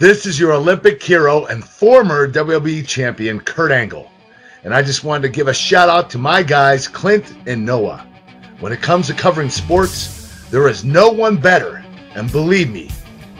This 0.00 0.24
is 0.24 0.40
your 0.40 0.54
Olympic 0.54 1.02
hero 1.02 1.44
and 1.44 1.62
former 1.62 2.26
WWE 2.26 2.88
champion, 2.88 3.38
Kurt 3.38 3.70
Angle. 3.70 4.10
And 4.64 4.72
I 4.72 4.80
just 4.80 5.04
wanted 5.04 5.24
to 5.24 5.28
give 5.28 5.46
a 5.46 5.52
shout 5.52 5.90
out 5.90 6.08
to 6.08 6.16
my 6.16 6.42
guys, 6.42 6.88
Clint 6.88 7.34
and 7.46 7.66
Noah. 7.66 8.06
When 8.60 8.72
it 8.72 8.80
comes 8.80 9.08
to 9.08 9.12
covering 9.12 9.50
sports, 9.50 10.48
there 10.48 10.68
is 10.68 10.86
no 10.86 11.10
one 11.10 11.36
better. 11.36 11.84
And 12.14 12.32
believe 12.32 12.70
me, 12.70 12.90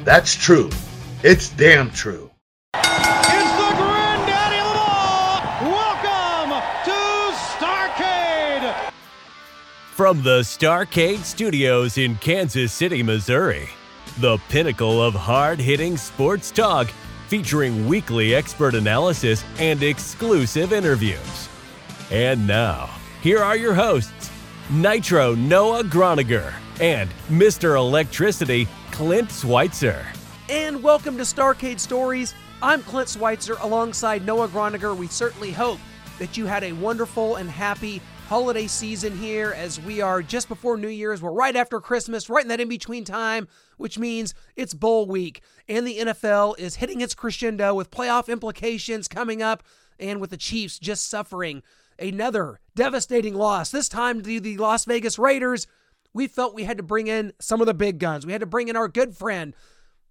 that's 0.04 0.34
true. 0.34 0.68
It's 1.22 1.48
damn 1.48 1.90
true. 1.92 2.30
It's 2.74 2.88
the 2.90 3.72
granddaddy 3.78 4.58
of 4.58 4.76
all. 4.76 5.40
Welcome 5.72 6.62
to 6.84 7.36
Starcade. 7.56 8.92
From 9.94 10.22
the 10.22 10.40
Starcade 10.40 11.24
Studios 11.24 11.96
in 11.96 12.16
Kansas 12.16 12.70
City, 12.70 13.02
Missouri, 13.02 13.70
the 14.18 14.38
pinnacle 14.48 15.02
of 15.02 15.14
hard 15.14 15.58
hitting 15.58 15.96
sports 15.96 16.50
talk 16.50 16.88
featuring 17.28 17.86
weekly 17.86 18.34
expert 18.34 18.74
analysis 18.74 19.44
and 19.58 19.82
exclusive 19.82 20.72
interviews. 20.72 21.48
And 22.10 22.46
now, 22.46 22.90
here 23.22 23.38
are 23.38 23.56
your 23.56 23.74
hosts 23.74 24.30
Nitro 24.68 25.34
Noah 25.34 25.84
Groniger 25.84 26.52
and 26.80 27.08
Mr. 27.28 27.76
Electricity 27.76 28.66
Clint 28.90 29.30
Schweitzer. 29.30 30.04
And 30.48 30.82
welcome 30.82 31.16
to 31.16 31.22
Starcade 31.22 31.78
Stories. 31.78 32.34
I'm 32.62 32.82
Clint 32.82 33.10
Schweitzer 33.10 33.56
alongside 33.60 34.26
Noah 34.26 34.48
Groniger. 34.48 34.96
We 34.96 35.06
certainly 35.06 35.52
hope 35.52 35.78
that 36.18 36.36
you 36.36 36.46
had 36.46 36.64
a 36.64 36.72
wonderful 36.72 37.36
and 37.36 37.48
happy 37.48 38.02
holiday 38.30 38.68
season 38.68 39.18
here 39.18 39.52
as 39.56 39.80
we 39.80 40.00
are 40.00 40.22
just 40.22 40.48
before 40.48 40.76
New 40.76 40.86
Year's. 40.86 41.20
We're 41.20 41.32
right 41.32 41.56
after 41.56 41.80
Christmas, 41.80 42.30
right 42.30 42.44
in 42.44 42.48
that 42.50 42.60
in 42.60 42.68
between 42.68 43.04
time, 43.04 43.48
which 43.76 43.98
means 43.98 44.34
it's 44.54 44.72
bowl 44.72 45.06
week. 45.06 45.42
And 45.68 45.84
the 45.84 45.98
NFL 45.98 46.56
is 46.56 46.76
hitting 46.76 47.00
its 47.00 47.12
crescendo 47.12 47.74
with 47.74 47.90
playoff 47.90 48.28
implications 48.28 49.08
coming 49.08 49.42
up, 49.42 49.64
and 49.98 50.20
with 50.20 50.30
the 50.30 50.36
Chiefs 50.36 50.78
just 50.78 51.10
suffering 51.10 51.64
another 51.98 52.60
devastating 52.76 53.34
loss, 53.34 53.72
this 53.72 53.88
time 53.88 54.22
to 54.22 54.38
the 54.38 54.56
Las 54.58 54.84
Vegas 54.84 55.18
Raiders. 55.18 55.66
We 56.14 56.28
felt 56.28 56.54
we 56.54 56.62
had 56.62 56.76
to 56.76 56.84
bring 56.84 57.08
in 57.08 57.32
some 57.40 57.60
of 57.60 57.66
the 57.66 57.74
big 57.74 57.98
guns. 57.98 58.24
We 58.24 58.30
had 58.30 58.42
to 58.42 58.46
bring 58.46 58.68
in 58.68 58.76
our 58.76 58.86
good 58.86 59.16
friend, 59.16 59.56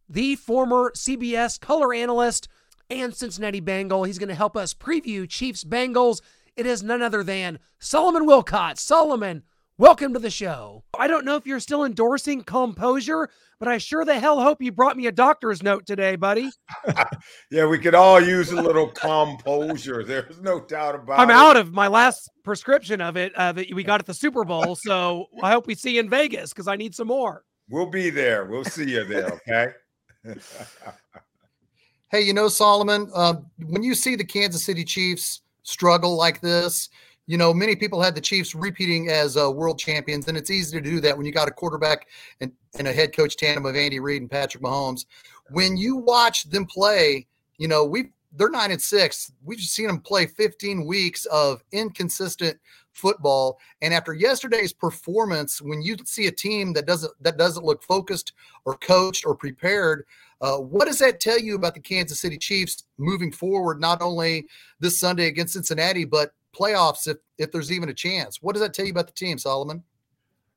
the 0.09 0.35
former 0.35 0.91
CBS 0.93 1.57
color 1.57 1.93
analyst 1.93 2.49
and 2.89 3.15
Cincinnati 3.15 3.61
Bengal. 3.61 4.03
He's 4.03 4.19
going 4.19 4.27
to 4.27 4.35
help 4.35 4.57
us 4.57 4.73
preview 4.73 5.29
Chiefs 5.29 5.63
Bengals 5.63 6.19
it 6.59 6.65
is 6.65 6.83
none 6.83 7.01
other 7.01 7.23
than 7.23 7.57
Solomon 7.79 8.27
Wilcots. 8.27 8.79
Solomon, 8.79 9.43
welcome 9.77 10.11
to 10.11 10.19
the 10.19 10.29
show. 10.29 10.83
I 10.99 11.07
don't 11.07 11.23
know 11.23 11.37
if 11.37 11.47
you're 11.47 11.61
still 11.61 11.85
endorsing 11.85 12.43
composure, 12.43 13.29
but 13.59 13.69
I 13.69 13.77
sure 13.77 14.03
the 14.03 14.19
hell 14.19 14.41
hope 14.41 14.61
you 14.61 14.73
brought 14.73 14.97
me 14.97 15.07
a 15.07 15.11
doctor's 15.13 15.63
note 15.63 15.85
today, 15.85 16.17
buddy. 16.17 16.51
yeah, 17.49 17.65
we 17.65 17.79
could 17.79 17.95
all 17.95 18.19
use 18.19 18.51
a 18.51 18.61
little 18.61 18.89
composure. 18.89 20.03
There's 20.03 20.41
no 20.41 20.59
doubt 20.59 20.95
about 20.95 21.21
I'm 21.21 21.29
it. 21.29 21.33
I'm 21.33 21.39
out 21.39 21.55
of 21.55 21.71
my 21.71 21.87
last 21.87 22.29
prescription 22.43 22.99
of 22.99 23.15
it 23.15 23.33
uh, 23.35 23.53
that 23.53 23.73
we 23.73 23.81
got 23.85 24.01
at 24.01 24.05
the 24.05 24.13
Super 24.13 24.43
Bowl. 24.43 24.75
So 24.75 25.27
I 25.41 25.51
hope 25.51 25.65
we 25.65 25.75
see 25.75 25.93
you 25.93 26.01
in 26.01 26.09
Vegas 26.09 26.51
because 26.51 26.67
I 26.67 26.75
need 26.75 26.93
some 26.93 27.07
more. 27.07 27.45
We'll 27.69 27.89
be 27.89 28.09
there. 28.09 28.47
We'll 28.47 28.65
see 28.65 28.91
you 28.91 29.05
there. 29.05 29.39
Okay. 29.47 29.71
hey, 32.11 32.19
you 32.19 32.33
know, 32.33 32.49
Solomon, 32.49 33.09
uh, 33.15 33.35
when 33.65 33.81
you 33.81 33.95
see 33.95 34.17
the 34.17 34.25
Kansas 34.25 34.65
City 34.65 34.83
Chiefs 34.83 35.39
struggle 35.63 36.15
like 36.15 36.41
this. 36.41 36.89
You 37.27 37.37
know, 37.37 37.53
many 37.53 37.75
people 37.75 38.01
had 38.01 38.15
the 38.15 38.21
Chiefs 38.21 38.55
repeating 38.55 39.09
as 39.09 39.37
uh, 39.37 39.51
world 39.51 39.77
champions, 39.77 40.27
and 40.27 40.37
it's 40.37 40.49
easy 40.49 40.75
to 40.77 40.81
do 40.81 40.99
that 41.01 41.15
when 41.15 41.25
you 41.25 41.31
got 41.31 41.47
a 41.47 41.51
quarterback 41.51 42.07
and, 42.41 42.51
and 42.77 42.87
a 42.87 42.93
head 42.93 43.15
coach 43.15 43.37
tandem 43.37 43.65
of 43.65 43.75
Andy 43.75 43.99
Reid 43.99 44.21
and 44.21 44.31
Patrick 44.31 44.63
Mahomes. 44.63 45.05
When 45.51 45.77
you 45.77 45.97
watch 45.97 46.49
them 46.49 46.65
play, 46.65 47.27
you 47.57 47.67
know, 47.67 47.85
we 47.85 48.09
they're 48.33 48.49
nine 48.49 48.71
and 48.71 48.81
six. 48.81 49.31
We've 49.43 49.59
seen 49.59 49.87
them 49.87 50.01
play 50.01 50.27
15 50.27 50.85
weeks 50.85 51.25
of 51.25 51.63
inconsistent 51.71 52.57
football. 52.99 53.59
And 53.81 53.93
after 53.93 54.13
yesterday's 54.13 54.73
performance, 54.73 55.61
when 55.61 55.81
you 55.81 55.95
see 56.05 56.27
a 56.27 56.31
team 56.31 56.73
that 56.73 56.85
doesn't 56.85 57.13
that 57.21 57.37
doesn't 57.37 57.65
look 57.65 57.81
focused 57.83 58.33
or 58.65 58.75
coached 58.77 59.25
or 59.25 59.35
prepared, 59.35 60.05
uh, 60.41 60.57
what 60.57 60.87
does 60.87 60.99
that 60.99 61.19
tell 61.19 61.39
you 61.39 61.55
about 61.55 61.73
the 61.73 61.79
Kansas 61.79 62.19
City 62.19 62.37
Chiefs 62.37 62.83
moving 62.97 63.31
forward, 63.31 63.79
not 63.79 64.01
only 64.01 64.47
this 64.79 64.99
Sunday 64.99 65.27
against 65.27 65.53
Cincinnati, 65.53 66.05
but 66.05 66.33
playoffs 66.53 67.07
if, 67.07 67.17
if 67.37 67.51
there's 67.51 67.71
even 67.71 67.89
a 67.89 67.93
chance? 67.93 68.41
What 68.41 68.53
does 68.53 68.61
that 68.61 68.73
tell 68.73 68.85
you 68.85 68.91
about 68.91 69.07
the 69.07 69.13
team, 69.13 69.37
Solomon? 69.37 69.83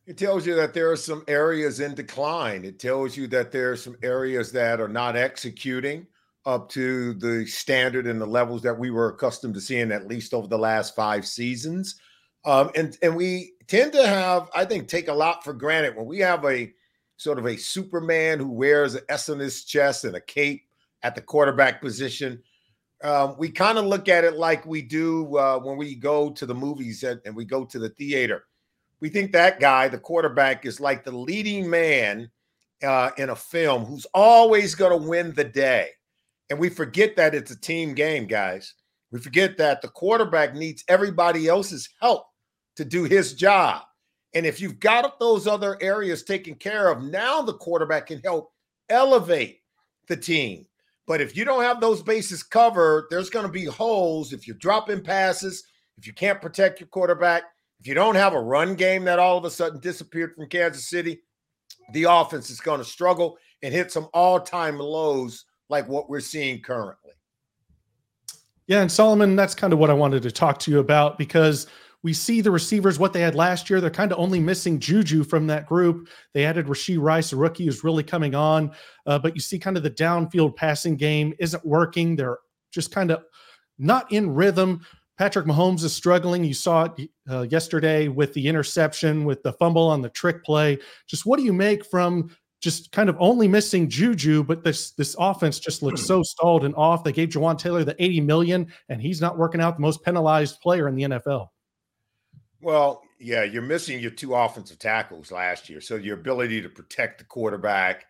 It 0.07 0.19
tells 0.19 0.47
you 0.47 0.55
that 0.57 0.75
there 0.75 0.91
are 0.91 0.97
some 0.97 1.25
areas 1.29 1.79
in 1.81 1.95
decline. 1.95 2.65
It 2.65 2.81
tells 2.81 3.17
you 3.17 3.29
that 3.29 3.53
there 3.53 3.71
are 3.71 3.77
some 3.77 3.97
areas 4.03 4.51
that 4.53 4.81
are 4.81 4.89
not 4.89 5.17
executing 5.17 6.07
up 6.45 6.69
to 6.71 7.15
the 7.15 7.47
standard 7.47 8.07
and 8.07 8.21
the 8.21 8.27
levels 8.27 8.63
that 8.63 8.77
we 8.77 8.91
were 8.91 9.11
accustomed 9.11 9.55
to 9.55 9.61
seeing 9.61 9.93
at 9.93 10.09
least 10.09 10.35
over 10.35 10.49
the 10.49 10.59
last 10.59 10.97
five 10.97 11.25
seasons. 11.25 12.01
Um, 12.45 12.71
and 12.75 12.97
and 13.03 13.15
we 13.15 13.55
tend 13.69 13.93
to 13.93 14.07
have, 14.07 14.51
I 14.55 14.65
think, 14.65 14.89
take 14.89 15.09
a 15.09 15.15
lot 15.15 15.45
for 15.45 15.53
granted 15.53 15.97
when 15.97 16.07
we 16.07 16.19
have 16.19 16.45
a 16.45 16.73
sort 17.17 17.39
of 17.39 17.47
a 17.47 17.57
Superman 17.57 18.39
who 18.39 18.51
wears 18.51 18.95
an 18.95 19.03
S 19.09 19.29
on 19.29 19.39
his 19.39 19.65
chest 19.65 20.05
and 20.05 20.17
a 20.17 20.21
cape 20.21 20.63
at 21.03 21.15
the 21.15 21.21
quarterback 21.21 21.81
position. 21.81 22.43
Um, 23.03 23.37
we 23.39 23.51
kind 23.51 23.79
of 23.79 23.87
look 23.87 24.09
at 24.09 24.25
it 24.25 24.35
like 24.35 24.67
we 24.67 24.83
do 24.83 25.37
uh, 25.37 25.59
when 25.59 25.77
we 25.77 25.95
go 25.95 26.31
to 26.31 26.47
the 26.47 26.55
movies 26.55 27.03
and, 27.03 27.21
and 27.25 27.35
we 27.35 27.45
go 27.45 27.65
to 27.65 27.79
the 27.79 27.91
theater. 27.91 28.45
We 29.01 29.09
think 29.09 29.33
that 29.33 29.59
guy, 29.59 29.89
the 29.89 29.99
quarterback, 29.99 30.65
is 30.65 30.81
like 30.81 31.05
the 31.05 31.11
leading 31.11 31.69
man 31.69 32.31
uh, 32.83 33.11
in 33.17 33.31
a 33.31 33.37
film 33.37 33.85
who's 33.85 34.07
always 34.15 34.75
going 34.75 35.01
to 35.01 35.09
win 35.09 35.33
the 35.33 35.45
day. 35.45 35.91
And 36.51 36.59
we 36.59 36.69
forget 36.69 37.17
that 37.17 37.35
it's 37.35 37.51
a 37.51 37.59
team 37.59 37.95
game, 37.95 38.27
guys. 38.27 38.75
We 39.11 39.19
forget 39.19 39.57
that 39.59 39.83
the 39.83 39.89
quarterback 39.89 40.55
needs 40.55 40.85
everybody 40.89 41.49
else's 41.49 41.89
help 42.01 42.27
to 42.77 42.85
do 42.85 43.05
his 43.05 43.35
job. 43.35 43.83
And 44.35 44.47
if 44.47 44.61
you've 44.61 44.81
got 44.81 45.19
those 45.19 45.47
other 45.47 45.77
areas 45.83 46.23
taken 46.23 46.55
care 46.55 46.91
of, 46.91 47.03
now 47.03 47.43
the 47.43 47.55
quarterback 47.55 48.07
can 48.07 48.21
help 48.21 48.53
elevate 48.89 49.61
the 50.09 50.17
team. 50.17 50.67
But 51.07 51.21
if 51.21 51.37
you 51.37 51.45
don't 51.45 51.65
have 51.65 51.81
those 51.81 52.03
bases 52.03 52.43
covered, 52.43 53.07
there's 53.11 53.31
going 53.31 53.47
to 53.47 53.53
be 53.53 53.65
holes 53.65 54.33
if 54.33 54.47
you're 54.47 54.57
dropping 54.57 55.03
passes, 55.03 55.65
if 55.99 56.07
you 56.07 56.13
can't 56.13 56.41
protect 56.41 56.81
your 56.81 56.87
quarterback, 56.89 57.43
if 57.81 57.87
you 57.87 57.95
don't 57.95 58.15
have 58.15 58.35
a 58.35 58.41
run 58.41 58.75
game 58.75 59.05
that 59.05 59.19
all 59.19 59.37
of 59.37 59.45
a 59.45 59.51
sudden 59.51 59.81
disappeared 59.81 60.35
from 60.35 60.49
Kansas 60.49 60.89
City, 60.89 61.21
the 61.93 62.05
offense 62.05 62.49
is 62.49 62.61
going 62.61 62.79
to 62.79 62.85
struggle 62.85 63.37
and 63.63 63.75
hit 63.75 63.91
some 63.91 64.09
all 64.15 64.41
time 64.41 64.79
lows 64.79 65.45
like 65.69 65.89
what 65.89 66.09
we're 66.09 66.21
seeing 66.21 66.63
currently. 66.63 67.11
Yeah, 68.69 68.81
and 68.81 68.93
Solomon, 68.93 69.37
that's 69.37 69.55
kind 69.55 69.73
of 69.73 69.79
what 69.79 69.91
I 69.91 69.95
wanted 69.95 70.23
to 70.23 70.31
talk 70.31 70.59
to 70.61 70.71
you 70.71 70.79
about 70.79 71.19
because 71.19 71.67
we 72.03 72.13
see 72.13 72.41
the 72.41 72.51
receivers 72.51 72.99
what 72.99 73.13
they 73.13 73.21
had 73.21 73.35
last 73.35 73.71
year. 73.71 73.81
They're 73.81 73.91
kind 73.91 74.13
of 74.13 74.19
only 74.19 74.41
missing 74.41 74.81
Juju 74.81 75.25
from 75.25 75.47
that 75.47 75.67
group. 75.67 76.09
They 76.35 76.45
added 76.45 76.67
Rashee 76.67 77.01
Rice, 77.01 77.33
a 77.33 77.37
rookie 77.37 77.67
who's 77.67 77.85
really 77.85 78.03
coming 78.03 78.35
on, 78.35 78.73
uh, 79.07 79.19
but 79.19 79.35
you 79.35 79.41
see 79.41 79.59
kind 79.59 79.77
of 79.77 79.83
the 79.83 79.91
downfield 79.91 80.57
passing 80.57 80.97
game 80.97 81.33
isn't 81.39 81.65
working. 81.65 82.17
They're 82.17 82.39
just 82.73 82.91
kind 82.91 83.11
of 83.11 83.23
not 83.79 84.11
in 84.13 84.35
rhythm. 84.35 84.85
Patrick 85.19 85.47
Mahomes 85.47 85.85
is 85.85 85.95
struggling. 85.95 86.43
You 86.43 86.55
saw 86.55 86.85
it 86.85 87.11
uh, 87.31 87.43
yesterday 87.43 88.09
with 88.09 88.33
the 88.35 88.49
interception, 88.49 89.25
with 89.25 89.43
the 89.43 89.53
fumble 89.53 89.89
on 89.89 90.03
the 90.03 90.09
trick 90.09 90.43
play. 90.43 90.79
Just 91.07 91.27
what 91.27 91.39
do 91.39 91.45
you 91.45 91.53
make 91.53 91.85
from 91.85 92.31
just 92.61 92.93
kind 92.93 93.09
of 93.09 93.17
only 93.19 93.49
missing 93.49 93.89
Juju, 93.89 94.45
but 94.45 94.63
this 94.63 94.93
this 94.93 95.17
offense 95.19 95.59
just 95.59 95.83
looks 95.83 96.03
so 96.03 96.23
stalled 96.25 96.65
and 96.65 96.75
off. 96.77 97.05
They 97.05 97.13
gave 97.13 97.29
Jawaan 97.31 97.59
Taylor 97.59 97.85
the 97.85 98.01
80 98.03 98.21
million, 98.23 98.73
and 98.89 99.03
he's 99.03 99.21
not 99.21 99.37
working 99.37 99.61
out 99.61 99.77
the 99.77 99.83
most 99.83 100.03
penalized 100.03 100.61
player 100.61 100.89
in 100.89 100.95
the 100.95 101.03
NFL. 101.03 101.49
Well, 102.63 103.03
yeah, 103.19 103.43
you're 103.43 103.61
missing 103.61 103.99
your 103.99 104.13
two 104.13 104.35
offensive 104.35 104.79
tackles 104.79 105.33
last 105.33 105.69
year. 105.69 105.81
So 105.81 105.97
your 105.97 106.17
ability 106.17 106.63
to 106.63 106.69
protect 106.69 107.19
the 107.19 107.25
quarterback 107.25 108.07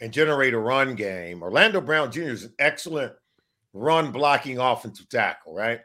and 0.00 0.12
generate 0.12 0.54
a 0.54 0.58
run 0.58 0.94
game. 0.94 1.42
Orlando 1.42 1.80
Brown 1.80 2.12
Jr. 2.12 2.22
is 2.22 2.44
an 2.44 2.54
excellent 2.58 3.12
run 3.72 4.12
blocking 4.12 4.58
offensive 4.58 5.08
tackle, 5.08 5.54
right? 5.54 5.80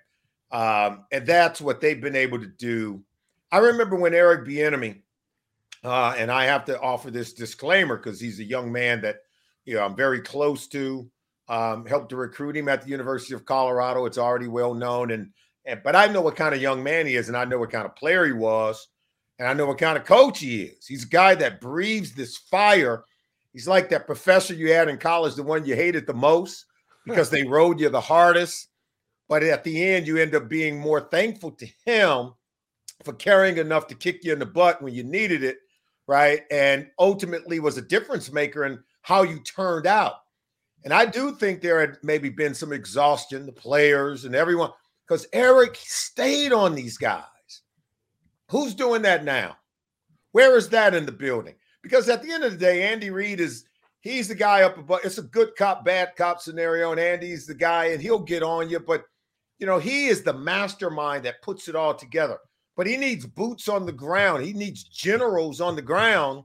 Um, 0.51 1.06
and 1.12 1.25
that's 1.25 1.62
what 1.62 1.81
they've 1.81 2.00
been 2.00 2.15
able 2.15 2.39
to 2.39 2.47
do. 2.47 3.03
I 3.51 3.57
remember 3.57 3.95
when 3.95 4.13
Eric 4.13 4.47
Bieniemy, 4.47 5.01
uh, 5.83 6.13
and 6.17 6.31
I 6.31 6.45
have 6.45 6.65
to 6.65 6.79
offer 6.79 7.09
this 7.09 7.33
disclaimer 7.33 7.97
because 7.97 8.19
he's 8.19 8.39
a 8.39 8.44
young 8.44 8.71
man 8.71 9.01
that 9.01 9.17
you 9.65 9.75
know 9.75 9.83
I'm 9.83 9.95
very 9.95 10.21
close 10.21 10.67
to. 10.67 11.09
Um, 11.47 11.85
helped 11.85 12.09
to 12.09 12.15
recruit 12.15 12.56
him 12.56 12.69
at 12.69 12.83
the 12.83 12.89
University 12.89 13.33
of 13.33 13.45
Colorado. 13.45 14.06
It's 14.06 14.17
already 14.17 14.47
well 14.47 14.74
known, 14.74 15.12
and 15.12 15.31
and, 15.65 15.81
but 15.83 15.95
I 15.95 16.07
know 16.07 16.21
what 16.21 16.35
kind 16.35 16.55
of 16.55 16.61
young 16.61 16.83
man 16.83 17.05
he 17.05 17.15
is, 17.15 17.27
and 17.27 17.37
I 17.37 17.45
know 17.45 17.59
what 17.59 17.71
kind 17.71 17.85
of 17.85 17.95
player 17.95 18.25
he 18.25 18.31
was, 18.31 18.87
and 19.39 19.47
I 19.47 19.53
know 19.53 19.65
what 19.65 19.77
kind 19.77 19.97
of 19.97 20.05
coach 20.05 20.39
he 20.39 20.63
is. 20.63 20.85
He's 20.85 21.03
a 21.03 21.09
guy 21.09 21.35
that 21.35 21.61
breathes 21.61 22.13
this 22.13 22.37
fire. 22.37 23.03
He's 23.53 23.67
like 23.67 23.89
that 23.89 24.05
professor 24.05 24.53
you 24.53 24.71
had 24.71 24.87
in 24.87 24.97
college, 24.97 25.35
the 25.35 25.43
one 25.43 25.65
you 25.65 25.75
hated 25.75 26.07
the 26.07 26.13
most 26.13 26.65
because 27.05 27.29
they 27.29 27.43
rode 27.43 27.79
you 27.79 27.89
the 27.89 28.01
hardest. 28.01 28.67
But 29.27 29.43
at 29.43 29.63
the 29.63 29.83
end, 29.83 30.07
you 30.07 30.17
end 30.17 30.35
up 30.35 30.49
being 30.49 30.79
more 30.79 31.01
thankful 31.01 31.51
to 31.51 31.67
him 31.85 32.33
for 33.03 33.13
caring 33.13 33.57
enough 33.57 33.87
to 33.87 33.95
kick 33.95 34.23
you 34.23 34.33
in 34.33 34.39
the 34.39 34.45
butt 34.45 34.81
when 34.81 34.93
you 34.93 35.03
needed 35.03 35.43
it, 35.43 35.57
right? 36.07 36.41
And 36.51 36.87
ultimately 36.99 37.59
was 37.59 37.77
a 37.77 37.81
difference 37.81 38.31
maker 38.31 38.65
in 38.65 38.79
how 39.01 39.23
you 39.23 39.39
turned 39.39 39.87
out. 39.87 40.15
And 40.83 40.93
I 40.93 41.05
do 41.05 41.33
think 41.35 41.61
there 41.61 41.79
had 41.79 41.97
maybe 42.03 42.29
been 42.29 42.53
some 42.53 42.73
exhaustion, 42.73 43.45
the 43.45 43.51
players 43.51 44.25
and 44.25 44.35
everyone, 44.35 44.71
because 45.07 45.27
Eric 45.33 45.75
stayed 45.77 46.53
on 46.53 46.75
these 46.75 46.98
guys. 46.98 47.25
Who's 48.50 48.74
doing 48.74 49.01
that 49.03 49.24
now? 49.24 49.57
Where 50.31 50.57
is 50.57 50.69
that 50.69 50.94
in 50.94 51.06
the 51.06 51.12
building? 51.12 51.56
Because 51.81 52.09
at 52.09 52.21
the 52.21 52.31
end 52.31 52.44
of 52.44 52.51
the 52.51 52.57
day, 52.57 52.92
Andy 52.92 53.09
Reid 53.09 53.39
is 53.39 53.65
he's 54.01 54.27
the 54.27 54.36
guy 54.36 54.63
up 54.63 54.77
above. 54.77 55.01
It's 55.03 55.18
a 55.18 55.24
good 55.24 55.56
cop, 55.57 55.83
bad 55.86 56.15
cop 56.15 56.42
scenario, 56.42 56.92
and 56.92 57.00
Andy's 57.00 57.45
the 57.45 57.56
guy, 57.56 57.86
and 57.86 58.01
he'll 58.01 58.19
get 58.19 58.44
on 58.44 58.69
you. 58.69 58.80
But 58.80 59.03
you 59.59 59.68
know, 59.68 59.80
he 59.80 60.07
is 60.07 60.24
the 60.24 60.33
mastermind 60.33 61.24
that 61.25 61.42
puts 61.42 61.68
it 61.68 61.75
all 61.75 61.94
together. 61.94 62.38
But 62.75 62.88
he 62.88 62.98
needs 62.98 63.25
boots 63.25 63.68
on 63.68 63.86
the 63.86 63.92
ground. 63.92 64.44
He 64.44 64.53
needs 64.53 64.83
generals 64.83 65.62
on 65.62 65.75
the 65.75 65.81
ground 65.81 66.44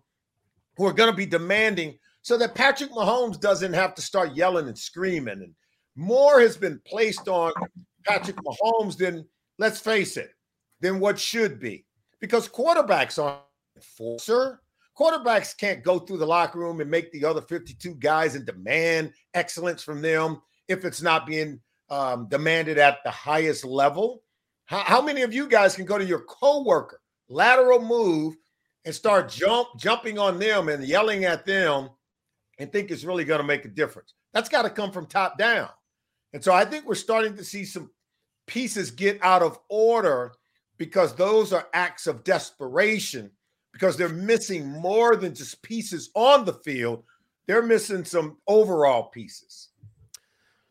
who 0.76 0.84
are 0.84 0.92
going 0.92 1.10
to 1.10 1.16
be 1.16 1.26
demanding 1.26 1.98
so 2.22 2.36
that 2.36 2.54
Patrick 2.54 2.90
Mahomes 2.90 3.40
doesn't 3.40 3.72
have 3.72 3.94
to 3.94 4.02
start 4.02 4.34
yelling 4.34 4.66
and 4.66 4.78
screaming. 4.78 5.42
And 5.42 5.54
more 5.94 6.40
has 6.40 6.56
been 6.56 6.80
placed 6.86 7.28
on 7.28 7.52
Patrick 8.06 8.36
Mahomes 8.36 8.96
than, 8.96 9.26
let's 9.58 9.80
face 9.80 10.16
it, 10.16 10.30
than 10.80 11.00
what 11.00 11.18
should 11.18 11.60
be. 11.60 11.84
Because 12.20 12.48
quarterbacks 12.48 13.22
aren't 13.22 13.42
enforcer. 13.76 14.60
Quarterbacks 14.98 15.56
can't 15.56 15.84
go 15.84 15.98
through 15.98 16.16
the 16.18 16.26
locker 16.26 16.58
room 16.58 16.80
and 16.80 16.90
make 16.90 17.12
the 17.12 17.24
other 17.24 17.42
52 17.42 17.94
guys 17.96 18.34
and 18.34 18.46
demand 18.46 19.12
excellence 19.34 19.82
from 19.82 20.00
them 20.00 20.40
if 20.68 20.84
it's 20.84 21.02
not 21.02 21.26
being 21.26 21.60
um, 21.90 22.28
demanded 22.28 22.78
at 22.78 22.98
the 23.04 23.10
highest 23.10 23.64
level. 23.64 24.22
How, 24.64 24.78
how 24.78 25.02
many 25.02 25.22
of 25.22 25.34
you 25.34 25.48
guys 25.48 25.76
can 25.76 25.84
go 25.84 25.98
to 25.98 26.04
your 26.04 26.20
coworker, 26.20 27.00
lateral 27.28 27.82
move, 27.82 28.36
and 28.84 28.94
start 28.94 29.28
jump 29.28 29.68
jumping 29.78 30.18
on 30.18 30.38
them 30.38 30.68
and 30.68 30.82
yelling 30.84 31.24
at 31.24 31.44
them 31.44 31.90
and 32.58 32.72
think 32.72 32.90
it's 32.90 33.04
really 33.04 33.24
going 33.24 33.40
to 33.40 33.46
make 33.46 33.64
a 33.64 33.68
difference? 33.68 34.14
That's 34.32 34.48
got 34.48 34.62
to 34.62 34.70
come 34.70 34.92
from 34.92 35.06
top 35.06 35.38
down. 35.38 35.68
And 36.32 36.42
so 36.42 36.52
I 36.52 36.64
think 36.64 36.86
we're 36.86 36.94
starting 36.94 37.36
to 37.36 37.44
see 37.44 37.64
some 37.64 37.90
pieces 38.46 38.90
get 38.90 39.18
out 39.22 39.42
of 39.42 39.58
order 39.68 40.32
because 40.78 41.14
those 41.14 41.52
are 41.52 41.68
acts 41.72 42.06
of 42.06 42.24
desperation 42.24 43.30
because 43.72 43.96
they're 43.96 44.08
missing 44.08 44.66
more 44.66 45.16
than 45.16 45.34
just 45.34 45.60
pieces 45.62 46.10
on 46.14 46.44
the 46.44 46.52
field. 46.52 47.04
They're 47.46 47.62
missing 47.62 48.04
some 48.04 48.38
overall 48.46 49.04
pieces. 49.04 49.68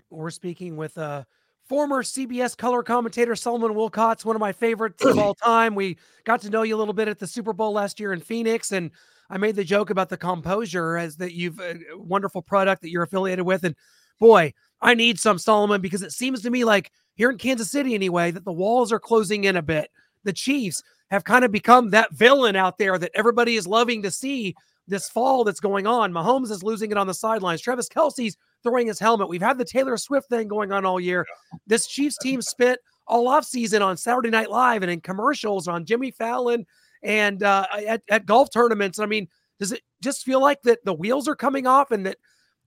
We're 0.09 0.29
speaking 0.29 0.75
with 0.75 0.97
uh, 0.97 1.23
former 1.67 2.03
CBS 2.03 2.57
color 2.57 2.83
commentator 2.83 3.35
Solomon 3.35 3.73
Wilcots, 3.73 4.25
one 4.25 4.35
of 4.35 4.39
my 4.39 4.51
favorites 4.51 5.03
of 5.03 5.17
all 5.17 5.33
time. 5.33 5.75
We 5.75 5.97
got 6.23 6.41
to 6.41 6.49
know 6.49 6.63
you 6.63 6.75
a 6.75 6.77
little 6.77 6.93
bit 6.93 7.07
at 7.07 7.19
the 7.19 7.27
Super 7.27 7.53
Bowl 7.53 7.73
last 7.73 7.99
year 7.99 8.13
in 8.13 8.21
Phoenix, 8.21 8.71
and 8.71 8.91
I 9.29 9.37
made 9.37 9.55
the 9.55 9.63
joke 9.63 9.89
about 9.89 10.09
the 10.09 10.17
composure 10.17 10.97
as 10.97 11.17
that 11.17 11.33
you've 11.33 11.59
a 11.59 11.71
uh, 11.71 11.75
wonderful 11.97 12.41
product 12.41 12.81
that 12.83 12.89
you're 12.89 13.03
affiliated 13.03 13.45
with. 13.45 13.63
And 13.63 13.75
boy, 14.19 14.53
I 14.81 14.93
need 14.93 15.19
some 15.19 15.37
Solomon 15.37 15.81
because 15.81 16.01
it 16.01 16.11
seems 16.11 16.41
to 16.41 16.49
me 16.49 16.63
like 16.63 16.91
here 17.15 17.29
in 17.29 17.37
Kansas 17.37 17.71
City 17.71 17.95
anyway 17.95 18.31
that 18.31 18.45
the 18.45 18.51
walls 18.53 18.91
are 18.91 18.99
closing 18.99 19.45
in 19.45 19.57
a 19.57 19.61
bit. 19.61 19.89
The 20.23 20.33
Chiefs 20.33 20.83
have 21.11 21.23
kind 21.23 21.45
of 21.45 21.51
become 21.51 21.91
that 21.91 22.13
villain 22.13 22.55
out 22.55 22.77
there 22.77 22.97
that 22.97 23.11
everybody 23.13 23.55
is 23.55 23.67
loving 23.67 24.01
to 24.03 24.11
see 24.11 24.55
this 24.87 25.09
fall 25.09 25.43
that's 25.43 25.59
going 25.59 25.87
on. 25.87 26.11
Mahomes 26.11 26.51
is 26.51 26.63
losing 26.63 26.91
it 26.91 26.97
on 26.97 27.07
the 27.07 27.13
sidelines. 27.13 27.61
Travis 27.61 27.89
Kelce's 27.89 28.37
throwing 28.63 28.87
his 28.87 28.99
helmet. 28.99 29.29
We've 29.29 29.41
had 29.41 29.57
the 29.57 29.65
Taylor 29.65 29.97
Swift 29.97 30.29
thing 30.29 30.47
going 30.47 30.71
on 30.71 30.85
all 30.85 30.99
year. 30.99 31.25
This 31.67 31.87
Chiefs 31.87 32.17
team 32.17 32.41
spent 32.41 32.79
all 33.07 33.27
off 33.27 33.45
season 33.45 33.81
on 33.81 33.97
Saturday 33.97 34.29
Night 34.29 34.49
Live 34.49 34.83
and 34.83 34.91
in 34.91 35.01
commercials 35.01 35.67
on 35.67 35.85
Jimmy 35.85 36.11
Fallon 36.11 36.65
and 37.03 37.43
uh, 37.43 37.65
at, 37.87 38.01
at 38.09 38.25
golf 38.25 38.49
tournaments. 38.51 38.99
I 38.99 39.05
mean, 39.05 39.27
does 39.59 39.71
it 39.71 39.81
just 40.01 40.23
feel 40.23 40.41
like 40.41 40.61
that 40.63 40.83
the 40.85 40.93
wheels 40.93 41.27
are 41.27 41.35
coming 41.35 41.67
off 41.67 41.91
and 41.91 42.05
that 42.05 42.17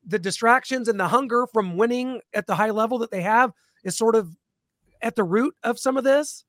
the 0.08 0.19
distractions 0.19 0.88
and 0.88 0.99
the 0.99 1.06
hunger 1.06 1.46
from 1.52 1.76
winning 1.76 2.20
at 2.34 2.46
the 2.46 2.55
high 2.55 2.70
level 2.70 2.99
that 2.99 3.10
they 3.10 3.20
have 3.20 3.52
is 3.84 3.96
sort 3.96 4.16
of 4.16 4.34
at 5.02 5.14
the 5.14 5.22
root 5.22 5.55
of 5.62 5.78
some 5.78 5.96
of 5.96 6.05
this? 6.05 6.44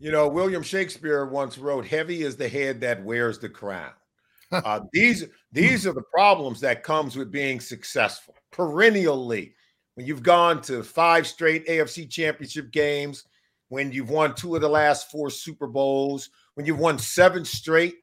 You 0.00 0.12
know, 0.12 0.28
William 0.28 0.62
Shakespeare 0.62 1.24
once 1.24 1.58
wrote, 1.58 1.86
"Heavy 1.86 2.22
is 2.22 2.36
the 2.36 2.48
head 2.48 2.80
that 2.82 3.02
wears 3.02 3.38
the 3.38 3.48
crown." 3.48 3.92
uh, 4.52 4.80
these 4.92 5.24
these 5.52 5.86
are 5.86 5.92
the 5.92 6.02
problems 6.12 6.60
that 6.60 6.82
comes 6.82 7.16
with 7.16 7.30
being 7.30 7.60
successful 7.60 8.34
perennially. 8.50 9.54
When 9.94 10.06
you've 10.06 10.22
gone 10.22 10.62
to 10.62 10.82
five 10.82 11.26
straight 11.26 11.66
AFC 11.66 12.08
Championship 12.08 12.70
games, 12.70 13.24
when 13.68 13.90
you've 13.90 14.10
won 14.10 14.34
two 14.34 14.54
of 14.54 14.60
the 14.60 14.68
last 14.68 15.10
four 15.10 15.30
Super 15.30 15.66
Bowls, 15.66 16.30
when 16.54 16.66
you've 16.66 16.78
won 16.78 16.98
seven 16.98 17.44
straight 17.44 17.96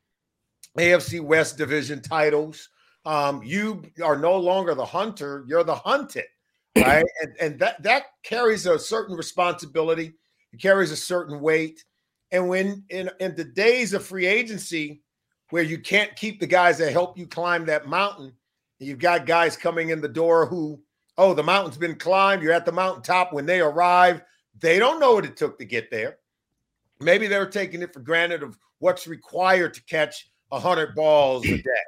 AFC 0.78 1.22
West 1.22 1.58
Division 1.58 2.02
titles, 2.02 2.70
um, 3.06 3.44
you 3.44 3.84
are 4.04 4.18
no 4.18 4.38
longer 4.38 4.74
the 4.76 4.86
hunter; 4.86 5.46
you're 5.48 5.64
the 5.64 5.76
hunted, 5.76 6.26
right? 6.78 7.06
and 7.22 7.36
and 7.40 7.60
that 7.60 7.82
that 7.84 8.04
carries 8.24 8.66
a 8.66 8.80
certain 8.80 9.16
responsibility. 9.16 10.14
It 10.54 10.62
carries 10.62 10.92
a 10.92 10.96
certain 10.98 11.40
weight. 11.42 11.84
And 12.32 12.50
when 12.50 12.84
in 12.90 13.10
in 13.20 13.36
the 13.36 13.44
days 13.44 13.94
of 13.94 14.06
free 14.06 14.26
agency, 14.26 15.04
where 15.50 15.64
you 15.64 15.78
can't 15.78 16.16
keep 16.16 16.40
the 16.40 16.48
guys 16.48 16.78
that 16.80 16.92
help 16.92 17.18
you 17.18 17.28
climb 17.28 17.66
that 17.66 17.88
mountain, 17.88 18.34
you've 18.80 19.00
got 19.00 19.26
guys 19.26 19.56
coming 19.56 19.90
in 19.90 20.02
the 20.02 20.08
door 20.08 20.46
who, 20.46 20.82
oh, 21.18 21.34
the 21.34 21.44
mountain's 21.44 21.78
been 21.78 21.96
climbed. 21.96 22.42
You're 22.42 22.54
at 22.54 22.66
the 22.66 22.72
mountaintop. 22.72 23.34
When 23.34 23.46
they 23.46 23.62
arrive, 23.62 24.22
they 24.60 24.80
don't 24.80 25.00
know 25.00 25.14
what 25.14 25.26
it 25.26 25.38
took 25.38 25.58
to 25.60 25.66
get 25.66 25.92
there. 25.92 26.18
Maybe 27.00 27.28
they're 27.28 27.50
taking 27.50 27.82
it 27.82 27.94
for 27.94 28.00
granted 28.00 28.42
of 28.42 28.58
what's 28.80 29.08
required 29.08 29.74
to 29.76 29.84
catch 29.84 30.30
hundred 30.52 30.96
balls 30.96 31.46
a 31.46 31.58
day. 31.58 31.86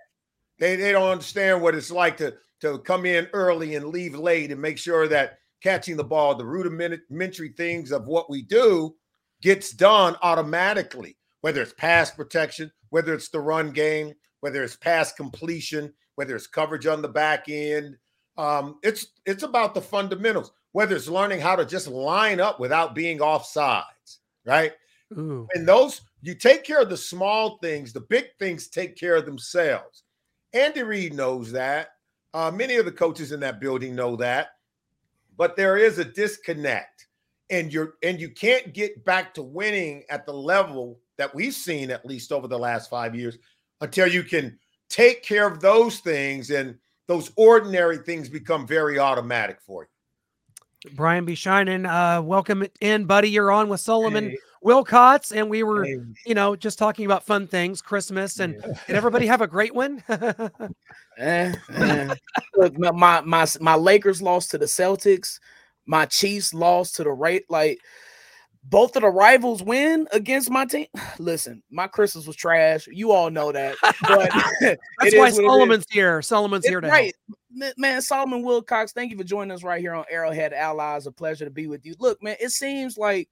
They, 0.59 0.75
they 0.75 0.92
don't 0.92 1.09
understand 1.09 1.62
what 1.62 1.75
it's 1.75 1.92
like 1.92 2.18
to, 2.18 2.36
to 2.62 2.80
come 2.80 3.06
in 3.06 3.27
early 3.33 3.75
and 3.75 3.89
leave 3.89 4.15
late 4.15 4.51
and 4.51 4.62
make 4.62 4.77
sure 4.77 5.07
that 5.07 5.39
catching 5.62 5.98
the 5.98 6.04
ball, 6.04 6.36
the 6.36 6.45
rudimentary 6.45 7.50
things 7.50 7.92
of 7.92 8.07
what 8.07 8.30
we 8.30 8.42
do, 8.42 8.95
gets 9.42 9.71
done 9.71 10.15
automatically, 10.21 11.18
whether 11.42 11.62
it's 11.62 11.74
pass 11.74 12.12
protection, 12.12 12.71
whether 12.89 13.13
it's 13.13 13.30
the 13.30 13.39
run 13.39 13.71
game, 13.71 14.13
whether 14.42 14.63
it's 14.63 14.75
pass 14.75 15.12
completion, 15.13 15.94
whether 16.15 16.36
it's 16.36 16.48
coverage 16.48 16.88
on 16.88 17.01
the 17.01 17.07
back 17.07 17.45
end. 17.50 17.95
Um, 18.38 18.80
it's 18.83 19.07
it's 19.25 19.44
about 19.44 19.74
the 19.74 19.81
fundamentals, 19.81 20.51
whether 20.71 20.95
it's 20.95 21.07
learning 21.07 21.39
how 21.39 21.56
to 21.56 21.65
just 21.65 21.88
line 21.88 22.39
up 22.39 22.59
without 22.59 22.95
being 22.95 23.21
off 23.21 23.45
sides, 23.45 24.19
right? 24.45 24.74
Ooh. 25.18 25.48
And 25.54 25.68
those 25.68 26.01
you 26.21 26.36
take 26.36 26.63
care 26.63 26.81
of 26.81 26.89
the 26.89 26.98
small 26.98 27.57
things, 27.59 27.94
the 27.94 28.01
big 28.01 28.25
things 28.39 28.68
take 28.68 28.95
care 28.95 29.15
of 29.15 29.25
themselves. 29.25 30.04
Andy 30.57 30.81
Reid 30.81 31.13
knows 31.13 31.51
that. 31.51 31.89
Uh, 32.33 32.51
many 32.51 32.75
of 32.75 32.86
the 32.86 32.92
coaches 32.92 33.31
in 33.31 33.39
that 33.39 33.59
building 33.59 33.95
know 33.95 34.15
that, 34.15 34.50
but 35.38 35.56
there 35.56 35.77
is 35.77 36.00
a 36.00 36.06
disconnect, 36.06 37.07
and 37.49 37.71
you're 37.71 37.94
and 38.04 38.19
you 38.19 38.30
can't 38.30 38.73
get 38.73 39.06
back 39.06 39.33
to 39.35 39.44
winning 39.44 40.04
at 40.09 40.26
the 40.26 40.33
level 40.33 40.99
that 41.18 41.33
we've 41.33 41.54
seen 41.54 41.90
at 41.92 42.06
least 42.06 42.31
over 42.31 42.47
the 42.47 42.57
last 42.57 42.90
five 42.90 43.16
years 43.16 43.37
until 43.81 44.07
you 44.07 44.23
can 44.23 44.57
take 44.90 45.23
care 45.23 45.47
of 45.47 45.61
those 45.61 45.99
things 45.99 46.49
and 46.49 46.78
those 47.07 47.31
ordinary 47.35 47.97
things 47.97 48.28
become 48.28 48.68
very 48.68 48.99
automatic 48.99 49.59
for 49.61 49.83
you. 49.83 50.92
Brian 50.95 51.26
B. 51.26 51.35
Shining, 51.35 51.85
uh, 51.85 52.21
welcome 52.21 52.66
in, 52.81 53.06
buddy. 53.06 53.30
You're 53.30 53.52
on 53.52 53.69
with 53.69 53.80
Solomon 53.80 54.31
hey. 54.31 54.37
Wilcots, 54.64 55.35
and 55.35 55.49
we 55.49 55.64
were, 55.64 55.85
hey. 55.85 55.97
you 56.26 56.35
know, 56.35 56.56
just 56.56 56.80
talking 56.80 57.06
about 57.06 57.26
fun 57.26 57.47
things, 57.47 57.81
Christmas, 57.81 58.40
and 58.40 58.56
yeah. 58.56 58.73
did 58.87 58.95
everybody 58.95 59.28
have 59.28 59.42
a 59.42 59.47
great 59.47 59.73
one? 59.73 60.04
eh, 61.18 61.54
eh. 61.69 62.16
Look, 62.56 62.78
my 62.78 63.21
my 63.21 63.47
my 63.59 63.76
Lakers 63.76 64.21
lost 64.21 64.52
to 64.52 64.57
the 64.57 64.66
Celtics. 64.66 65.40
My 65.85 66.06
Chiefs 66.06 66.54
lost 66.54 66.95
to 66.97 67.04
the 67.04 67.11
right. 67.11 67.44
Like 67.49 67.80
both 68.69 68.95
of 68.95 69.02
the 69.02 69.09
rivals 69.09 69.64
win 69.64 70.07
against 70.11 70.49
my 70.49 70.66
team. 70.66 70.87
Listen, 71.19 71.64
my 71.71 71.87
Christmas 71.87 72.28
was 72.28 72.35
trash. 72.35 72.87
You 72.87 73.11
all 73.11 73.30
know 73.30 73.52
that. 73.52 73.76
But 73.81 74.31
that's 74.99 75.16
why 75.16 75.30
Solomon's 75.30 75.85
here. 75.90 76.21
Solomon's 76.21 76.66
it's 76.66 76.69
here 76.69 76.81
to 76.81 76.87
right. 76.87 77.14
Help. 77.30 77.73
Man, 77.78 78.02
Solomon 78.02 78.44
Wilcots, 78.44 78.92
thank 78.92 79.11
you 79.11 79.18
for 79.18 79.23
joining 79.23 79.52
us 79.52 79.64
right 79.64 79.81
here 79.81 79.94
on 79.94 80.06
Arrowhead 80.11 80.54
Allies. 80.54 81.07
A 81.07 81.11
pleasure 81.11 81.45
to 81.45 81.52
be 81.52 81.68
with 81.68 81.85
you. 81.85 81.95
Look, 81.97 82.21
man, 82.21 82.35
it 82.40 82.52
seems 82.52 82.97
like 82.97 83.30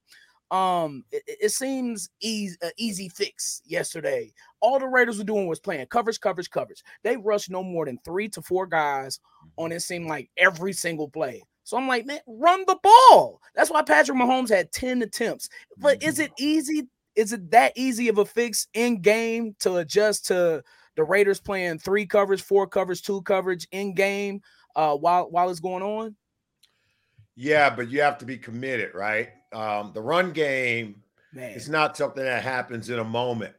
um 0.50 1.04
it, 1.10 1.22
it 1.26 1.48
seems 1.50 2.08
easy 2.20 2.56
uh, 2.62 2.70
easy 2.76 3.08
fix 3.08 3.62
yesterday. 3.64 4.32
All 4.60 4.78
the 4.78 4.86
Raiders 4.86 5.18
were 5.18 5.24
doing 5.24 5.46
was 5.46 5.60
playing 5.60 5.86
coverage, 5.86 6.20
coverage, 6.20 6.50
coverage. 6.50 6.82
They 7.02 7.16
rushed 7.16 7.50
no 7.50 7.62
more 7.62 7.86
than 7.86 7.98
three 8.04 8.28
to 8.30 8.42
four 8.42 8.66
guys 8.66 9.20
on 9.56 9.72
it 9.72 9.80
seemed 9.80 10.08
like 10.08 10.30
every 10.36 10.72
single 10.72 11.08
play. 11.08 11.42
So 11.66 11.76
I'm 11.76 11.88
like, 11.88 12.06
man, 12.06 12.20
run 12.28 12.62
the 12.68 12.78
ball. 12.80 13.40
That's 13.56 13.70
why 13.70 13.82
Patrick 13.82 14.16
Mahomes 14.16 14.48
had 14.48 14.70
10 14.70 15.02
attempts. 15.02 15.48
But 15.78 16.00
is 16.00 16.20
it 16.20 16.30
mm-hmm. 16.30 16.44
easy? 16.44 16.88
Is 17.16 17.32
it 17.32 17.50
that 17.50 17.72
easy 17.74 18.08
of 18.08 18.18
a 18.18 18.24
fix 18.24 18.68
in 18.72 19.00
game 19.00 19.56
to 19.60 19.78
adjust 19.78 20.26
to 20.26 20.62
the 20.94 21.02
Raiders 21.02 21.40
playing 21.40 21.80
three 21.80 22.06
coverage, 22.06 22.42
four 22.42 22.68
coverage, 22.68 23.02
two 23.02 23.20
coverage 23.22 23.66
in 23.72 23.94
game 23.94 24.42
uh, 24.76 24.94
while 24.94 25.28
while 25.28 25.50
it's 25.50 25.58
going 25.58 25.82
on? 25.82 26.14
Yeah, 27.34 27.68
but 27.68 27.88
you 27.90 28.00
have 28.00 28.18
to 28.18 28.24
be 28.24 28.38
committed, 28.38 28.94
right? 28.94 29.30
Um, 29.56 29.92
the 29.94 30.02
run 30.02 30.32
game 30.32 31.02
Man. 31.32 31.50
is 31.52 31.68
not 31.68 31.96
something 31.96 32.22
that 32.22 32.42
happens 32.42 32.90
in 32.90 32.98
a 32.98 33.04
moment. 33.04 33.54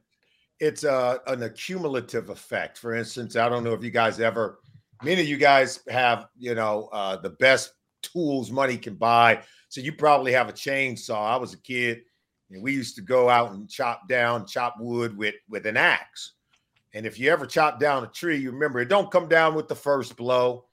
It's 0.60 0.84
a, 0.84 1.20
an 1.26 1.42
accumulative 1.42 2.30
effect. 2.30 2.78
For 2.78 2.94
instance, 2.94 3.36
I 3.36 3.50
don't 3.50 3.64
know 3.64 3.74
if 3.74 3.84
you 3.84 3.90
guys 3.90 4.20
ever 4.20 4.60
many 5.04 5.22
of 5.22 5.28
you 5.28 5.38
guys 5.38 5.80
have, 5.90 6.28
you 6.38 6.56
know, 6.56 6.90
uh, 6.92 7.18
the 7.18 7.32
best 7.32 7.74
tools 8.02 8.52
money 8.52 8.78
can 8.78 8.96
buy. 8.96 9.42
So 9.70 9.82
you 9.82 9.92
probably 9.92 10.32
have 10.34 10.50
a 10.50 10.54
chainsaw. 10.54 11.32
I 11.32 11.36
was 11.38 11.54
a 11.54 11.62
kid 11.62 12.02
and 12.52 12.62
we 12.62 12.74
used 12.74 12.96
to 12.96 13.02
go 13.02 13.28
out 13.28 13.52
and 13.52 13.68
chop 13.68 14.08
down, 14.08 14.46
chop 14.46 14.76
wood 14.80 15.18
with 15.18 15.36
with 15.50 15.66
an 15.66 15.78
axe. 15.78 16.34
And 16.94 17.08
if 17.08 17.20
you 17.20 17.32
ever 17.32 17.48
chop 17.48 17.80
down 17.80 18.04
a 18.04 18.08
tree, 18.08 18.38
you 18.38 18.52
remember 18.52 18.80
it 18.80 18.90
don't 18.90 19.12
come 19.12 19.28
down 19.28 19.56
with 19.56 19.68
the 19.68 19.76
first 19.76 20.16
blow, 20.16 20.66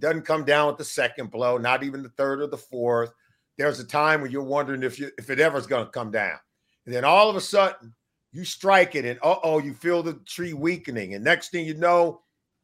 doesn't 0.00 0.22
come 0.22 0.44
down 0.44 0.66
with 0.66 0.76
the 0.76 0.84
second 0.84 1.30
blow, 1.30 1.56
not 1.56 1.84
even 1.84 2.02
the 2.02 2.10
third 2.10 2.40
or 2.40 2.48
the 2.48 2.58
fourth. 2.58 3.12
There's 3.58 3.80
a 3.80 3.84
time 3.84 4.22
when 4.22 4.30
you're 4.30 4.42
wondering 4.42 4.82
if 4.82 4.98
you 4.98 5.10
if 5.18 5.30
it 5.30 5.40
ever's 5.40 5.66
going 5.66 5.84
to 5.84 5.90
come 5.90 6.10
down, 6.10 6.38
and 6.86 6.94
then 6.94 7.04
all 7.04 7.28
of 7.28 7.36
a 7.36 7.40
sudden 7.40 7.94
you 8.32 8.44
strike 8.44 8.94
it, 8.94 9.04
and 9.04 9.18
uh 9.22 9.36
oh, 9.42 9.58
you 9.58 9.74
feel 9.74 10.02
the 10.02 10.14
tree 10.26 10.54
weakening, 10.54 11.14
and 11.14 11.24
next 11.24 11.50
thing 11.50 11.66
you 11.66 11.74
know, 11.74 12.22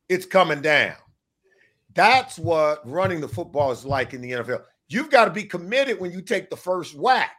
it's 0.09 0.27
coming 0.27 0.63
down. 0.63 0.97
That's 1.95 2.39
what 2.39 2.89
running 2.89 3.21
the 3.21 3.29
football 3.29 3.73
is 3.73 3.85
like 3.85 4.15
in 4.15 4.21
the 4.21 4.33
NFL. 4.33 4.63
You've 4.89 5.11
got 5.11 5.27
to 5.27 5.31
be 5.31 5.45
committed 5.45 6.01
when 6.01 6.13
you 6.13 6.23
take 6.23 6.49
the 6.49 6.57
first 6.57 6.95
whack. 6.95 7.37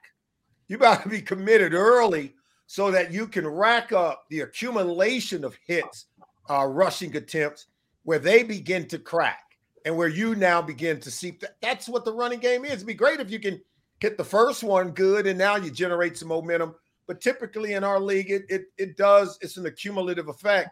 You've 0.67 0.81
got 0.81 1.01
to 1.03 1.09
be 1.09 1.21
committed 1.21 1.73
early 1.73 2.35
so 2.67 2.91
that 2.91 3.11
you 3.11 3.27
can 3.27 3.47
rack 3.47 3.91
up 3.91 4.25
the 4.29 4.41
accumulation 4.41 5.43
of 5.43 5.57
hits, 5.65 6.05
uh, 6.49 6.65
rushing 6.65 7.15
attempts, 7.15 7.65
where 8.03 8.19
they 8.19 8.43
begin 8.43 8.87
to 8.87 8.99
crack 8.99 9.48
and 9.85 9.95
where 9.95 10.07
you 10.07 10.35
now 10.35 10.61
begin 10.61 10.99
to 11.01 11.11
see 11.11 11.31
that. 11.41 11.55
That's 11.61 11.87
what 11.87 12.05
the 12.05 12.13
running 12.13 12.39
game 12.39 12.65
is. 12.65 12.73
It'd 12.73 12.87
be 12.87 12.93
great 12.93 13.19
if 13.19 13.31
you 13.31 13.39
can 13.39 13.61
hit 13.99 14.17
the 14.17 14.23
first 14.23 14.63
one 14.63 14.91
good 14.91 15.27
and 15.27 15.37
now 15.37 15.55
you 15.55 15.71
generate 15.71 16.17
some 16.17 16.29
momentum. 16.29 16.75
But 17.07 17.21
typically 17.21 17.73
in 17.73 17.83
our 17.83 17.99
league, 17.99 18.29
it 18.29 18.43
it, 18.49 18.65
it 18.77 18.97
does. 18.97 19.37
It's 19.41 19.57
an 19.57 19.65
accumulative 19.65 20.27
effect. 20.27 20.69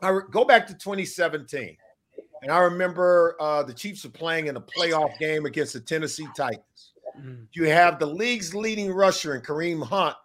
I 0.00 0.08
re- 0.08 0.22
go 0.30 0.44
back 0.44 0.66
to 0.66 0.74
2017, 0.74 1.76
and 2.42 2.50
I 2.50 2.58
remember 2.58 3.36
uh, 3.40 3.62
the 3.62 3.72
Chiefs 3.72 4.02
were 4.02 4.10
playing 4.10 4.48
in 4.48 4.56
a 4.56 4.60
playoff 4.60 5.16
game 5.20 5.46
against 5.46 5.74
the 5.74 5.80
Tennessee 5.80 6.26
Titans. 6.36 6.92
Mm. 7.16 7.46
You 7.52 7.68
have 7.68 8.00
the 8.00 8.06
league's 8.06 8.54
leading 8.54 8.90
rusher 8.90 9.36
in 9.36 9.42
Kareem 9.42 9.86
Hunt, 9.86 10.16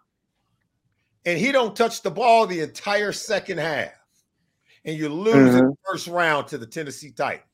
and 1.24 1.38
he 1.38 1.52
don't 1.52 1.76
touch 1.76 2.02
the 2.02 2.10
ball 2.10 2.46
the 2.46 2.60
entire 2.60 3.12
second 3.12 3.58
half, 3.58 3.92
and 4.84 4.98
you 4.98 5.08
lose 5.08 5.54
mm-hmm. 5.54 5.58
in 5.58 5.66
the 5.66 5.76
first 5.88 6.08
round 6.08 6.48
to 6.48 6.58
the 6.58 6.66
Tennessee 6.66 7.12
Titans. 7.12 7.47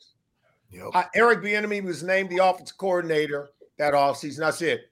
Yep. 0.74 0.90
Uh, 0.92 1.04
Eric 1.14 1.40
Bieniemy 1.40 1.84
was 1.84 2.02
named 2.02 2.30
the 2.30 2.44
offensive 2.44 2.76
coordinator 2.76 3.50
that 3.78 3.94
offseason. 3.94 4.42
I 4.42 4.50
said, 4.50 4.84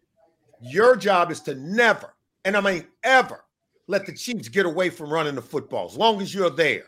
your 0.60 0.94
job 0.94 1.30
is 1.32 1.40
to 1.40 1.54
never, 1.56 2.14
and 2.44 2.56
I 2.56 2.60
mean 2.60 2.86
ever, 3.02 3.44
let 3.88 4.06
the 4.06 4.12
Chiefs 4.12 4.48
get 4.48 4.64
away 4.64 4.90
from 4.90 5.12
running 5.12 5.34
the 5.34 5.42
football. 5.42 5.86
As 5.86 5.96
long 5.96 6.22
as 6.22 6.32
you're 6.32 6.50
there, 6.50 6.84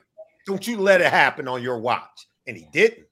don't 0.47 0.67
you 0.67 0.77
let 0.77 1.01
it 1.01 1.11
happen 1.11 1.49
on 1.49 1.63
your 1.63 1.79
watch. 1.79 2.29
And 2.47 2.57
he 2.57 2.69
didn't. 2.73 3.07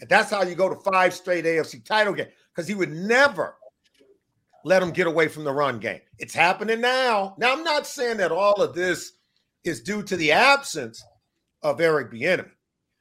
And 0.00 0.08
that's 0.08 0.30
how 0.30 0.42
you 0.42 0.54
go 0.54 0.68
to 0.68 0.76
five 0.76 1.12
straight 1.12 1.44
AFC 1.44 1.84
title 1.84 2.12
games 2.12 2.30
because 2.54 2.68
he 2.68 2.74
would 2.74 2.92
never 2.92 3.56
let 4.64 4.80
them 4.80 4.92
get 4.92 5.06
away 5.06 5.28
from 5.28 5.44
the 5.44 5.52
run 5.52 5.78
game. 5.78 6.00
It's 6.18 6.34
happening 6.34 6.80
now. 6.80 7.34
Now, 7.38 7.52
I'm 7.52 7.64
not 7.64 7.86
saying 7.86 8.18
that 8.18 8.32
all 8.32 8.62
of 8.62 8.74
this 8.74 9.12
is 9.64 9.82
due 9.82 10.02
to 10.04 10.16
the 10.16 10.30
absence 10.30 11.02
of 11.62 11.80
Eric 11.80 12.12
Bieniemy, 12.12 12.50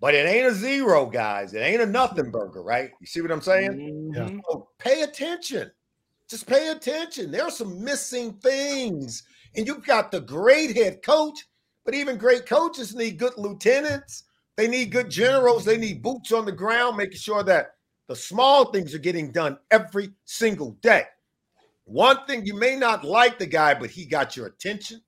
but 0.03 0.13
it 0.13 0.27
ain't 0.27 0.47
a 0.47 0.53
zero, 0.53 1.05
guys. 1.05 1.53
It 1.53 1.59
ain't 1.59 1.81
a 1.81 1.85
nothing 1.85 2.29
burger, 2.29 2.61
right? 2.61 2.91
You 2.99 3.07
see 3.07 3.21
what 3.21 3.31
I'm 3.31 3.39
saying? 3.39 3.71
Mm-hmm. 3.71 4.13
Yeah. 4.13 4.41
So 4.49 4.67
pay 4.77 5.03
attention. 5.03 5.71
Just 6.29 6.45
pay 6.45 6.71
attention. 6.71 7.31
There 7.31 7.45
are 7.45 7.49
some 7.49 7.81
missing 7.81 8.33
things. 8.33 9.23
And 9.55 9.65
you've 9.65 9.85
got 9.85 10.11
the 10.11 10.19
great 10.19 10.75
head 10.75 11.03
coach, 11.03 11.39
but 11.85 11.95
even 11.95 12.17
great 12.17 12.45
coaches 12.45 12.93
need 12.93 13.17
good 13.17 13.31
lieutenants. 13.37 14.25
They 14.57 14.67
need 14.67 14.91
good 14.91 15.09
generals. 15.09 15.63
They 15.63 15.77
need 15.77 16.03
boots 16.03 16.33
on 16.33 16.43
the 16.43 16.51
ground, 16.51 16.97
making 16.97 17.19
sure 17.19 17.43
that 17.43 17.75
the 18.09 18.15
small 18.17 18.73
things 18.73 18.93
are 18.93 18.99
getting 18.99 19.31
done 19.31 19.57
every 19.71 20.09
single 20.25 20.71
day. 20.81 21.05
One 21.85 22.25
thing 22.27 22.45
you 22.45 22.55
may 22.55 22.75
not 22.75 23.05
like 23.05 23.39
the 23.39 23.45
guy, 23.45 23.73
but 23.73 23.89
he 23.89 24.05
got 24.05 24.35
your 24.35 24.47
attention. 24.47 24.99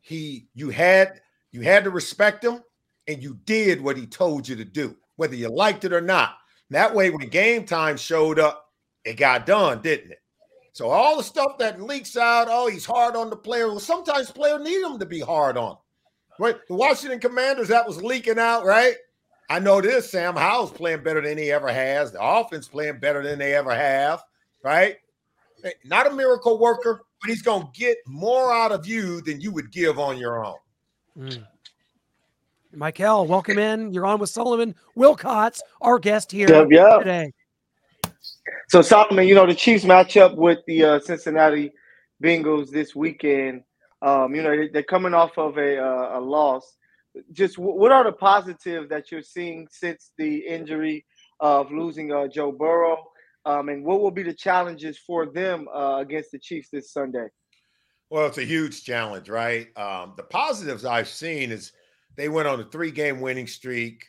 He 0.00 0.46
you 0.54 0.70
had 0.70 1.22
you 1.50 1.62
had 1.62 1.82
to 1.82 1.90
respect 1.90 2.44
him, 2.44 2.62
and 3.08 3.22
you 3.22 3.38
did 3.44 3.80
what 3.80 3.96
he 3.96 4.06
told 4.06 4.48
you 4.48 4.56
to 4.56 4.64
do, 4.64 4.96
whether 5.16 5.34
you 5.34 5.48
liked 5.48 5.84
it 5.84 5.92
or 5.92 6.00
not. 6.00 6.36
That 6.70 6.94
way, 6.94 7.10
when 7.10 7.28
game 7.28 7.64
time 7.64 7.96
showed 7.96 8.38
up, 8.38 8.70
it 9.04 9.14
got 9.14 9.46
done, 9.46 9.82
didn't 9.82 10.12
it? 10.12 10.22
So 10.72 10.88
all 10.88 11.18
the 11.18 11.22
stuff 11.22 11.58
that 11.58 11.82
leaks 11.82 12.16
out, 12.16 12.48
oh, 12.48 12.68
he's 12.68 12.86
hard 12.86 13.14
on 13.14 13.28
the 13.28 13.36
player. 13.36 13.68
Well, 13.68 13.80
sometimes 13.80 14.30
players 14.30 14.62
need 14.62 14.82
him 14.82 14.98
to 14.98 15.06
be 15.06 15.20
hard 15.20 15.58
on. 15.58 15.76
Right? 16.38 16.56
The 16.66 16.74
Washington 16.74 17.20
Commanders 17.20 17.68
that 17.68 17.86
was 17.86 18.02
leaking 18.02 18.38
out, 18.38 18.64
right? 18.64 18.94
I 19.50 19.58
know 19.58 19.82
this. 19.82 20.10
Sam 20.10 20.34
Howell's 20.34 20.70
playing 20.70 21.02
better 21.02 21.20
than 21.20 21.36
he 21.36 21.52
ever 21.52 21.70
has. 21.70 22.12
The 22.12 22.22
offense 22.22 22.68
playing 22.68 23.00
better 23.00 23.22
than 23.22 23.38
they 23.38 23.54
ever 23.54 23.74
have, 23.74 24.22
right? 24.64 24.96
not 25.84 26.06
a 26.06 26.10
miracle 26.10 26.58
worker, 26.58 27.02
but 27.20 27.30
he's 27.30 27.42
going 27.42 27.62
to 27.62 27.68
get 27.72 27.98
more 28.06 28.52
out 28.52 28.72
of 28.72 28.86
you 28.86 29.20
than 29.20 29.40
you 29.40 29.52
would 29.52 29.70
give 29.70 29.98
on 29.98 30.18
your 30.18 30.44
own. 30.44 30.56
Mm. 31.16 31.46
Michael, 32.74 33.26
welcome 33.26 33.58
in. 33.58 33.92
You're 33.92 34.06
on 34.06 34.18
with 34.18 34.30
Sullivan 34.30 34.74
Wilcots, 34.96 35.60
our 35.82 35.98
guest 35.98 36.32
here 36.32 36.48
yep, 36.48 36.68
yep. 36.70 37.00
today. 37.00 37.32
So, 38.68 38.80
Solomon, 38.80 39.28
you 39.28 39.34
know, 39.34 39.46
the 39.46 39.54
Chiefs 39.54 39.84
match 39.84 40.16
up 40.16 40.36
with 40.36 40.60
the 40.66 40.84
uh, 40.84 41.00
Cincinnati 41.00 41.70
Bengals 42.24 42.70
this 42.70 42.96
weekend. 42.96 43.62
Um, 44.00 44.34
you 44.34 44.42
know, 44.42 44.66
they're 44.72 44.82
coming 44.82 45.12
off 45.12 45.36
of 45.36 45.58
a, 45.58 45.78
uh, 45.78 46.18
a 46.18 46.20
loss. 46.20 46.76
Just 47.32 47.58
what 47.58 47.92
are 47.92 48.04
the 48.04 48.12
positives 48.12 48.88
that 48.88 49.12
you're 49.12 49.22
seeing 49.22 49.68
since 49.70 50.12
the 50.16 50.36
injury 50.38 51.04
of 51.40 51.70
losing 51.70 52.10
uh, 52.10 52.26
Joe 52.26 52.52
Burrow? 52.52 52.96
Um, 53.44 53.68
and 53.68 53.84
what 53.84 54.00
will 54.00 54.10
be 54.10 54.22
the 54.22 54.32
challenges 54.32 54.98
for 55.06 55.26
them 55.26 55.68
uh, 55.74 55.98
against 55.98 56.30
the 56.30 56.38
Chiefs 56.38 56.70
this 56.72 56.90
Sunday? 56.90 57.26
Well, 58.08 58.26
it's 58.26 58.38
a 58.38 58.44
huge 58.44 58.82
challenge, 58.82 59.28
right? 59.28 59.68
Um, 59.76 60.14
the 60.16 60.22
positives 60.22 60.86
I've 60.86 61.08
seen 61.08 61.50
is 61.50 61.72
they 62.16 62.28
went 62.28 62.48
on 62.48 62.60
a 62.60 62.64
three-game 62.64 63.20
winning 63.20 63.46
streak, 63.46 64.04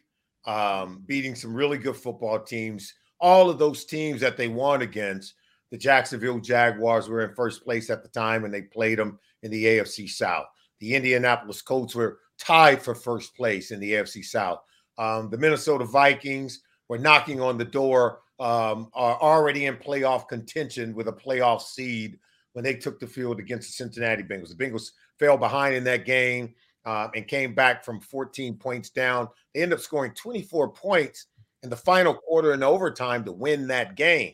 um, 0.45 1.03
beating 1.05 1.35
some 1.35 1.53
really 1.53 1.77
good 1.77 1.95
football 1.95 2.39
teams. 2.39 2.93
All 3.19 3.49
of 3.49 3.59
those 3.59 3.85
teams 3.85 4.21
that 4.21 4.37
they 4.37 4.47
won 4.47 4.81
against, 4.81 5.35
the 5.71 5.77
Jacksonville 5.77 6.39
Jaguars 6.39 7.07
were 7.07 7.23
in 7.27 7.35
first 7.35 7.63
place 7.63 7.89
at 7.89 8.03
the 8.03 8.09
time, 8.09 8.45
and 8.45 8.53
they 8.53 8.63
played 8.63 8.99
them 8.99 9.19
in 9.41 9.51
the 9.51 9.63
AFC 9.65 10.09
South. 10.09 10.45
The 10.79 10.93
Indianapolis 10.95 11.61
Colts 11.61 11.95
were 11.95 12.19
tied 12.37 12.81
for 12.81 12.93
first 12.93 13.35
place 13.35 13.71
in 13.71 13.79
the 13.79 13.93
AFC 13.93 14.23
South. 14.23 14.59
Um, 14.97 15.29
the 15.29 15.37
Minnesota 15.37 15.85
Vikings 15.85 16.61
were 16.89 16.97
knocking 16.97 17.41
on 17.41 17.57
the 17.57 17.65
door 17.65 18.19
um, 18.39 18.89
are 18.93 19.19
already 19.21 19.67
in 19.67 19.77
playoff 19.77 20.27
contention 20.27 20.93
with 20.93 21.07
a 21.07 21.13
playoff 21.13 21.61
seed 21.61 22.19
when 22.53 22.63
they 22.63 22.75
took 22.75 22.99
the 22.99 23.07
field 23.07 23.39
against 23.39 23.69
the 23.69 23.73
Cincinnati 23.73 24.23
Bengals. 24.23 24.49
The 24.49 24.63
Bengals 24.63 24.91
fell 25.17 25.37
behind 25.37 25.75
in 25.75 25.83
that 25.85 26.05
game 26.05 26.53
uh, 26.85 27.09
and 27.15 27.27
came 27.27 27.53
back 27.53 27.83
from 27.83 27.99
14 27.99 28.55
points 28.57 28.89
down. 28.89 29.27
They 29.53 29.61
end 29.61 29.73
up 29.73 29.79
scoring 29.79 30.13
24 30.13 30.73
points 30.73 31.27
in 31.63 31.69
the 31.69 31.77
final 31.77 32.13
quarter 32.13 32.51
and 32.51 32.63
overtime 32.63 33.23
to 33.25 33.31
win 33.31 33.67
that 33.67 33.95
game. 33.95 34.33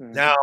Mm-hmm. 0.00 0.12
Now, 0.12 0.36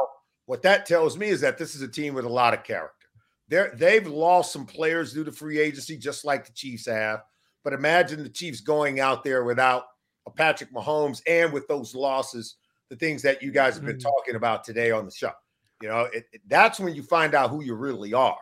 what 0.46 0.62
that 0.64 0.86
tells 0.86 1.18
me 1.18 1.28
is 1.28 1.42
that 1.42 1.58
this 1.58 1.76
is 1.76 1.82
a 1.82 1.88
team 1.88 2.14
with 2.14 2.26
a 2.26 2.30
lot 2.30 2.54
of 2.54 2.64
character. 2.64 3.08
They're, 3.48 3.74
they've 3.76 4.08
lost 4.08 4.54
some 4.54 4.66
players 4.66 5.14
due 5.14 5.24
to 5.24 5.32
free 5.32 5.60
agency, 5.60 5.98
just 5.98 6.26
like 6.26 6.46
the 6.46 6.54
Chiefs 6.54 6.88
have. 6.88 7.24
But 7.64 7.74
imagine 7.74 8.24
the 8.24 8.30
Chiefs 8.30 8.62
going 8.62 9.00
out 9.00 9.24
there 9.24 9.44
without 9.44 9.86
a 10.28 10.32
Patrick 10.32 10.72
Mahomes 10.74 11.22
and 11.28 11.52
with 11.52 11.68
those 11.68 11.96
losses 11.96 12.56
the 12.94 12.96
things 12.96 13.22
that 13.24 13.42
you 13.42 13.52
guys 13.52 13.76
have 13.76 13.86
been 13.86 13.96
mm-hmm. 13.96 14.08
talking 14.08 14.36
about 14.36 14.64
today 14.64 14.92
on 14.92 15.06
the 15.06 15.12
show. 15.12 15.32
You 15.82 15.90
know, 15.90 16.02
it, 16.14 16.26
it, 16.32 16.42
that's 16.48 16.80
when 16.80 16.94
you 16.94 17.02
find 17.02 17.34
out 17.34 17.50
who 17.50 17.64
you 17.64 17.74
really 17.74 18.14
are. 18.14 18.38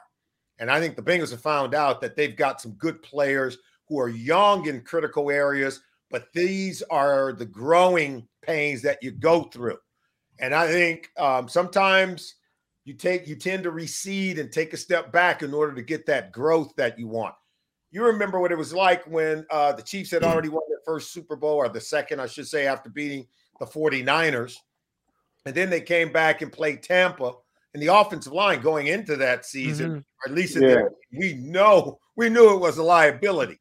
And 0.62 0.70
I 0.70 0.80
think 0.80 0.96
the 0.96 1.02
Bengals 1.02 1.32
have 1.32 1.42
found 1.42 1.74
out 1.74 2.00
that 2.02 2.16
they've 2.16 2.36
got 2.36 2.62
some 2.62 2.74
good 2.74 3.02
players 3.02 3.58
who 3.90 4.00
are 4.00 4.10
young 4.10 4.68
in 4.68 4.82
critical 4.82 5.32
areas, 5.32 5.82
but 6.12 6.28
these 6.34 6.84
are 6.84 7.34
the 7.34 7.48
growing 7.48 8.28
pains 8.44 8.84
that 8.84 9.02
you 9.02 9.10
go 9.10 9.44
through. 9.46 9.80
And 10.40 10.54
I 10.54 10.68
think 10.68 11.10
um, 11.18 11.50
sometimes 11.50 12.36
you 12.86 12.94
take 12.94 13.28
you 13.28 13.36
tend 13.36 13.64
to 13.64 13.72
recede 13.72 14.38
and 14.38 14.52
take 14.52 14.74
a 14.74 14.78
step 14.78 15.12
back 15.12 15.42
in 15.42 15.52
order 15.52 15.74
to 15.74 15.82
get 15.82 16.06
that 16.06 16.32
growth 16.32 16.74
that 16.78 16.98
you 16.98 17.08
want. 17.08 17.34
You 17.90 18.06
remember 18.06 18.40
what 18.40 18.52
it 18.52 18.58
was 18.58 18.74
like 18.74 19.04
when 19.06 19.46
uh, 19.50 19.74
the 19.74 19.82
Chiefs 19.82 20.12
had 20.12 20.24
already 20.24 20.50
won 20.50 20.62
their 20.70 20.80
first 20.86 21.12
Super 21.12 21.36
Bowl, 21.36 21.56
or 21.56 21.70
the 21.70 21.82
second, 21.82 22.22
I 22.22 22.28
should 22.28 22.48
say, 22.48 22.68
after 22.68 22.90
beating 22.90 23.26
the 23.60 23.66
49ers. 23.66 24.56
And 25.46 25.56
then 25.56 25.72
they 25.72 25.82
came 25.82 26.12
back 26.12 26.44
and 26.44 26.52
played 26.52 26.84
Tampa. 26.84 27.34
And 27.74 27.82
the 27.82 27.88
offensive 27.88 28.34
line 28.34 28.62
going 28.62 28.88
into 28.88 29.16
that 29.18 29.46
season, 29.46 29.90
mm-hmm. 29.90 30.00
or 30.00 30.28
at 30.28 30.34
least 30.34 30.58
yeah. 30.60 30.84
we 31.18 31.36
know 31.36 32.00
we 32.18 32.30
knew 32.30 32.54
it 32.54 32.60
was 32.60 32.78
a 32.78 32.84
liability. 32.84 33.60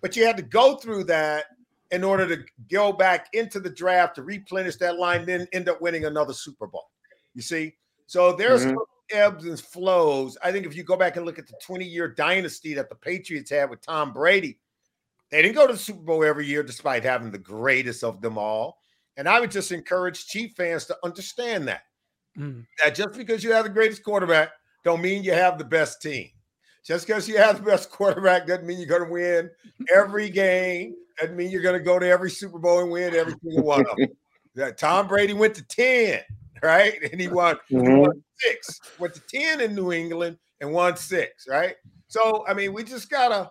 But 0.00 0.16
you 0.16 0.26
had 0.26 0.36
to 0.36 0.42
go 0.42 0.76
through 0.76 1.04
that 1.04 1.44
in 1.92 2.02
order 2.02 2.26
to 2.26 2.42
go 2.70 2.92
back 2.92 3.28
into 3.34 3.60
the 3.60 3.70
draft 3.70 4.16
to 4.16 4.22
replenish 4.22 4.76
that 4.76 4.98
line, 4.98 5.26
then 5.26 5.46
end 5.52 5.68
up 5.68 5.80
winning 5.80 6.06
another 6.06 6.32
Super 6.32 6.66
Bowl. 6.66 6.90
You 7.34 7.42
see? 7.42 7.74
So 8.06 8.32
there's 8.32 8.64
mm-hmm. 8.64 8.76
ebbs 9.12 9.44
and 9.44 9.60
flows. 9.60 10.36
I 10.42 10.50
think 10.50 10.66
if 10.66 10.74
you 10.74 10.82
go 10.82 10.96
back 10.96 11.16
and 11.16 11.24
look 11.24 11.38
at 11.38 11.46
the 11.46 11.54
20 11.62 11.84
year 11.84 12.08
dynasty 12.08 12.74
that 12.74 12.88
the 12.88 12.96
Patriots 12.96 13.50
had 13.50 13.70
with 13.70 13.82
Tom 13.82 14.12
Brady, 14.12 14.58
They 15.30 15.42
didn't 15.42 15.54
go 15.54 15.66
to 15.66 15.74
the 15.74 15.78
Super 15.78 16.02
Bowl 16.02 16.24
every 16.24 16.46
year, 16.46 16.62
despite 16.62 17.04
having 17.04 17.30
the 17.30 17.38
greatest 17.38 18.02
of 18.02 18.20
them 18.20 18.38
all. 18.38 18.78
And 19.16 19.28
I 19.28 19.38
would 19.38 19.50
just 19.50 19.70
encourage 19.70 20.26
Chief 20.26 20.52
fans 20.56 20.86
to 20.86 20.96
understand 21.04 21.68
that. 21.68 21.82
Mm. 22.38 22.66
That 22.82 22.94
just 22.94 23.16
because 23.16 23.44
you 23.44 23.52
have 23.52 23.64
the 23.64 23.70
greatest 23.70 24.02
quarterback, 24.02 24.50
don't 24.84 25.00
mean 25.00 25.22
you 25.22 25.32
have 25.32 25.58
the 25.58 25.64
best 25.64 26.02
team. 26.02 26.28
Just 26.84 27.06
because 27.06 27.28
you 27.28 27.38
have 27.38 27.58
the 27.58 27.62
best 27.62 27.90
quarterback 27.90 28.46
doesn't 28.46 28.66
mean 28.66 28.78
you're 28.78 28.88
going 28.88 29.04
to 29.04 29.10
win 29.10 29.50
every 29.94 30.28
game. 30.30 30.94
Doesn't 31.18 31.36
mean 31.36 31.50
you're 31.50 31.62
going 31.62 31.78
to 31.78 31.84
go 31.84 31.98
to 31.98 32.06
every 32.06 32.30
Super 32.30 32.58
Bowl 32.58 32.80
and 32.80 32.90
win 32.90 33.14
every 33.14 33.34
single 33.42 33.64
one 33.64 33.80
of 33.80 33.96
them. 33.96 34.08
That 34.54 34.76
Tom 34.76 35.08
Brady 35.08 35.32
went 35.32 35.54
to 35.54 35.66
10, 35.66 36.20
right? 36.62 37.02
And 37.10 37.18
he 37.18 37.26
won, 37.26 37.56
he 37.68 37.78
won 37.78 38.22
six. 38.36 38.78
Went 38.98 39.14
to 39.14 39.22
10 39.26 39.62
in 39.62 39.74
New 39.74 39.92
England 39.92 40.36
and 40.60 40.70
won 40.72 40.94
six, 40.98 41.48
right? 41.48 41.74
So, 42.08 42.44
I 42.46 42.52
mean, 42.52 42.74
we 42.74 42.84
just 42.84 43.08
gotta 43.08 43.50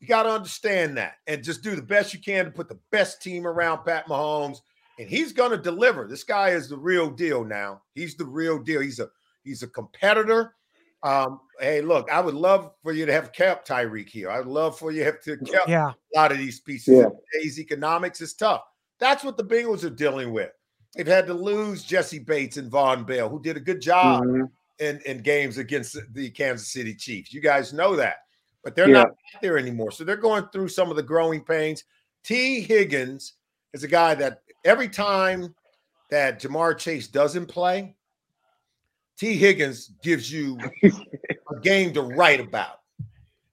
you 0.00 0.06
gotta 0.06 0.30
understand 0.30 0.96
that 0.98 1.14
and 1.26 1.42
just 1.42 1.62
do 1.62 1.74
the 1.74 1.82
best 1.82 2.14
you 2.14 2.20
can 2.20 2.44
to 2.44 2.50
put 2.50 2.68
the 2.68 2.78
best 2.92 3.22
team 3.22 3.46
around 3.46 3.84
Pat 3.84 4.06
Mahomes, 4.06 4.58
and 4.98 5.08
he's 5.08 5.32
gonna 5.32 5.56
deliver. 5.56 6.06
This 6.06 6.24
guy 6.24 6.50
is 6.50 6.68
the 6.68 6.76
real 6.78 7.10
deal 7.10 7.44
now. 7.44 7.82
He's 7.94 8.16
the 8.16 8.24
real 8.24 8.58
deal. 8.58 8.80
He's 8.80 8.98
a 9.00 9.08
he's 9.44 9.62
a 9.62 9.68
competitor. 9.68 10.54
Um, 11.02 11.40
hey, 11.60 11.82
look, 11.82 12.10
I 12.10 12.20
would 12.20 12.34
love 12.34 12.72
for 12.82 12.92
you 12.92 13.06
to 13.06 13.12
have 13.12 13.32
kept 13.32 13.68
Tyreek 13.68 14.08
here. 14.08 14.30
I'd 14.30 14.46
love 14.46 14.78
for 14.78 14.90
you 14.90 15.00
to 15.00 15.04
have 15.04 15.20
to 15.22 15.36
kept 15.38 15.68
Yeah. 15.68 15.90
a 15.90 16.18
lot 16.18 16.32
of 16.32 16.38
these 16.38 16.60
pieces. 16.60 16.96
Yeah. 16.96 17.08
Today's 17.32 17.60
economics 17.60 18.20
is 18.20 18.34
tough. 18.34 18.62
That's 18.98 19.22
what 19.22 19.36
the 19.36 19.44
Bengals 19.44 19.84
are 19.84 19.90
dealing 19.90 20.32
with. 20.32 20.50
They've 20.94 21.06
had 21.06 21.26
to 21.26 21.34
lose 21.34 21.84
Jessie 21.84 22.18
Bates 22.18 22.56
and 22.56 22.72
Vonn 22.72 23.06
Bell, 23.06 23.28
who 23.28 23.40
did 23.40 23.56
a 23.56 23.60
good 23.60 23.80
job 23.82 24.24
Mhm. 24.24 24.50
in, 24.80 25.00
in 25.04 25.18
games 25.18 25.58
against 25.58 25.96
the 26.14 26.30
Kansas 26.30 26.72
City 26.72 26.94
Chiefs. 26.94 27.32
You 27.32 27.40
guys 27.42 27.72
know 27.74 27.94
that, 27.96 28.16
but 28.64 28.74
they're 28.74 28.88
Yeah. 28.88 29.02
not 29.04 29.16
there 29.42 29.58
anymore. 29.58 29.92
So 29.92 30.02
they're 30.02 30.16
going 30.16 30.48
through 30.48 30.68
some 30.68 30.90
of 30.90 30.96
the 30.96 31.02
growing 31.02 31.44
pains. 31.44 31.84
Tee 32.24 32.62
Higgins 32.62 33.34
is 33.74 33.84
a 33.84 33.88
guy 33.88 34.14
that 34.16 34.42
every 34.66 34.88
time 34.88 35.54
that 36.10 36.40
Ja'Marr 36.40 36.76
Chase 36.76 37.08
doesn't 37.08 37.46
play, 37.46 37.94
Tee 39.16 39.36
Higgins 39.36 39.92
gives 40.02 40.30
you 40.30 40.58
a 40.84 41.60
game 41.62 41.94
to 41.94 42.02
write 42.02 42.40
about. 42.40 42.80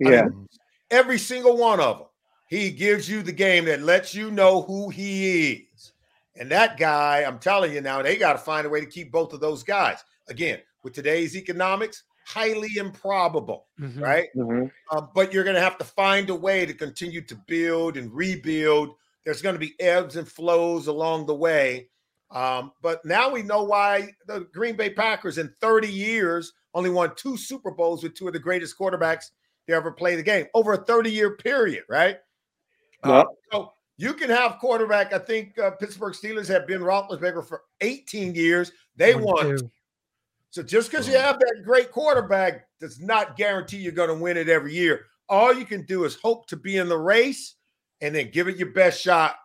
I 0.06 0.10
Yeah. 0.10 0.22
mean, 0.24 0.48
every 0.92 1.18
single 1.20 1.56
one 1.58 1.80
of 1.80 2.00
them. 2.00 2.08
He 2.48 2.70
gives 2.70 3.10
you 3.10 3.24
the 3.24 3.32
game 3.32 3.66
that 3.66 3.82
lets 3.82 4.14
you 4.14 4.30
know 4.30 4.62
who 4.62 4.90
he 4.90 5.52
is. 5.54 5.94
And 6.36 6.52
that 6.52 6.78
guy, 6.78 7.24
I'm 7.24 7.40
telling 7.40 7.74
you 7.74 7.82
now, 7.82 8.02
they 8.02 8.16
got 8.18 8.34
to 8.34 8.40
find 8.40 8.68
a 8.68 8.70
way 8.70 8.80
to 8.80 8.86
keep 8.86 9.12
both 9.12 9.34
of 9.34 9.40
those 9.40 9.64
guys. 9.64 10.04
Again, 10.28 10.60
with 10.84 10.94
today's 10.94 11.36
economics, 11.36 12.04
highly 12.28 12.70
improbable, 12.78 13.68
Mhm. 13.80 14.02
right? 14.02 14.28
Mhm. 14.36 14.72
Um, 14.92 15.10
but 15.16 15.34
you're 15.34 15.44
going 15.44 15.56
to 15.56 15.62
have 15.62 15.78
to 15.80 15.86
find 15.86 16.30
a 16.30 16.36
way 16.36 16.66
to 16.66 16.74
continue 16.74 17.22
to 17.22 17.36
build 17.48 17.98
and 17.98 18.14
rebuild. 18.14 18.96
There's 19.26 19.42
going 19.42 19.56
to 19.56 19.60
be 19.60 19.74
ebbs 19.80 20.16
and 20.16 20.28
flows 20.28 20.88
along 20.88 21.26
the 21.26 21.36
way. 21.36 21.90
Um, 22.32 22.72
but 22.82 23.06
now 23.06 23.30
we 23.30 23.44
know 23.44 23.64
why 23.64 24.14
the 24.26 24.48
Green 24.54 24.76
Bay 24.76 24.90
Packers 24.90 25.38
in 25.38 25.54
30 25.62 25.88
years 25.88 26.54
only 26.74 26.90
won 26.90 27.14
two 27.16 27.38
Super 27.38 27.72
Bowls 27.72 28.04
with 28.04 28.16
two 28.16 28.28
of 28.28 28.34
the 28.34 28.40
greatest 28.40 28.78
quarterbacks 28.78 29.26
to 29.68 29.74
ever 29.74 29.92
play 29.92 30.16
the 30.16 30.24
game 30.24 30.48
over 30.54 30.74
a 30.74 30.78
30 30.78 31.12
year 31.12 31.38
period, 31.38 31.84
right? 31.88 32.18
Uh, 33.04 33.26
so 33.52 33.74
you 33.98 34.14
can 34.14 34.30
have 34.30 34.58
quarterback. 34.60 35.14
I 35.14 35.20
think 35.20 35.58
uh, 35.60 35.72
Pittsburgh 35.72 36.14
Steelers 36.14 36.48
have 36.48 36.66
been 36.66 36.82
Roethlisberger 36.82 37.46
for 37.46 37.64
18 37.82 38.34
years. 38.34 38.72
They 38.96 39.14
One, 39.16 39.24
won. 39.26 39.58
two. 39.58 39.72
So 40.50 40.64
just 40.64 40.92
because 40.92 41.08
you 41.08 41.18
have 41.18 41.40
that 41.40 41.62
great 41.64 41.92
quarterback 41.92 42.68
does 42.80 43.00
not 43.00 43.38
guarantee 43.38 43.78
you're 43.78 43.92
going 43.92 44.10
to 44.10 44.16
win 44.16 44.38
it 44.38 44.50
every 44.50 44.74
year. 44.74 45.06
All 45.28 45.54
you 45.54 45.66
can 45.66 45.84
do 45.86 46.04
is 46.06 46.16
hope 46.16 46.48
to 46.48 46.56
be 46.56 46.78
in 46.78 46.88
the 46.88 46.98
race 46.98 47.56
and 48.04 48.14
then 48.14 48.30
give 48.30 48.50
it 48.50 48.58
your 48.58 48.70
best 48.70 49.02
shot 49.02 49.36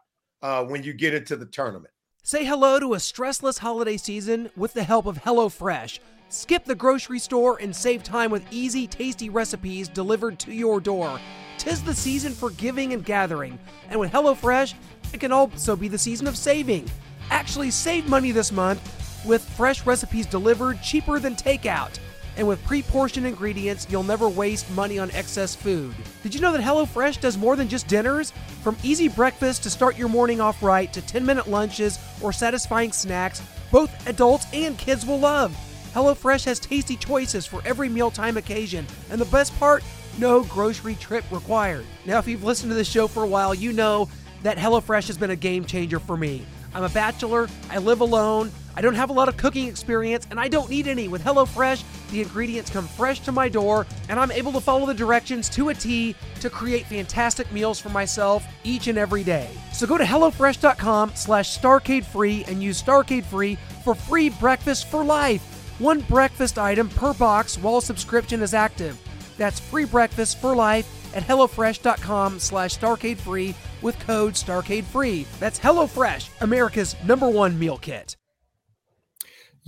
uh, 0.43 0.65
when 0.65 0.83
you 0.83 0.93
get 0.93 1.15
into 1.15 1.37
the 1.37 1.47
tournament. 1.47 1.95
Say 2.25 2.45
hello 2.45 2.81
to 2.81 2.95
a 2.95 2.99
stressless 2.99 3.59
holiday 3.59 3.97
season 3.97 4.51
with 4.57 4.75
the 4.75 4.83
help 4.83 5.07
of 5.07 5.23
HelloFresh. 5.23 6.01
Skip 6.29 6.65
the 6.65 6.75
grocery 6.75 7.21
store 7.21 7.59
and 7.63 7.75
save 7.75 8.03
time 8.03 8.31
with 8.31 8.45
easy, 8.51 8.87
tasty 8.87 9.31
recipes 9.31 9.89
delivered 9.89 10.39
to 10.41 10.53
your 10.53 10.81
door. 10.81 11.21
Tis 11.57 11.83
the 11.83 11.95
season 11.95 12.33
for 12.33 12.51
giving 12.51 12.93
and 12.93 13.05
gathering, 13.05 13.59
and 13.89 13.99
with 13.99 14.11
HelloFresh, 14.11 14.75
it 15.13 15.21
can 15.21 15.33
also 15.33 15.77
be 15.77 15.89
the 15.89 15.97
season 15.97 16.27
of 16.27 16.37
saving. 16.37 16.91
Actually, 17.31 17.71
save 17.71 18.09
money 18.09 18.33
this 18.33 18.53
month 18.53 19.25
with 19.25 19.49
fresh 19.51 19.87
recipes 19.87 20.27
delivered 20.27 20.83
cheaper 20.83 21.19
than 21.21 21.35
takeout. 21.37 21.99
And 22.39 22.47
with 22.47 22.65
pre 22.65 22.83
portioned 22.83 23.27
ingredients, 23.27 23.87
you'll 23.91 24.05
never 24.05 24.29
waste 24.29 24.71
money 24.71 24.99
on 24.99 25.11
excess 25.11 25.55
food. 25.55 25.95
Did 26.23 26.35
you 26.35 26.41
know 26.41 26.53
that 26.53 26.63
HelloFresh 26.63 27.21
does 27.21 27.37
more 27.37 27.57
than 27.57 27.69
just 27.69 27.89
dinners? 27.89 28.33
From 28.63 28.77
easy 28.85 29.09
breakfast 29.09 29.65
to 29.65 29.71
start 29.71 29.99
your 29.99 30.09
morning 30.09 30.41
off 30.41 30.63
right 30.63 30.93
to 30.93 31.03
10 31.03 31.27
minute 31.27 31.49
lunches 31.49 31.99
or 32.23 32.33
satisfying 32.33 32.93
snacks, 32.93 33.43
both 33.73 34.07
adults 34.09 34.47
and 34.53 34.79
kids 34.79 35.05
will 35.05 35.19
love. 35.19 35.55
HelloFresh 35.95 36.45
has 36.45 36.61
tasty 36.61 36.97
choices 36.97 37.45
for 37.45 37.61
every 37.65 37.89
mealtime 37.89 38.37
occasion, 38.37 38.87
and 39.11 39.21
the 39.21 39.25
best 39.27 39.59
part, 39.59 39.83
no 40.19 40.45
grocery 40.45 40.95
trip 40.95 41.25
required. 41.33 41.85
Now, 42.05 42.19
if 42.19 42.29
you've 42.29 42.45
listened 42.45 42.71
to 42.71 42.77
this 42.77 42.89
show 42.89 43.09
for 43.09 43.25
a 43.25 43.27
while, 43.27 43.55
you 43.55 43.73
know 43.73 44.09
that 44.43 44.59
HelloFresh 44.59 45.09
has 45.09 45.19
been 45.19 45.31
a 45.31 45.37
game 45.37 45.65
changer 45.65 45.99
for 45.99 46.17
me. 46.17 46.47
I'm 46.73 46.85
a 46.85 46.89
bachelor, 46.89 47.49
I 47.71 47.79
live 47.79 48.01
alone, 48.01 48.53
I 48.79 48.81
don't 48.81 48.95
have 48.95 49.11
a 49.11 49.13
lot 49.13 49.29
of 49.29 49.37
cooking 49.37 49.67
experience, 49.67 50.29
and 50.31 50.39
I 50.39 50.47
don't 50.47 50.71
need 50.71 50.87
any. 50.87 51.09
With 51.09 51.25
HelloFresh, 51.25 51.83
the 52.13 52.23
ingredients 52.23 52.71
come 52.71 52.87
fresh 52.87 53.19
to 53.21 53.33
my 53.33 53.49
door, 53.49 53.89
and 54.09 54.21
I'm 54.21 54.31
able 54.31 54.53
to 54.53 54.61
follow 54.61 54.87
the 54.87 54.95
directions 54.95 55.49
to 55.49 55.71
a 55.71 55.75
T 55.75 56.15
to 56.39 56.49
create 56.49 56.87
fantastic 56.87 57.51
meals 57.51 57.81
for 57.81 57.89
myself 57.89 58.47
each 58.63 58.87
and 58.87 58.97
every 58.97 59.25
day. 59.25 59.51
So 59.73 59.85
go 59.85 59.99
to 59.99 60.05
HelloFresh.com 60.05 61.11
slash 61.17 61.59
StarcadeFree 61.59 62.47
and 62.47 62.63
use 62.63 62.81
StarcadeFree 62.81 63.59
for 63.83 63.97
free 63.97 64.31
breakfast 64.31 64.87
for 64.87 65.03
life. 65.03 65.43
One 65.81 65.99
breakfast 66.03 66.57
item 66.57 66.89
per 66.89 67.13
box 67.15 67.59
while 67.59 67.81
subscription 67.81 68.43
is 68.43 68.55
active. 68.55 68.97
That's 69.37 69.59
free 69.59 69.87
breakfast 69.87 70.39
for 70.41 70.55
life 70.55 70.87
at 71.17 71.25
HelloFresh.com 71.25 72.39
slash 72.39 72.79
StarcadeFree 72.79 73.57
with 73.83 73.99
code 73.99 74.35
StarcadeFree. 74.35 75.27
That's 75.41 75.59
HelloFresh, 75.59 76.29
America's 76.43 76.95
number 77.05 77.29
one 77.29 77.59
meal 77.59 77.79
kit. 77.79 78.15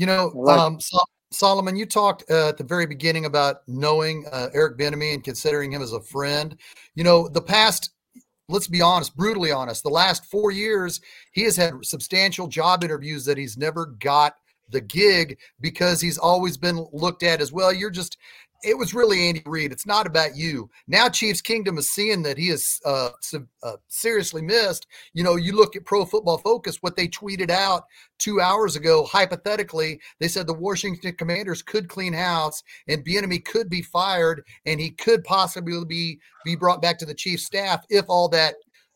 You 0.01 0.07
know, 0.07 0.33
um, 0.47 0.81
Sol- 0.81 1.09
Solomon, 1.31 1.77
you 1.77 1.85
talked 1.85 2.25
uh, 2.31 2.49
at 2.49 2.57
the 2.57 2.65
very 2.65 2.87
beginning 2.87 3.27
about 3.27 3.57
knowing 3.69 4.25
uh, 4.33 4.49
Eric 4.55 4.79
Bieniemy 4.79 5.13
and 5.13 5.23
considering 5.23 5.71
him 5.71 5.83
as 5.83 5.93
a 5.93 6.01
friend. 6.01 6.57
You 6.95 7.05
know, 7.05 7.29
the 7.29 7.43
past, 7.43 7.91
let's 8.49 8.67
be 8.67 8.81
honest, 8.81 9.15
brutally 9.15 9.53
honest, 9.53 9.83
the 9.83 9.91
last 9.91 10.25
four 10.25 10.53
years, 10.53 11.03
he 11.33 11.43
has 11.43 11.55
had 11.55 11.85
substantial 11.85 12.47
job 12.47 12.83
interviews 12.83 13.27
that 13.27 13.37
he's 13.37 13.59
never 13.59 13.95
got 14.01 14.37
the 14.71 14.81
gig 14.81 15.37
because 15.61 16.01
he's 16.01 16.17
always 16.17 16.57
been 16.57 16.87
looked 16.95 17.23
at 17.23 17.43
as 17.43 17.53
well. 17.53 17.71
You're 17.71 17.91
just, 17.91 18.17
it 18.63 18.77
was 18.77 18.95
really 18.95 19.29
Andy 19.29 19.43
Reid. 19.47 19.73
It's 19.73 19.87
not 19.87 20.07
about 20.07 20.37
you. 20.37 20.71
Now, 20.87 21.09
Chiefs 21.09 21.41
Kingdom 21.41 21.79
is 21.79 21.91
seeing 21.91 22.23
that 22.23 22.39
he 22.39 22.49
is 22.49 22.81
uh, 22.85 23.11
uh, 23.63 23.73
seriously 23.89 24.43
missed. 24.43 24.87
You 25.13 25.25
know, 25.25 25.37
you 25.37 25.55
look 25.55 25.77
at 25.77 25.85
Pro 25.85 26.05
Football 26.05 26.39
Focus, 26.39 26.79
what 26.81 26.97
they 26.97 27.09
tweeted 27.09 27.51
out 27.51 27.85
two 28.19 28.41
hours 28.41 28.77
ago, 28.77 29.05
hypothetically, 29.05 30.01
they 30.19 30.29
said 30.29 30.47
the 30.47 30.55
Washington 30.55 31.15
Commanders 31.15 31.63
could 31.63 31.89
clean 31.89 32.13
house 32.13 32.63
and 32.89 33.05
Bieniemy 33.05 33.45
could 33.45 33.71
be 33.71 33.83
fired 33.83 34.43
and 34.67 34.81
he 34.81 34.91
could 34.91 35.25
possibly 35.25 35.85
be 35.85 36.19
be 36.45 36.57
brought 36.57 36.83
back 36.83 36.99
to 36.99 37.07
the 37.07 37.15
Chiefs 37.15 37.45
staff 37.45 37.85
if 37.91 38.05
all 38.09 38.29
that 38.29 38.55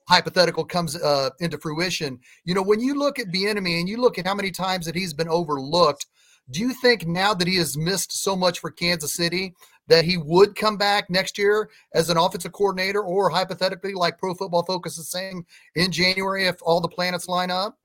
hypothetical 0.09 0.65
comes 0.65 0.97
uh, 0.97 1.31
into 1.41 1.59
fruition. 1.59 2.19
You 2.45 2.55
know, 2.55 2.63
when 2.63 2.81
you 2.81 2.95
look 2.95 3.19
at 3.19 3.33
Bieniemy 3.33 3.81
and 3.81 3.89
you 3.89 3.97
look 3.99 4.19
at 4.19 4.27
how 4.27 4.35
many 4.35 4.51
times 4.51 4.87
that 4.87 4.95
he's 4.95 5.15
been 5.15 5.29
overlooked, 5.29 6.07
do 6.51 6.61
you 6.61 6.73
think 6.75 7.07
now 7.07 7.33
that 7.35 7.49
he 7.49 7.57
has 7.57 7.77
missed 7.77 8.13
so 8.13 8.37
much 8.37 8.59
for 8.59 8.71
Kansas 8.71 9.15
City 9.15 9.55
that 9.89 10.05
he 10.05 10.17
would 10.17 10.55
come 10.57 10.77
back 10.77 11.09
next 11.11 11.39
year 11.39 11.69
as 11.95 12.11
an 12.11 12.17
offensive 12.17 12.53
coordinator 12.53 13.03
or 13.03 13.29
hypothetically 13.31 13.95
like 13.95 14.19
Pro 14.19 14.35
Football 14.35 14.65
Focus 14.65 14.99
is 14.99 15.11
saying 15.11 15.45
in 15.75 15.91
January 15.91 16.47
if 16.47 16.57
all 16.63 16.81
the 16.81 16.89
planets 16.89 17.29
line 17.29 17.51
up? 17.51 17.79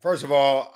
First 0.00 0.24
of 0.24 0.32
all, 0.32 0.74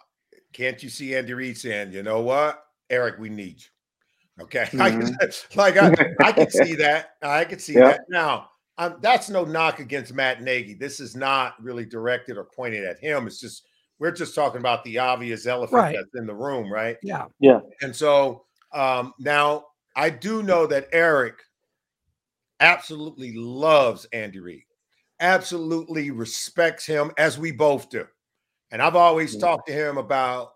can't 0.53 0.83
you 0.83 0.89
see 0.89 1.15
Andy 1.15 1.35
Reid 1.35 1.59
saying, 1.59 1.93
you 1.93 2.03
know 2.03 2.21
what, 2.21 2.63
Eric, 2.89 3.19
we 3.19 3.29
need 3.29 3.61
you? 3.61 4.45
Okay. 4.45 4.69
like 5.55 5.77
I, 5.77 5.93
I 6.23 6.33
can 6.33 6.51
see 6.51 6.75
that. 6.77 7.11
I 7.23 7.45
can 7.45 7.59
see 7.59 7.75
Yeah. 7.75 7.89
that. 7.89 8.01
Now, 8.09 8.51
um, 8.79 8.99
that's 9.01 9.31
no 9.31 9.45
knock 9.45 9.81
against 9.81 10.15
Matt 10.15 10.43
Nagy. 10.43 10.75
This 10.75 11.01
is 11.01 11.17
not 11.17 11.55
really 11.63 11.87
directed 11.87 12.37
or 12.37 12.45
pointed 12.45 12.85
at 12.85 12.99
him. 12.99 13.27
It's 13.27 13.41
just, 13.41 13.67
we're 13.99 14.13
just 14.13 14.35
talking 14.35 14.61
about 14.61 14.85
the 14.85 14.99
obvious 14.99 15.47
elephant 15.47 15.79
Right. 15.79 15.97
that's 15.97 16.15
in 16.15 16.27
the 16.27 16.35
room, 16.35 16.71
right? 16.71 16.97
Yeah. 17.03 17.27
Yeah. 17.41 17.61
And 17.83 17.95
so 17.95 18.45
um, 18.73 19.15
now 19.19 19.67
I 19.97 20.11
do 20.11 20.43
know 20.43 20.67
that 20.67 20.89
Eric 20.93 21.37
absolutely 22.61 23.33
loves 23.35 24.07
Andy 24.13 24.41
Reid, 24.41 24.65
absolutely 25.21 26.11
respects 26.11 26.87
him 26.87 27.11
as 27.19 27.39
we 27.39 27.53
both 27.53 27.91
do. 27.91 28.07
And 28.71 28.83
I've 28.83 28.97
always 28.97 29.35
Yeah. 29.35 29.41
talked 29.41 29.67
to 29.69 29.73
him 29.73 29.99
about 29.99 30.55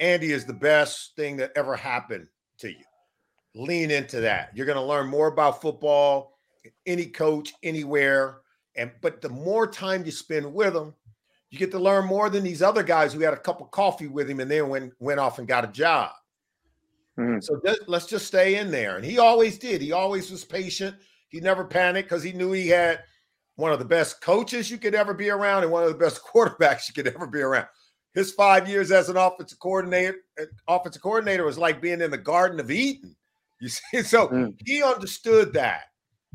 Andy 0.00 0.32
is 0.32 0.44
the 0.44 0.52
best 0.54 1.16
thing 1.16 1.36
that 1.38 1.52
ever 1.56 1.74
happened 1.76 2.28
to 2.58 2.70
you. 2.70 2.84
Lean 3.54 3.90
into 3.90 4.20
that. 4.20 4.50
You're 4.54 4.66
going 4.66 4.76
to 4.76 4.82
learn 4.84 5.06
more 5.08 5.28
about 5.28 5.60
football, 5.60 6.38
any 6.86 7.06
coach, 7.06 7.52
anywhere. 7.62 8.42
And 8.76 8.92
but 9.00 9.20
the 9.20 9.28
more 9.28 9.66
time 9.66 10.04
you 10.04 10.12
spend 10.12 10.52
with 10.52 10.76
him, 10.76 10.94
you 11.50 11.58
get 11.58 11.70
to 11.70 11.78
learn 11.78 12.06
more 12.06 12.28
than 12.28 12.44
these 12.44 12.62
other 12.62 12.82
guys 12.82 13.12
who 13.12 13.20
had 13.20 13.32
a 13.32 13.38
cup 13.38 13.60
of 13.60 13.70
coffee 13.70 14.06
with 14.06 14.28
him 14.28 14.40
and 14.40 14.50
then 14.50 14.68
went 14.68 14.92
went 14.98 15.20
off 15.20 15.38
and 15.38 15.48
got 15.48 15.64
a 15.64 15.68
job. 15.68 16.10
Mm-hmm. 17.18 17.40
So 17.40 17.60
let's 17.86 18.06
just 18.06 18.26
stay 18.26 18.56
in 18.56 18.70
there. 18.70 18.96
And 18.96 19.04
he 19.04 19.18
always 19.18 19.58
did. 19.58 19.80
He 19.80 19.92
always 19.92 20.30
was 20.30 20.44
patient. 20.44 20.96
He 21.28 21.40
never 21.40 21.64
panicked 21.64 22.08
because 22.08 22.22
he 22.22 22.32
knew 22.32 22.52
he 22.52 22.68
had 22.68 23.00
one 23.56 23.72
of 23.72 23.80
the 23.80 23.84
best 23.84 24.20
coaches 24.20 24.70
you 24.70 24.78
could 24.78 24.94
ever 24.94 25.12
be 25.12 25.30
around 25.30 25.64
and 25.64 25.72
one 25.72 25.82
of 25.82 25.88
the 25.88 25.98
best 25.98 26.22
quarterbacks 26.34 26.86
you 26.86 26.94
could 26.94 27.12
ever 27.12 27.26
be 27.26 27.40
around. 27.40 27.66
His 28.14 28.32
five 28.32 28.68
years 28.68 28.90
as 28.90 29.08
an 29.08 29.16
offensive 29.16 29.58
coordinator, 29.58 30.16
uh, 30.40 30.44
offensive 30.68 31.02
coordinator 31.02 31.44
was 31.44 31.58
like 31.58 31.82
being 31.82 32.00
in 32.00 32.10
the 32.10 32.18
Garden 32.18 32.60
of 32.60 32.70
Eden. 32.70 33.16
You 33.60 33.68
see, 33.68 34.02
so 34.02 34.28
mm. 34.28 34.54
he 34.64 34.82
understood 34.82 35.52
that. 35.54 35.82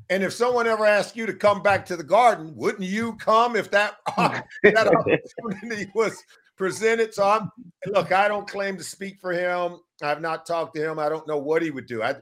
And 0.10 0.24
if 0.24 0.34
someone 0.34 0.68
ever 0.68 0.86
asked 0.86 1.16
you 1.16 1.26
to 1.26 1.34
come 1.34 1.62
back 1.62 1.86
to 1.88 1.96
the 1.96 2.04
garden, 2.04 2.54
wouldn't 2.56 2.84
you 2.84 3.16
come 3.16 3.56
if 3.56 3.72
that, 3.72 3.96
hmm. 4.10 4.38
that 4.64 4.88
opportunity 4.88 5.90
was 5.96 6.22
presented? 6.58 7.14
So 7.14 7.28
I'm 7.28 7.50
look, 7.88 8.12
I 8.12 8.28
don't 8.28 8.48
claim 8.48 8.78
to 8.78 8.84
speak 8.84 9.20
for 9.22 9.32
him. 9.32 9.78
I've 10.02 10.22
not 10.22 10.46
talked 10.46 10.76
to 10.76 10.90
him. 10.90 11.00
I 11.00 11.10
don't 11.10 11.28
know 11.28 11.38
what 11.38 11.62
he 11.62 11.72
would 11.72 11.88
do. 11.88 12.04
I, 12.04 12.16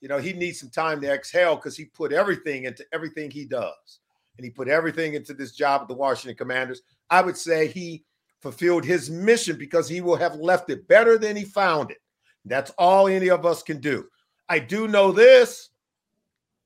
you 0.00 0.08
know, 0.08 0.18
he 0.18 0.32
needs 0.32 0.60
some 0.60 0.70
time 0.70 1.00
to 1.00 1.12
exhale 1.12 1.56
because 1.56 1.76
he 1.76 1.84
put 1.86 2.12
everything 2.12 2.64
into 2.64 2.84
everything 2.92 3.30
he 3.30 3.44
does. 3.44 4.00
And 4.36 4.44
he 4.44 4.50
put 4.50 4.68
everything 4.68 5.14
into 5.14 5.34
this 5.34 5.52
job 5.52 5.82
at 5.82 5.88
the 5.88 5.94
Washington 5.94 6.36
Commanders. 6.36 6.82
I 7.10 7.22
would 7.22 7.36
say 7.36 7.66
he 7.66 8.04
fulfilled 8.40 8.84
his 8.84 9.10
mission 9.10 9.56
because 9.56 9.88
he 9.88 10.00
will 10.00 10.16
have 10.16 10.36
left 10.36 10.70
it 10.70 10.86
better 10.86 11.18
than 11.18 11.34
he 11.34 11.44
found 11.44 11.90
it. 11.90 11.98
That's 12.44 12.70
all 12.78 13.08
any 13.08 13.30
of 13.30 13.44
us 13.44 13.62
can 13.62 13.80
do. 13.80 14.06
I 14.48 14.60
do 14.60 14.88
know 14.88 15.12
this 15.12 15.70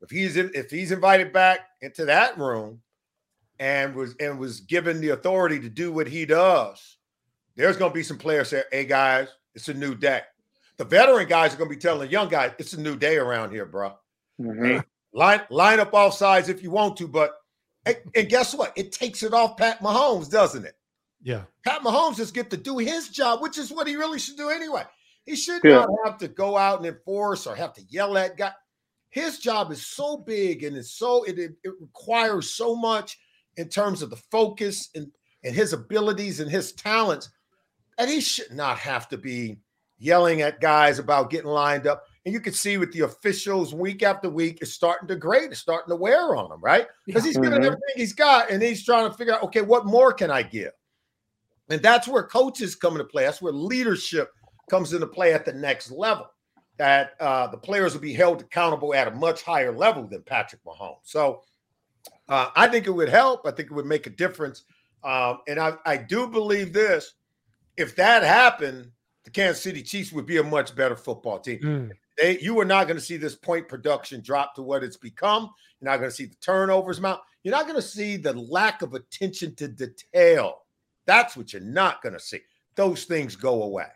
if 0.03 0.11
he's 0.11 0.37
in, 0.37 0.51
if 0.55 0.71
he's 0.71 0.93
invited 0.93 1.33
back 1.33 1.61
into 1.81 2.05
that 2.07 2.37
room 2.37 2.81
and 3.59 3.95
was 3.95 4.15
and 4.21 4.39
was 4.39 4.61
given 4.61 5.01
the 5.01 5.11
authority 5.11 5.61
to 5.61 5.69
do 5.69 5.93
what 5.93 6.09
he 6.09 6.27
does, 6.27 6.99
there's 7.57 7.77
going 7.77 7.91
to 7.91 7.95
be 7.95 8.03
some 8.03 8.19
players 8.19 8.49
say, 8.49 8.63
"Hey 8.71 8.85
guys, 8.85 9.29
it's 9.55 9.69
a 9.69 9.75
new 9.75 9.95
day." 9.95 10.23
The 10.79 10.85
veteran 10.85 11.29
guys 11.29 11.55
are 11.55 11.59
going 11.59 11.71
to 11.71 11.77
be 11.77 11.81
telling 11.81 12.01
the 12.01 12.13
young 12.13 12.29
guys, 12.29 12.53
"It's 12.59 12.73
a 12.73 12.81
new 12.81 12.97
day 12.97 13.17
around 13.17 13.53
here, 13.53 13.65
bro." 13.65 13.95
Mm-hmm. 14.41 14.65
Hey, 14.65 14.81
line 15.15 15.43
line 15.51 15.79
up 15.79 15.95
off 15.95 16.15
sides 16.15 16.49
if 16.49 16.63
you 16.63 16.71
want 16.71 16.97
to, 16.97 17.07
but 17.07 17.33
and 17.87 18.29
guess 18.29 18.55
what? 18.55 18.73
It 18.77 18.93
takes 18.93 19.23
it 19.23 19.33
off 19.33 19.57
Pat 19.57 19.81
Mahomes, 19.81 20.31
doesn't 20.31 20.65
it? 20.65 20.75
Yeah. 21.23 21.43
Pat 21.65 21.83
Mahomes 21.83 22.17
just 22.17 22.35
get 22.35 22.51
to 22.51 22.57
do 22.57 22.79
his 22.79 23.09
job, 23.09 23.41
which 23.41 23.59
is 23.59 23.71
what 23.71 23.87
he 23.87 23.97
really 23.97 24.19
should 24.19 24.37
do 24.37 24.51
anyway. 24.51 24.83
He 25.25 25.37
should 25.37 25.63
yeah. 25.63 25.85
not 25.87 25.89
have 26.05 26.19
to 26.19 26.29
go 26.29 26.57
out 26.57 26.79
and 26.79 26.87
enforce 26.87 27.47
or 27.47 27.55
have 27.55 27.73
to 27.75 27.83
yell 27.89 28.19
at 28.19 28.37
guy 28.37 28.53
his 29.13 29.39
job 29.39 29.71
is 29.71 29.87
so 29.87 30.17
big 30.17 30.65
and 30.65 30.77
it's 30.77 30.91
so 30.91 31.23
it, 31.25 31.39
it, 31.39 31.53
it 31.63 31.75
requires 31.81 32.51
so 32.51 32.75
much 32.75 33.19
in 33.59 33.69
terms 33.69 34.01
of 34.03 34.09
the 34.09 34.17
focus 34.17 34.89
and, 34.95 35.07
and 35.45 35.55
his 35.55 35.75
abilities 35.75 36.41
and 36.41 36.51
his 36.51 36.73
talents 36.73 37.31
that 37.99 38.09
he 38.09 38.21
should 38.21 38.51
not 38.53 38.79
have 38.79 39.09
to 39.11 39.19
be 39.19 39.59
yelling 39.99 40.41
at 40.41 40.61
guys 40.61 40.99
about 40.99 41.31
getting 41.31 41.51
lined 41.51 41.87
up. 41.87 42.05
And 42.25 42.33
you 42.33 42.41
can 42.41 42.55
see 42.55 42.79
with 42.79 42.91
the 42.93 43.01
officials 43.01 43.75
week 43.75 44.03
after 44.03 44.31
week, 44.31 44.59
it's 44.63 44.73
starting 44.73 45.09
to 45.09 45.17
grade, 45.17 45.51
it's 45.51 45.61
starting 45.61 45.91
to 45.91 45.97
wear 45.97 46.35
on 46.35 46.51
him, 46.51 46.61
right? 46.63 46.87
Because 47.05 47.23
he's 47.23 47.37
giving 47.37 47.51
mm-hmm. 47.51 47.65
everything 47.65 47.95
he's 47.97 48.15
got 48.15 48.51
and 48.51 48.63
he's 48.63 48.83
trying 48.83 49.11
to 49.11 49.17
figure 49.17 49.35
out, 49.35 49.43
okay, 49.43 49.61
what 49.61 49.85
more 49.85 50.13
can 50.15 50.31
I 50.31 50.43
give? 50.43 50.73
And 51.69 51.83
that's 51.83 52.09
where 52.09 52.23
coaches 52.23 52.75
come 52.75 52.95
into 52.95 53.05
play. 53.05 53.25
That's 53.25 53.43
where 53.43 53.53
leadership 53.53 54.31
comes 54.71 54.95
into 54.95 55.07
play 55.07 55.35
at 55.35 55.45
the 55.45 55.53
next 55.53 55.91
level 55.91 56.32
that 56.83 57.13
uh, 57.21 57.47
the 57.47 57.57
players 57.57 57.95
will 57.95 58.01
be 58.01 58.13
held 58.13 58.41
accountable 58.41 58.93
at 58.93 59.07
a 59.07 59.13
much 59.13 59.45
higher 59.45 59.71
level 59.71 60.05
than 60.05 60.21
Patrick 60.23 60.61
Mahomes. 60.65 60.97
So 61.05 61.43
uh, 62.29 62.49
I 62.57 62.67
think 62.67 62.89
it 62.89 62.91
would 62.91 63.09
help. 63.09 63.47
I 63.47 63.53
think 63.53 63.71
it 63.71 63.75
would 63.75 63.87
make 63.87 64.09
a 64.09 64.11
difference. 64.11 64.65
Um, 65.05 65.39
and 65.47 65.61
I, 65.61 65.75
I 65.87 65.97
do 65.97 66.27
believe 66.27 66.73
this 66.73 67.15
if 67.77 67.95
that 67.95 68.25
happened, 68.25 68.91
the 69.23 69.31
Kansas 69.31 69.63
City 69.63 69.81
Chiefs 69.81 70.11
would 70.11 70.27
be 70.27 70.39
a 70.39 70.43
much 70.43 70.75
better 70.75 70.97
football 70.97 71.39
team. 71.39 71.61
Mm. 71.61 71.91
They, 72.19 72.41
you 72.41 72.59
are 72.59 72.65
not 72.65 72.89
going 72.89 72.99
to 72.99 73.05
see 73.05 73.17
this 73.17 73.37
point 73.37 73.69
production 73.69 74.21
drop 74.21 74.57
to 74.57 74.63
what 74.63 74.83
it's 74.83 74.97
become. 74.97 75.51
You're 75.81 75.93
not 75.93 75.99
going 75.99 76.11
to 76.11 76.17
see 76.17 76.25
the 76.25 76.35
turnovers 76.41 77.01
mount. 77.01 77.21
You're 77.45 77.55
not 77.55 77.69
going 77.69 77.81
to 77.81 77.87
see 77.87 78.17
the 78.17 78.33
lack 78.33 78.83
of 78.83 78.95
attention 78.95 79.55
to 79.55 79.69
detail. 79.69 80.63
That's 81.07 81.37
what 81.37 81.53
you're 81.53 81.63
not 81.63 82.03
going 82.03 82.15
to 82.15 82.21
see. 82.21 82.41
Those 82.75 83.05
things 83.05 83.37
go 83.37 83.63
away. 83.63 83.87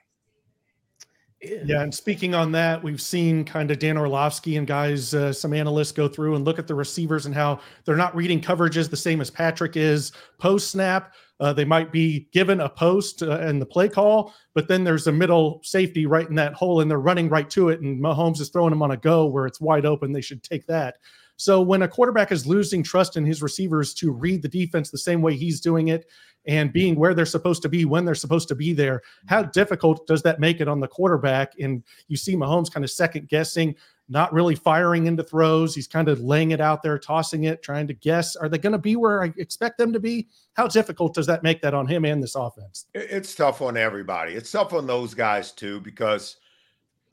Yeah, 1.43 1.83
and 1.83 1.95
speaking 1.95 2.35
on 2.35 2.51
that, 2.53 2.83
we've 2.83 3.01
seen 3.01 3.45
kind 3.45 3.71
of 3.71 3.79
Dan 3.79 3.99
Orlovsky 3.99 4.57
and 4.57 4.67
guys, 4.67 5.13
uh, 5.13 5.33
some 5.33 5.53
analysts 5.53 5.93
go 5.93 6.09
through 6.09 6.35
and 6.35 6.45
look 6.47 6.59
at 6.59 6.67
the 6.67 6.75
receivers 6.75 7.27
and 7.27 7.35
how 7.35 7.61
they're 7.85 7.95
not 7.95 8.17
reading 8.17 8.41
coverages 8.41 8.89
the 8.89 8.97
same 8.97 9.21
as 9.21 9.31
Patrick 9.31 9.77
is 9.77 10.13
post 10.39 10.71
snap. 10.71 11.13
Uh, 11.39 11.53
they 11.53 11.65
might 11.67 11.93
be 11.93 12.27
given 12.33 12.61
a 12.61 12.69
post 12.69 13.23
uh, 13.23 13.41
in 13.41 13.59
the 13.59 13.67
play 13.67 13.89
call, 13.89 14.33
but 14.55 14.67
then 14.67 14.83
there's 14.83 15.07
a 15.09 15.13
middle 15.13 15.61
safety 15.63 16.07
right 16.07 16.29
in 16.31 16.35
that 16.35 16.55
hole, 16.55 16.81
and 16.81 16.91
they're 16.91 16.99
running 17.01 17.29
right 17.29 17.51
to 17.51 17.69
it. 17.69 17.83
And 17.83 18.03
Mahomes 18.03 18.41
is 18.41 18.49
throwing 18.49 18.71
them 18.71 18.83
on 18.83 18.93
a 18.93 18.97
go 18.97 19.27
where 19.27 19.47
it's 19.47 19.61
wide 19.61 19.85
open. 19.85 20.13
They 20.13 20.23
should 20.23 20.43
take 20.43 20.67
that. 20.69 20.97
So 21.37 21.61
when 21.61 21.83
a 21.83 21.89
quarterback 21.89 22.33
is 22.33 22.47
losing 22.47 22.83
trust 22.83 23.17
in 23.17 23.25
his 23.25 23.43
receivers 23.43 23.93
to 23.95 24.11
read 24.11 24.43
the 24.43 24.49
defense 24.49 24.91
the 24.91 24.99
same 24.99 25.23
way 25.23 25.37
he's 25.37 25.61
doing 25.61 25.89
it, 25.89 26.07
and 26.47 26.73
being 26.73 26.95
where 26.95 27.15
they're 27.15 27.27
supposed 27.27 27.63
to 27.63 27.69
be 27.69 27.85
when 27.85 28.05
they're 28.05 28.15
supposed 28.15 28.49
to 28.49 28.55
be 28.55 28.73
there. 28.73 29.03
How 29.27 29.43
difficult 29.43 30.07
does 30.07 30.23
that 30.23 30.41
make 30.41 30.61
it 30.61 30.69
on 30.69 30.81
the 30.81 30.89
quarterback? 30.89 31.53
And 31.59 31.83
you 32.09 32.17
see 32.17 32.37
Mahomes 32.37 32.73
kind 32.73 32.85
of 32.85 32.91
second 32.91 33.29
guessing, 33.29 33.75
not 34.09 34.33
really 34.33 34.55
firing 34.55 35.07
into 35.07 35.25
throws. 35.25 35.75
He's 35.75 35.89
kind 35.89 36.09
of 36.09 36.21
laying 36.21 36.53
it 36.53 36.61
out 36.61 36.83
there, 36.83 36.99
tossing 36.99 37.45
it, 37.45 37.63
trying 37.63 37.89
to 37.89 37.95
guess. 37.95 38.37
Are 38.37 38.49
they 38.49 38.59
going 38.59 38.73
to 38.73 38.79
be 38.79 38.97
where 38.97 39.23
I 39.23 39.33
expect 39.37 39.79
them 39.79 39.93
to 39.93 40.01
be? 40.01 40.29
How 40.55 40.69
difficult 40.69 41.15
does 41.15 41.27
that 41.27 41.43
make 41.43 41.61
that 41.63 41.75
on 41.75 41.89
him 41.89 42.05
and 42.05 42.23
this 42.23 42.37
offense? 42.37 42.87
It's 42.95 43.35
tough 43.35 43.61
on 43.61 43.77
everybody. 43.77 44.35
It's 44.35 44.53
tough 44.53 44.73
on 44.73 44.87
those 44.87 45.15
guys 45.15 45.51
too 45.51 45.81
because 45.81 46.37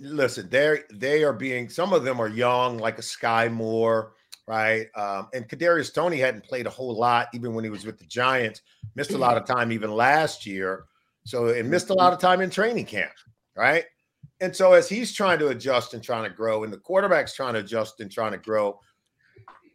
listen, 0.04 0.50
they're 0.50 0.84
they 0.92 1.24
are 1.24 1.34
being 1.34 1.70
some 1.70 1.94
of 1.94 2.04
them 2.04 2.20
are 2.20 2.28
young, 2.28 2.78
like 2.78 3.00
a 3.00 3.02
Skyy 3.02 3.52
Moore 3.52 4.13
right? 4.48 4.88
Um, 4.96 5.30
and 5.34 5.48
Kadarius 5.48 5.94
Toney 5.94 6.18
hadn't 6.18 6.44
played 6.44 6.68
a 6.68 6.70
whole 6.70 6.96
lot 6.98 7.30
even 7.34 7.54
when 7.54 7.63
he 7.63 7.70
was 7.70 7.86
with 7.86 7.98
the 7.98 8.06
Giants. 8.06 8.62
Missed 8.96 9.12
a 9.12 9.18
lot 9.18 9.38
of 9.38 9.46
time 9.46 9.72
even 9.72 9.92
last 9.92 10.46
year, 10.46 10.86
so 11.26 11.48
it 11.48 11.66
missed 11.66 11.89
a 11.89 11.94
lot 11.94 12.13
of 12.13 12.20
time 12.20 12.42
in 12.42 12.50
training 12.50 12.86
camp, 12.86 13.13
right? 13.56 13.86
And 14.42 14.56
so 14.56 14.74
as 14.74 14.89
he's 14.89 15.13
trying 15.13 15.39
to 15.39 15.50
adjust 15.50 15.94
and 15.94 16.04
trying 16.04 16.30
to 16.30 16.36
grow, 16.36 16.63
and 16.63 16.74
the 16.74 16.78
quarterback's 16.78 17.34
trying 17.34 17.54
to 17.54 17.62
adjust 17.62 18.02
and 18.02 18.12
trying 18.12 18.34
to 18.34 18.38
grow, 18.38 18.80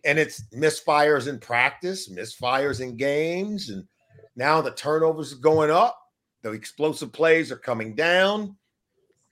and 0.05 0.19
it's 0.19 0.45
misfires 0.55 1.29
in 1.29 1.39
practice, 1.39 2.11
misfires 2.11 2.81
in 2.81 2.97
games, 2.97 3.71
and 3.71 3.85
now 4.37 4.61
the 4.61 4.73
turnovers 4.73 5.33
are 5.33 5.37
going 5.37 5.71
up, 5.71 5.99
the 6.43 6.53
explosive 6.53 7.13
plays 7.13 7.51
are 7.51 7.57
coming 7.57 7.95
down, 7.95 8.57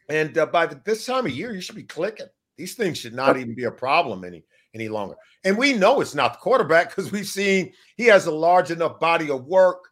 and 0.08 0.36
uh, 0.38 0.46
by 0.46 0.66
the, 0.66 0.80
this 0.84 1.06
time 1.06 1.26
of 1.26 1.32
year, 1.32 1.54
you 1.54 1.60
should 1.60 1.76
be 1.76 1.82
clicking. 1.82 2.26
These 2.56 2.74
things 2.74 2.98
should 2.98 3.14
not 3.14 3.36
even 3.36 3.54
be 3.54 3.64
a 3.64 3.70
problem 3.70 4.24
any 4.24 4.44
any 4.74 4.88
longer. 4.88 5.16
And 5.44 5.56
we 5.56 5.72
know 5.72 6.00
it's 6.00 6.14
not 6.14 6.34
the 6.34 6.38
quarterback 6.38 6.94
because 6.94 7.10
we've 7.12 7.26
seen 7.26 7.72
he 7.96 8.04
has 8.06 8.26
a 8.26 8.30
large 8.30 8.70
enough 8.70 9.00
body 9.00 9.30
of 9.30 9.44
work 9.46 9.88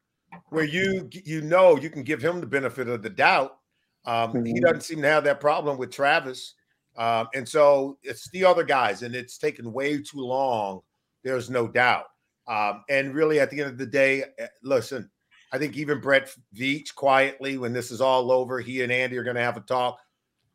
where 0.49 0.65
you 0.65 1.09
you 1.25 1.41
know 1.43 1.77
you 1.77 1.91
can 1.91 2.03
give 2.03 2.23
him 2.23 2.41
the 2.41 2.47
benefit 2.47 2.89
of 2.89 3.03
the 3.03 3.11
doubt. 3.11 3.59
Um, 4.05 4.33
mm-hmm. 4.33 4.45
He 4.45 4.61
doesn't 4.61 4.83
seem 4.83 5.03
to 5.03 5.09
have 5.09 5.25
that 5.25 5.41
problem 5.41 5.79
with 5.79 5.91
Travis, 5.91 6.55
um, 6.97 7.29
and 7.35 7.49
so 7.49 7.99
it's 8.03 8.29
the 8.31 8.45
other 8.45 8.65
guys, 8.65 9.03
and 9.03 9.15
it's 9.15 9.39
taken 9.39 9.73
way 9.73 9.99
too 10.03 10.21
long. 10.21 10.81
There's 11.23 11.51
no 11.51 11.67
doubt. 11.67 12.07
Um, 12.47 12.85
and 12.91 13.15
really, 13.15 13.41
at 13.41 13.51
the 13.51 13.61
end 13.63 13.71
of 13.71 13.79
the 13.79 13.87
day, 13.87 14.25
eh, 14.39 14.47
listen, 14.63 15.11
I 15.53 15.59
think 15.59 15.77
even 15.77 16.01
Brett 16.01 16.35
Veach 16.55 16.95
quietly, 16.95 17.57
when 17.59 17.73
this 17.73 17.91
is 17.91 18.01
all 18.01 18.31
over, 18.31 18.61
he 18.61 18.83
and 18.83 18.93
Andy 18.93 19.17
are 19.17 19.25
going 19.25 19.37
to 19.37 19.43
have 19.43 19.57
a 19.57 19.61
talk. 19.61 19.99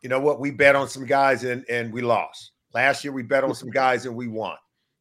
You 0.02 0.10
know 0.10 0.20
what? 0.20 0.40
We 0.40 0.52
bet 0.52 0.76
on 0.76 0.88
some 0.88 1.06
guys 1.06 1.44
and 1.44 1.66
and 1.70 1.92
we 1.92 2.02
lost. 2.02 2.52
Last 2.74 3.04
year, 3.04 3.14
we 3.14 3.24
bet 3.24 3.44
on 3.44 3.56
some 3.56 3.70
guys 3.72 4.06
and 4.06 4.16
we 4.16 4.28
won, 4.28 4.58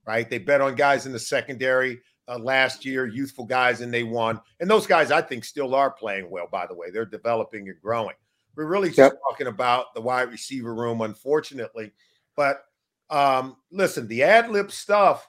right? 0.06 0.28
They 0.28 0.38
bet 0.38 0.61
on 0.61 0.74
guys 0.74 1.06
in 1.06 1.12
the 1.12 1.18
secondary 1.18 2.00
uh, 2.28 2.38
last 2.38 2.84
year, 2.84 3.06
youthful 3.06 3.46
guys, 3.46 3.80
and 3.80 3.92
they 3.92 4.02
won. 4.02 4.40
And 4.61 4.70
those 4.70 4.87
guys, 4.87 5.11
I 5.11 5.22
think, 5.22 5.44
still 5.44 5.74
are 5.74 5.90
playing 5.90 6.30
well, 6.30 6.46
by 6.50 6.66
the 6.66 6.74
way. 6.74 6.90
They're 6.90 7.06
developing 7.06 7.68
and 7.68 7.80
growing. 7.80 8.14
We're 8.54 8.66
really 8.66 8.88
just 8.88 8.98
yep. 8.98 9.12
talking 9.30 9.46
about 9.46 9.94
the 9.94 10.00
wide 10.00 10.30
receiver 10.30 10.74
room, 10.74 11.00
unfortunately. 11.00 11.92
But 12.37 12.64
um, 13.08 13.56
listen, 13.70 14.06
the 14.08 14.22
ad 14.22 14.50
lib 14.50 14.70
stuff, 14.70 15.26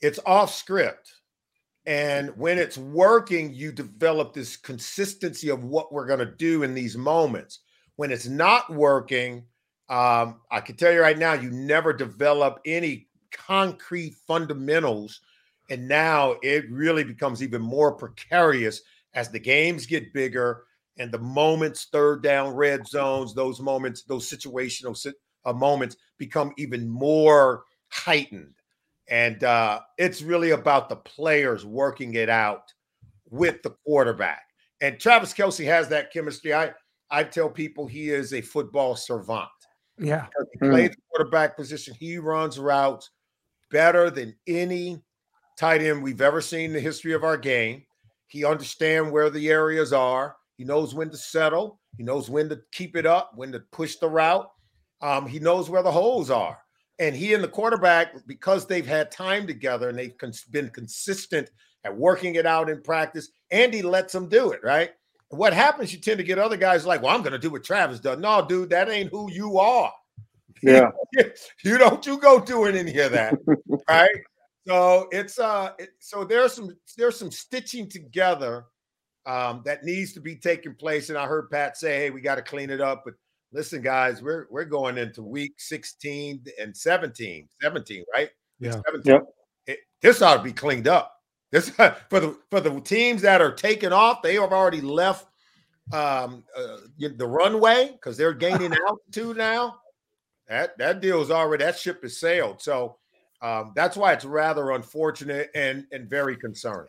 it's 0.00 0.18
off 0.26 0.52
script. 0.52 1.12
And 1.86 2.36
when 2.36 2.58
it's 2.58 2.78
working, 2.78 3.54
you 3.54 3.72
develop 3.72 4.32
this 4.32 4.56
consistency 4.56 5.48
of 5.48 5.64
what 5.64 5.92
we're 5.92 6.06
going 6.06 6.20
to 6.20 6.26
do 6.26 6.62
in 6.62 6.74
these 6.74 6.96
moments. 6.96 7.60
When 8.02 8.10
it's 8.10 8.26
not 8.26 8.68
working, 8.68 9.44
um, 9.88 10.40
I 10.50 10.58
can 10.58 10.74
tell 10.74 10.90
you 10.92 11.00
right 11.00 11.16
now, 11.16 11.34
you 11.34 11.52
never 11.52 11.92
develop 11.92 12.58
any 12.66 13.06
concrete 13.30 14.16
fundamentals. 14.26 15.20
And 15.70 15.86
now 15.86 16.34
it 16.42 16.68
really 16.68 17.04
becomes 17.04 17.44
even 17.44 17.62
more 17.62 17.92
precarious 17.92 18.82
as 19.14 19.30
the 19.30 19.38
games 19.38 19.86
get 19.86 20.12
bigger 20.12 20.64
and 20.98 21.12
the 21.12 21.20
moments, 21.20 21.86
third 21.92 22.24
down, 22.24 22.56
red 22.56 22.88
zones, 22.88 23.34
those 23.34 23.60
moments, 23.60 24.02
those 24.02 24.28
situational 24.28 24.98
uh, 25.44 25.52
moments 25.52 25.94
become 26.18 26.52
even 26.58 26.88
more 26.88 27.62
heightened. 27.86 28.56
And 29.06 29.44
uh, 29.44 29.78
it's 29.96 30.22
really 30.22 30.50
about 30.50 30.88
the 30.88 30.96
players 30.96 31.64
working 31.64 32.14
it 32.14 32.28
out 32.28 32.64
with 33.30 33.62
the 33.62 33.76
quarterback. 33.86 34.42
And 34.80 34.98
Travis 34.98 35.32
Kelce 35.32 35.64
has 35.66 35.86
that 35.90 36.12
chemistry. 36.12 36.52
I 36.52 36.72
I 37.12 37.24
tell 37.24 37.50
people 37.50 37.86
he 37.86 38.08
is 38.08 38.32
a 38.32 38.40
football 38.40 38.96
savant. 38.96 39.48
Yeah. 39.98 40.26
Because 40.26 40.48
he 40.52 40.58
plays 40.58 40.90
the 40.90 40.96
quarterback 41.10 41.56
position. 41.56 41.94
He 41.94 42.16
runs 42.16 42.58
routes 42.58 43.10
better 43.70 44.10
than 44.10 44.34
any 44.46 45.02
tight 45.58 45.82
end 45.82 46.02
we've 46.02 46.22
ever 46.22 46.40
seen 46.40 46.70
in 46.70 46.72
the 46.72 46.80
history 46.80 47.12
of 47.12 47.22
our 47.22 47.36
game. 47.36 47.84
He 48.28 48.46
understands 48.46 49.12
where 49.12 49.28
the 49.28 49.50
areas 49.50 49.92
are. 49.92 50.36
He 50.56 50.64
knows 50.64 50.94
when 50.94 51.10
to 51.10 51.16
settle. 51.16 51.80
He 51.98 52.02
knows 52.02 52.30
when 52.30 52.48
to 52.48 52.60
keep 52.72 52.96
it 52.96 53.04
up, 53.04 53.32
when 53.34 53.52
to 53.52 53.60
push 53.72 53.96
the 53.96 54.08
route. 54.08 54.50
Um, 55.02 55.26
he 55.26 55.38
knows 55.38 55.68
where 55.68 55.82
the 55.82 55.92
holes 55.92 56.30
are. 56.30 56.58
And 56.98 57.14
he 57.14 57.34
and 57.34 57.44
the 57.44 57.48
quarterback, 57.48 58.14
because 58.26 58.66
they've 58.66 58.86
had 58.86 59.10
time 59.10 59.46
together 59.46 59.90
and 59.90 59.98
they've 59.98 60.16
cons- 60.16 60.44
been 60.44 60.70
consistent 60.70 61.50
at 61.84 61.94
working 61.94 62.36
it 62.36 62.46
out 62.46 62.70
in 62.70 62.80
practice, 62.80 63.28
Andy 63.50 63.82
lets 63.82 64.12
them 64.12 64.28
do 64.28 64.52
it, 64.52 64.60
right? 64.62 64.90
What 65.32 65.54
happens, 65.54 65.94
you 65.94 65.98
tend 65.98 66.18
to 66.18 66.24
get 66.24 66.38
other 66.38 66.58
guys 66.58 66.84
like, 66.84 67.00
well, 67.00 67.14
I'm 67.14 67.22
going 67.22 67.32
to 67.32 67.38
do 67.38 67.48
what 67.50 67.64
Travis 67.64 68.00
does. 68.00 68.18
No, 68.18 68.46
dude, 68.46 68.68
that 68.68 68.90
ain't 68.90 69.10
who 69.10 69.32
you 69.32 69.58
are. 69.58 69.90
Yeah. 70.62 70.90
you 71.64 71.78
don't 71.78 72.04
you 72.04 72.18
go 72.18 72.38
doing 72.38 72.76
any 72.76 72.98
of 72.98 73.12
that, 73.12 73.34
right? 73.88 74.10
So 74.66 75.08
it's 75.10 75.38
uh 75.38 75.72
it, 75.78 75.90
so 75.98 76.24
there's 76.24 76.52
some 76.52 76.76
there's 76.96 77.18
some 77.18 77.30
stitching 77.30 77.88
together 77.88 78.66
um 79.26 79.62
that 79.64 79.84
needs 79.84 80.12
to 80.12 80.20
be 80.20 80.36
taking 80.36 80.74
place. 80.74 81.08
And 81.08 81.18
I 81.18 81.26
heard 81.26 81.50
Pat 81.50 81.76
say, 81.76 81.96
hey, 81.96 82.10
we 82.10 82.20
got 82.20 82.36
to 82.36 82.42
clean 82.42 82.70
it 82.70 82.80
up. 82.80 83.02
But 83.04 83.14
listen, 83.52 83.82
guys, 83.82 84.22
we're 84.22 84.46
we're 84.50 84.64
going 84.64 84.98
into 84.98 85.22
week 85.22 85.54
16 85.58 86.44
and 86.60 86.76
17, 86.76 87.48
17, 87.60 88.04
right? 88.14 88.30
Yeah. 88.60 88.72
17. 88.86 89.00
Yep. 89.04 89.22
It, 89.66 89.78
this 90.00 90.22
ought 90.22 90.36
to 90.36 90.42
be 90.42 90.52
cleaned 90.52 90.88
up. 90.88 91.12
This 91.52 91.68
for 92.08 92.18
the 92.18 92.36
for 92.50 92.60
the 92.60 92.80
teams 92.80 93.22
that 93.22 93.40
are 93.40 93.52
taking 93.52 93.92
off, 93.92 94.22
they 94.22 94.34
have 94.34 94.52
already 94.52 94.80
left 94.80 95.28
um 95.92 96.42
uh, 96.56 96.78
the 96.98 97.26
runway 97.26 97.92
because 97.92 98.16
they're 98.16 98.32
gaining 98.32 98.74
altitude 98.88 99.36
now. 99.36 99.76
That 100.48 100.76
that 100.78 101.00
deal 101.00 101.22
is 101.22 101.30
already 101.30 101.64
that 101.64 101.78
ship 101.78 102.04
is 102.04 102.18
sailed. 102.18 102.60
So 102.60 102.96
um, 103.40 103.72
that's 103.76 103.96
why 103.96 104.12
it's 104.12 104.24
rather 104.24 104.72
unfortunate 104.72 105.50
and 105.54 105.86
and 105.92 106.08
very 106.08 106.36
concerning. 106.36 106.88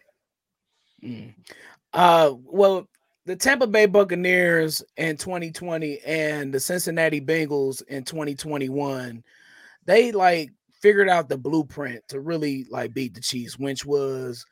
Mm. 1.04 1.34
Uh, 1.94 2.34
well, 2.44 2.88
the 3.26 3.36
Tampa 3.36 3.68
Bay 3.68 3.86
Buccaneers 3.86 4.84
in 4.98 5.18
2020 5.18 6.00
and 6.06 6.54
the 6.54 6.60
Cincinnati 6.60 7.22
Bengals 7.22 7.84
in 7.88 8.04
2021, 8.04 9.24
they 9.86 10.12
like 10.12 10.52
figured 10.82 11.10
out 11.10 11.30
the 11.30 11.38
blueprint 11.38 12.06
to 12.10 12.20
really 12.20 12.66
like 12.70 12.94
beat 12.94 13.14
the 13.14 13.22
Chiefs, 13.22 13.58
which 13.58 13.86
was 13.86 14.46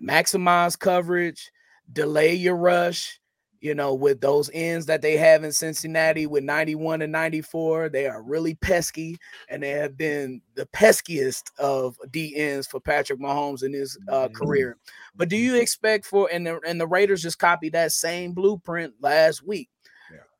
maximize 0.00 0.78
coverage, 0.78 1.50
delay 1.92 2.34
your 2.34 2.56
rush, 2.56 3.18
you 3.60 3.74
know, 3.74 3.94
with 3.94 4.20
those 4.20 4.50
ends 4.52 4.86
that 4.86 5.02
they 5.02 5.16
have 5.16 5.44
in 5.44 5.52
Cincinnati 5.52 6.26
with 6.26 6.42
91 6.42 7.00
and 7.02 7.12
94, 7.12 7.88
they 7.90 8.06
are 8.08 8.20
really 8.22 8.54
pesky, 8.56 9.16
and 9.48 9.62
they 9.62 9.70
have 9.70 9.96
been 9.96 10.42
the 10.56 10.66
peskiest 10.66 11.44
of 11.58 11.96
D 12.10 12.34
ends 12.36 12.66
for 12.66 12.80
Patrick 12.80 13.20
Mahomes 13.20 13.62
in 13.62 13.72
his 13.72 13.96
uh, 14.08 14.28
Mm-hmm. 14.28 14.34
career. 14.34 14.76
But 15.14 15.28
do 15.28 15.36
you 15.36 15.56
expect 15.56 16.06
for 16.06 16.28
and 16.32 16.46
the 16.46 16.60
and 16.66 16.80
the 16.80 16.88
Raiders 16.88 17.22
just 17.22 17.38
copied 17.38 17.74
that 17.74 17.92
same 17.92 18.32
blueprint 18.32 18.94
last 19.00 19.46
week? 19.46 19.68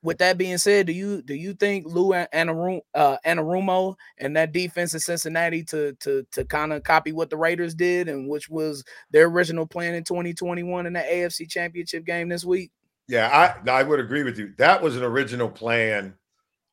With 0.02 0.18
that 0.18 0.36
being 0.36 0.58
said, 0.58 0.86
do 0.86 0.92
you 0.92 1.22
do 1.22 1.34
you 1.34 1.54
think 1.54 1.86
Lou 1.86 2.10
Anarumo, 2.10 2.80
uh, 2.94 3.18
Anarumo 3.24 3.94
and 4.18 4.36
that 4.36 4.52
defense 4.52 4.94
in 4.94 5.00
Cincinnati 5.00 5.62
to 5.64 5.92
to 6.00 6.26
to 6.32 6.44
kind 6.44 6.72
of 6.72 6.82
copy 6.82 7.12
what 7.12 7.30
the 7.30 7.36
Raiders 7.36 7.74
did 7.74 8.08
and 8.08 8.28
which 8.28 8.48
was 8.48 8.82
their 9.12 9.26
original 9.26 9.66
plan 9.66 9.94
in 9.94 10.02
2021 10.02 10.86
in 10.86 10.92
the 10.92 11.00
AFC 11.00 11.48
Championship 11.48 12.04
game 12.04 12.28
this 12.28 12.44
week? 12.44 12.72
Yeah, 13.06 13.28
I 13.28 13.70
I 13.70 13.82
would 13.84 14.00
agree 14.00 14.24
with 14.24 14.38
you. 14.38 14.52
That 14.58 14.82
was 14.82 14.96
an 14.96 15.04
original 15.04 15.48
plan 15.48 16.14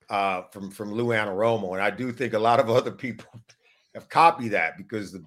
uh, 0.09 0.43
from 0.51 0.71
from 0.71 0.91
Lou 0.91 1.07
Anarumo, 1.07 1.73
and 1.73 1.81
I 1.81 1.91
do 1.91 2.11
think 2.11 2.33
a 2.33 2.39
lot 2.39 2.59
of 2.59 2.69
other 2.69 2.91
people 2.91 3.27
have 3.93 4.09
copied 4.09 4.49
that 4.49 4.77
because 4.77 5.11
the 5.11 5.23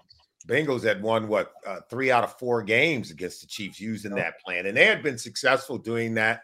Bengals 0.48 0.82
had 0.82 1.02
won 1.02 1.28
what 1.28 1.52
uh, 1.66 1.80
three 1.88 2.10
out 2.10 2.24
of 2.24 2.36
four 2.38 2.62
games 2.62 3.10
against 3.10 3.42
the 3.42 3.46
Chiefs 3.46 3.80
using 3.80 4.14
that 4.16 4.40
plan, 4.40 4.66
and 4.66 4.76
they 4.76 4.86
had 4.86 5.02
been 5.02 5.18
successful 5.18 5.78
doing 5.78 6.14
that 6.14 6.42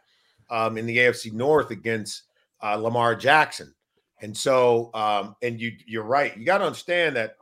um, 0.50 0.78
in 0.78 0.87
the 0.87 0.98
AFC 0.98 1.32
North 1.32 1.70
against 1.70 2.24
uh, 2.62 2.76
Lamar 2.76 3.14
Jackson. 3.14 3.74
And 4.20 4.37
so, 4.37 4.90
um, 4.94 5.37
and 5.42 5.61
you 5.61 5.72
you're 5.87 6.02
right. 6.02 6.37
You 6.37 6.44
got 6.44 6.58
to 6.58 6.64
understand 6.64 7.16
that 7.16 7.37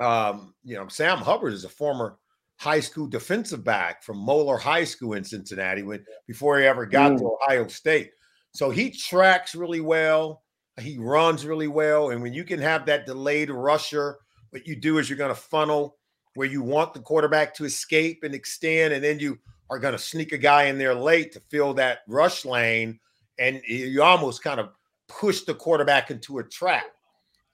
um, 0.00 0.54
you 0.64 0.76
know 0.76 0.88
Sam 0.88 1.18
Hubbard 1.18 1.52
is 1.52 1.64
a 1.64 1.68
former 1.68 2.16
high 2.56 2.80
school 2.80 3.06
defensive 3.06 3.64
back 3.64 4.02
from 4.02 4.18
Moeller 4.18 4.58
High 4.58 4.84
School 4.84 5.14
in 5.14 5.24
Cincinnati 5.24 5.82
when 5.82 6.04
before 6.26 6.58
he 6.58 6.66
ever 6.66 6.86
got 6.86 7.18
to 7.18 7.36
Ohio 7.42 7.66
State. 7.68 8.12
So 8.52 8.70
he 8.70 8.90
tracks 8.90 9.54
really 9.54 9.80
well. 9.80 10.42
He 10.78 10.98
runs 10.98 11.46
really 11.46 11.68
well. 11.68 12.10
And 12.10 12.22
when 12.22 12.32
you 12.32 12.44
can 12.44 12.60
have 12.60 12.86
that 12.86 13.06
delayed 13.06 13.50
rusher, 13.50 14.18
what 14.50 14.66
you 14.66 14.76
do 14.76 14.98
is 14.98 15.08
you're 15.08 15.18
going 15.18 15.34
to 15.34 15.40
funnel 15.40 15.96
where 16.34 16.48
you 16.48 16.62
want 16.62 16.94
the 16.94 17.00
quarterback 17.00 17.54
to 17.54 17.64
escape 17.64 18.22
and 18.22 18.34
extend, 18.34 18.94
and 18.94 19.02
then 19.02 19.18
you 19.18 19.38
are 19.70 19.78
going 19.78 19.92
to 19.92 19.98
sneak 19.98 20.32
a 20.32 20.38
guy 20.38 20.64
in 20.64 20.76
there 20.76 20.94
late 20.94 21.32
to 21.32 21.40
fill 21.48 21.72
that 21.74 22.00
rush 22.08 22.44
lane, 22.44 22.98
and 23.38 23.62
you 23.66 24.02
almost 24.02 24.42
kind 24.42 24.60
of 24.60 24.70
push 25.08 25.42
the 25.42 25.54
quarterback 25.54 26.10
into 26.10 26.38
a 26.38 26.44
trap. 26.44 26.86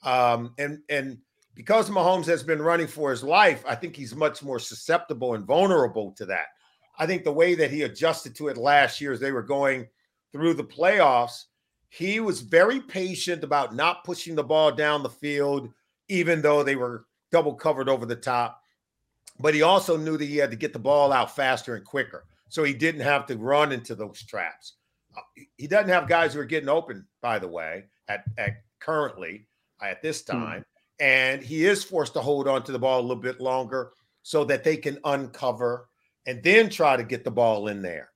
Um, 0.02 0.55
and 0.59 0.81
and 0.88 1.18
because 1.55 1.90
Mahomes 1.90 2.26
has 2.26 2.42
been 2.42 2.61
running 2.61 2.87
for 2.87 3.11
his 3.11 3.22
life, 3.22 3.62
I 3.66 3.74
think 3.74 3.94
he's 3.94 4.14
much 4.14 4.42
more 4.42 4.59
susceptible 4.59 5.35
and 5.35 5.46
vulnerable 5.46 6.12
to 6.12 6.26
that. 6.26 6.46
I 6.98 7.07
think 7.07 7.24
the 7.24 7.33
way 7.33 7.55
that 7.55 7.70
he 7.70 7.83
adjusted 7.83 8.35
to 8.37 8.48
it 8.48 8.57
last 8.57 9.00
year 9.00 9.12
as 9.12 9.20
they 9.20 9.33
were 9.33 9.42
going 9.42 9.87
through 10.33 10.55
the 10.55 10.64
playoffs, 10.64 11.44
he 11.88 12.20
was 12.20 12.40
very 12.40 12.81
patient 12.81 13.44
about 13.44 13.74
not 13.74 14.05
pushing 14.05 14.35
the 14.35 14.44
ball 14.44 14.72
down 14.72 15.02
the 15.02 15.09
field, 15.09 15.70
even 16.09 16.42
though 16.42 16.62
they 16.62 16.76
were 16.76 17.07
double 17.33 17.55
covered 17.55 17.88
over 17.88 18.07
the 18.07 18.16
top. 18.16 18.62
But 19.38 19.55
he 19.55 19.62
also 19.62 19.96
knew 19.96 20.16
that 20.16 20.25
he 20.25 20.37
had 20.37 20.51
to 20.51 20.57
get 20.57 20.72
the 20.72 20.79
ball 20.79 21.12
out 21.12 21.35
faster 21.35 21.75
and 21.75 21.85
quicker. 21.85 22.25
So 22.49 22.64
he 22.64 22.72
didn't 22.72 23.03
have 23.03 23.27
to 23.27 23.37
run 23.37 23.72
into 23.72 23.94
those 23.94 24.22
traps. 24.25 24.75
Uh, 25.16 25.20
He 25.57 25.66
doesn't 25.66 25.90
have 25.90 26.09
guys 26.09 26.35
who 26.35 26.40
are 26.40 26.44
getting 26.44 26.68
open, 26.68 27.07
by 27.20 27.38
the 27.38 27.49
way, 27.49 27.85
at, 28.09 28.25
at 28.38 28.62
currently 28.81 29.46
at 29.83 30.03
this 30.03 30.22
time. 30.22 30.64
And 31.01 31.42
he 31.42 31.66
is 31.66 31.85
forced 31.85 32.14
to 32.14 32.20
hold 32.20 32.49
on 32.49 32.62
to 32.64 32.72
the 32.72 32.79
ball 32.79 33.01
a 33.01 33.03
little 33.03 33.22
bit 33.22 33.40
longer 33.40 33.92
so 34.22 34.44
that 34.44 34.64
they 34.64 34.77
can 34.77 34.99
uncover 35.05 35.88
and 36.27 36.42
then 36.42 36.70
try 36.70 36.96
to 36.96 37.05
get 37.05 37.25
the 37.25 37.31
ball 37.31 37.68
in 37.68 37.83
there. 37.83 38.11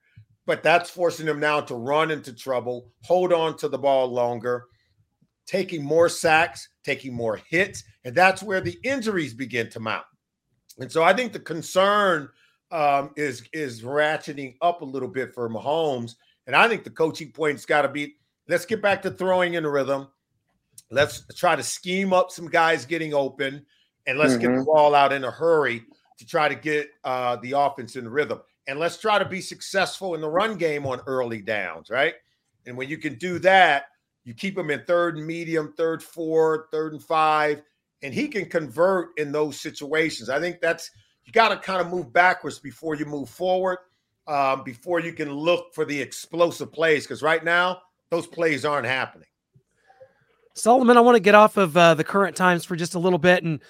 But 0.47 0.63
that's 0.63 0.91
forcing 0.91 1.27
him 1.27 1.39
now 1.39 1.61
to 1.61 1.75
run 1.75 2.11
into 2.11 2.33
trouble, 2.33 2.91
hold 3.05 3.33
on 3.33 3.57
to 3.59 3.69
the 3.69 3.79
ball 3.79 4.09
longer, 4.09 4.65
taking 5.47 5.85
more 5.85 6.09
sacks, 6.09 6.69
taking 6.83 7.13
more 7.13 7.37
hits. 7.37 7.85
And 8.05 8.15
that's 8.15 8.43
where 8.43 8.61
the 8.61 8.79
injuries 8.83 9.35
begin 9.35 9.69
to 9.71 9.81
mount. 9.81 10.05
And 10.79 10.91
so 10.91 11.03
I 11.03 11.13
think 11.13 11.33
the 11.33 11.41
concern 11.41 12.29
um, 12.71 13.11
is 13.17 13.43
is 13.53 13.83
ratcheting 13.83 14.57
up 14.63 14.83
a 14.83 14.85
little 14.85 15.09
bit 15.09 15.35
for 15.35 15.49
Mahomes. 15.49 16.15
And 16.47 16.57
I 16.57 16.69
think 16.69 16.85
the 16.85 16.91
coaching 16.91 17.33
point's 17.33 17.67
got 17.67 17.83
to 17.83 17.89
be 17.89 18.15
let's 18.49 18.67
get 18.67 18.83
back 18.83 19.03
to 19.03 19.11
throwing 19.11 19.55
in 19.55 19.67
rhythm. 19.67 20.09
Let's 20.91 21.23
try 21.35 21.55
to 21.55 21.63
scheme 21.63 22.13
up 22.13 22.31
some 22.31 22.49
guys 22.49 22.85
getting 22.85 23.15
open, 23.15 23.65
and 24.07 24.19
let's 24.19 24.37
get 24.37 24.55
the 24.55 24.65
ball 24.65 24.95
out 24.95 25.13
in 25.13 25.25
a 25.25 25.31
hurry 25.31 25.85
to 26.19 26.27
try 26.27 26.49
to 26.49 26.55
get 26.55 26.91
uh, 27.05 27.37
the 27.37 27.53
offense 27.53 27.97
in 27.97 28.09
rhythm. 28.09 28.41
And 28.67 28.79
let's 28.79 28.99
try 28.99 29.19
to 29.19 29.25
be 29.25 29.41
successful 29.41 30.15
in 30.15 30.21
the 30.21 30.29
run 30.29 30.57
game 30.57 30.87
on 30.87 31.01
early 31.07 31.43
downs, 31.43 31.91
right? 31.91 32.15
And 32.67 32.77
when 32.77 32.89
you 32.89 32.99
can 32.99 33.15
do 33.15 33.39
that, 33.41 33.85
you 34.25 34.35
keep 34.35 34.55
them 34.55 34.71
in 34.71 34.85
third 34.85 35.17
and 35.17 35.27
medium, 35.27 35.75
third, 35.77 36.03
four, 36.03 36.69
third 36.71 36.93
and 36.93 37.03
five, 37.03 37.63
and 38.03 38.15
he 38.15 38.29
can 38.29 38.47
convert 38.47 39.11
in 39.19 39.33
those 39.33 39.61
situations. 39.61 40.29
I 40.29 40.41
think 40.41 40.61
that's 40.61 40.91
you 41.25 41.33
got 41.33 41.51
to 41.51 41.57
kind 41.57 41.81
of 41.81 41.89
move 41.89 42.13
backwards 42.13 42.59
before 42.59 42.95
you 42.95 43.05
move 43.05 43.29
forward, 43.29 43.79
um, 44.27 44.65
before 44.65 45.01
you 45.01 45.13
can 45.13 45.31
look 45.31 45.75
for 45.75 45.85
the 45.85 46.01
explosive 46.01 46.73
plays. 46.73 47.05
Because 47.05 47.23
right 47.23 47.45
now, 47.45 47.83
those 48.11 48.27
plays 48.27 48.65
aren't 48.65 48.87
happening. 48.87 49.29
Solomon, 50.55 50.97
I 50.97 51.01
want 51.01 51.17
to 51.17 51.21
get 51.21 51.35
off 51.35 51.57
of 51.57 51.77
uh, 51.77 51.95
the 51.95 52.05
current 52.05 52.37
times 52.37 52.65
for 52.65 52.77
just 52.77 52.95
a 52.95 52.99
little 52.99 53.19
bit 53.19 53.45
and 53.45 53.61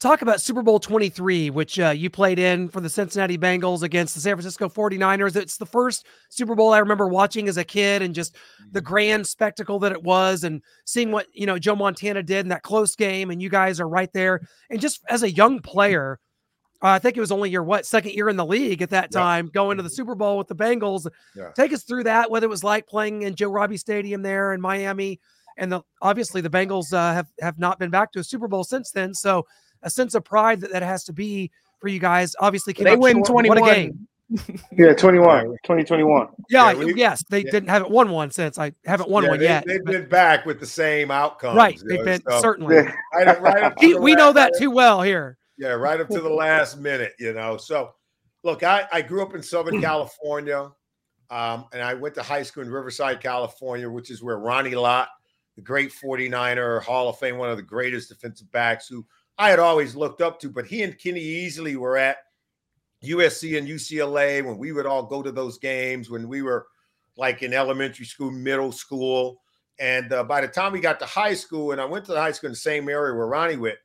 talk 0.00 0.22
about 0.22 0.40
Super 0.40 0.62
Bowl 0.62 0.78
23, 0.78 1.50
which 1.50 1.78
uh, 1.80 1.90
you 1.90 2.08
played 2.08 2.38
in 2.38 2.68
for 2.68 2.80
the 2.80 2.88
Cincinnati 2.88 3.36
Bengals 3.36 3.82
against 3.82 4.14
the 4.14 4.20
San 4.20 4.34
Francisco 4.36 4.68
49ers. 4.68 5.34
It's 5.36 5.56
the 5.56 5.66
first 5.66 6.06
Super 6.28 6.54
Bowl 6.54 6.72
I 6.72 6.78
remember 6.78 7.08
watching 7.08 7.48
as 7.48 7.56
a 7.56 7.64
kid 7.64 8.02
and 8.02 8.14
just 8.14 8.36
the 8.70 8.80
grand 8.80 9.26
spectacle 9.26 9.78
that 9.80 9.92
it 9.92 10.02
was 10.02 10.44
and 10.44 10.62
seeing 10.84 11.10
what, 11.10 11.26
you 11.32 11.46
know, 11.46 11.58
Joe 11.58 11.74
Montana 11.74 12.22
did 12.22 12.40
in 12.40 12.48
that 12.48 12.62
close 12.62 12.94
game. 12.94 13.30
And 13.30 13.42
you 13.42 13.48
guys 13.48 13.80
are 13.80 13.88
right 13.88 14.12
there. 14.12 14.40
And 14.70 14.80
just 14.80 15.00
as 15.08 15.22
a 15.24 15.30
young 15.30 15.60
player, 15.60 16.20
uh, 16.80 16.90
I 16.90 17.00
think 17.00 17.16
it 17.16 17.20
was 17.20 17.32
only 17.32 17.50
your 17.50 17.64
what 17.64 17.84
second 17.86 18.12
year 18.12 18.28
in 18.28 18.36
the 18.36 18.46
league 18.46 18.82
at 18.82 18.90
that 18.90 19.08
Yeah. 19.12 19.18
time, 19.20 19.50
going 19.52 19.78
to 19.78 19.82
the 19.82 19.90
Super 19.90 20.14
Bowl 20.14 20.38
with 20.38 20.46
the 20.46 20.54
Bengals. 20.54 21.08
Yeah. 21.34 21.50
Take 21.56 21.72
us 21.72 21.82
through 21.82 22.04
that, 22.04 22.30
whether 22.30 22.46
it 22.46 22.50
was 22.50 22.62
like 22.62 22.86
playing 22.86 23.22
in 23.22 23.34
Joe 23.34 23.50
Robbie 23.50 23.76
Stadium 23.76 24.22
there 24.22 24.52
in 24.52 24.60
Miami, 24.60 25.18
and 25.56 25.72
the 25.72 25.80
obviously 26.00 26.40
the 26.40 26.48
Bengals 26.50 26.92
uh, 26.92 27.14
have 27.14 27.26
have 27.40 27.58
not 27.58 27.80
been 27.80 27.90
back 27.90 28.12
to 28.12 28.20
a 28.20 28.24
Super 28.24 28.46
Bowl 28.46 28.62
since 28.62 28.92
then. 28.92 29.12
So 29.12 29.44
a 29.82 29.90
sense 29.90 30.14
of 30.14 30.24
pride 30.24 30.60
that 30.60 30.72
that 30.72 30.82
has 30.82 31.04
to 31.04 31.12
be 31.12 31.50
for 31.80 31.88
you 31.88 31.98
guys. 31.98 32.34
Obviously, 32.40 32.72
came 32.74 32.84
They 32.84 32.92
up 32.94 32.98
win 33.00 33.24
short. 33.24 33.46
What 33.46 33.58
a 33.58 33.60
21. 33.60 33.74
game! 33.74 34.08
Yeah, 34.76 34.92
21, 34.92 35.44
2021. 35.64 36.28
Yeah, 36.50 36.72
Yeah, 36.72 36.84
we- 36.84 36.94
yes, 36.94 37.24
they 37.30 37.44
yeah. 37.44 37.50
didn't 37.50 37.70
haven't 37.70 37.90
won 37.90 38.10
one 38.10 38.30
since. 38.30 38.58
I 38.58 38.72
haven't 38.84 39.08
won 39.08 39.22
Yeah, 39.24 39.28
one 39.30 39.38
they, 39.38 39.44
yet. 39.46 39.64
They've 39.66 39.82
but- 39.84 39.92
been 39.92 40.08
back 40.08 40.44
with 40.44 40.60
the 40.60 40.66
same 40.66 41.10
outcomes. 41.10 41.56
right, 41.56 41.80
they've 41.88 41.98
know, 42.00 42.04
been 42.04 42.22
so 42.28 42.40
certainly. 42.40 42.76
Yeah. 42.76 42.92
right, 43.14 43.28
up- 43.28 43.40
right 43.40 43.72
We, 43.80 43.94
we 43.94 44.12
last- 44.12 44.18
know 44.18 44.32
that 44.34 44.52
too 44.58 44.70
well 44.70 45.00
here. 45.00 45.38
Yeah, 45.56 45.70
right 45.70 45.98
up 45.98 46.08
to 46.08 46.20
the 46.20 46.28
last 46.28 46.78
minute, 46.78 47.14
you 47.18 47.32
know. 47.32 47.56
So, 47.56 47.94
look, 48.44 48.62
I, 48.62 48.86
I 48.92 49.00
grew 49.02 49.22
up 49.22 49.34
in 49.34 49.42
Southern 49.42 49.80
California, 49.80 50.70
um, 51.30 51.64
and 51.72 51.82
I 51.82 51.94
went 51.94 52.14
to 52.16 52.22
high 52.22 52.42
school 52.42 52.62
in 52.62 52.70
Riverside, 52.70 53.20
California, 53.20 53.88
which 53.88 54.10
is 54.10 54.22
where 54.22 54.38
Ronnie 54.38 54.74
Lott, 54.76 55.08
the 55.56 55.62
great 55.62 55.90
49er, 55.90 56.82
Hall 56.82 57.08
of 57.08 57.18
Fame, 57.18 57.38
one 57.38 57.48
of 57.50 57.56
the 57.56 57.62
greatest 57.62 58.08
defensive 58.10 58.52
backs 58.52 58.86
who 58.88 59.04
I 59.38 59.50
had 59.50 59.58
always 59.58 59.94
looked 59.94 60.20
up 60.20 60.40
to, 60.40 60.50
but 60.50 60.66
he 60.66 60.82
and 60.82 60.98
Kenny 60.98 61.20
Easley 61.20 61.76
were 61.76 61.96
at 61.96 62.18
USC 63.04 63.56
and 63.56 63.68
UCLA 63.68 64.44
when 64.44 64.58
we 64.58 64.72
would 64.72 64.86
all 64.86 65.04
go 65.04 65.22
to 65.22 65.30
those 65.30 65.58
games 65.58 66.10
when 66.10 66.28
we 66.28 66.42
were 66.42 66.66
like 67.16 67.42
in 67.42 67.54
elementary 67.54 68.06
school, 68.06 68.30
middle 68.30 68.72
school. 68.72 69.40
And 69.78 70.12
uh, 70.12 70.24
by 70.24 70.40
the 70.40 70.48
time 70.48 70.72
we 70.72 70.80
got 70.80 70.98
to 71.00 71.06
high 71.06 71.34
school, 71.34 71.70
and 71.70 71.80
I 71.80 71.84
went 71.84 72.04
to 72.06 72.12
the 72.12 72.20
high 72.20 72.32
school 72.32 72.48
in 72.48 72.52
the 72.52 72.56
same 72.56 72.88
area 72.88 73.14
where 73.14 73.28
Ronnie 73.28 73.56
went, 73.56 73.78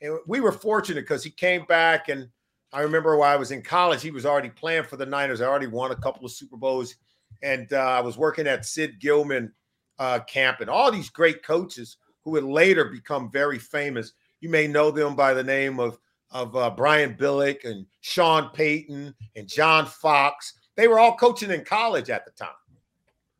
and 0.00 0.18
we 0.26 0.40
were 0.40 0.52
fortunate 0.52 1.02
because 1.02 1.24
he 1.24 1.30
came 1.30 1.64
back 1.66 2.08
and 2.08 2.28
I 2.72 2.82
remember 2.82 3.16
while 3.16 3.32
I 3.32 3.36
was 3.36 3.50
in 3.50 3.62
college, 3.62 4.02
he 4.02 4.10
was 4.10 4.24
already 4.24 4.50
playing 4.50 4.84
for 4.84 4.96
the 4.96 5.06
Niners. 5.06 5.40
I 5.40 5.46
already 5.46 5.66
won 5.66 5.90
a 5.90 5.96
couple 5.96 6.24
of 6.24 6.30
Super 6.30 6.56
Bowls, 6.56 6.94
and 7.42 7.72
uh, 7.72 7.78
I 7.78 8.00
was 8.00 8.16
working 8.16 8.46
at 8.46 8.64
Sid 8.64 9.00
Gilman 9.00 9.52
uh, 9.98 10.20
camp, 10.20 10.60
and 10.60 10.70
all 10.70 10.92
these 10.92 11.10
great 11.10 11.42
coaches 11.42 11.96
who 12.22 12.30
would 12.32 12.44
later 12.44 12.84
become 12.84 13.30
very 13.30 13.58
famous. 13.58 14.12
You 14.40 14.48
may 14.48 14.66
know 14.66 14.90
them 14.90 15.14
by 15.14 15.34
the 15.34 15.44
name 15.44 15.78
of 15.78 15.98
of 16.32 16.54
uh, 16.54 16.70
Brian 16.70 17.14
Billick 17.14 17.64
and 17.64 17.86
Sean 18.02 18.50
Payton 18.50 19.12
and 19.34 19.48
John 19.48 19.86
Fox. 19.86 20.54
They 20.76 20.86
were 20.86 21.00
all 21.00 21.16
coaching 21.16 21.50
in 21.50 21.64
college 21.64 22.08
at 22.08 22.24
the 22.24 22.30
time, 22.30 22.50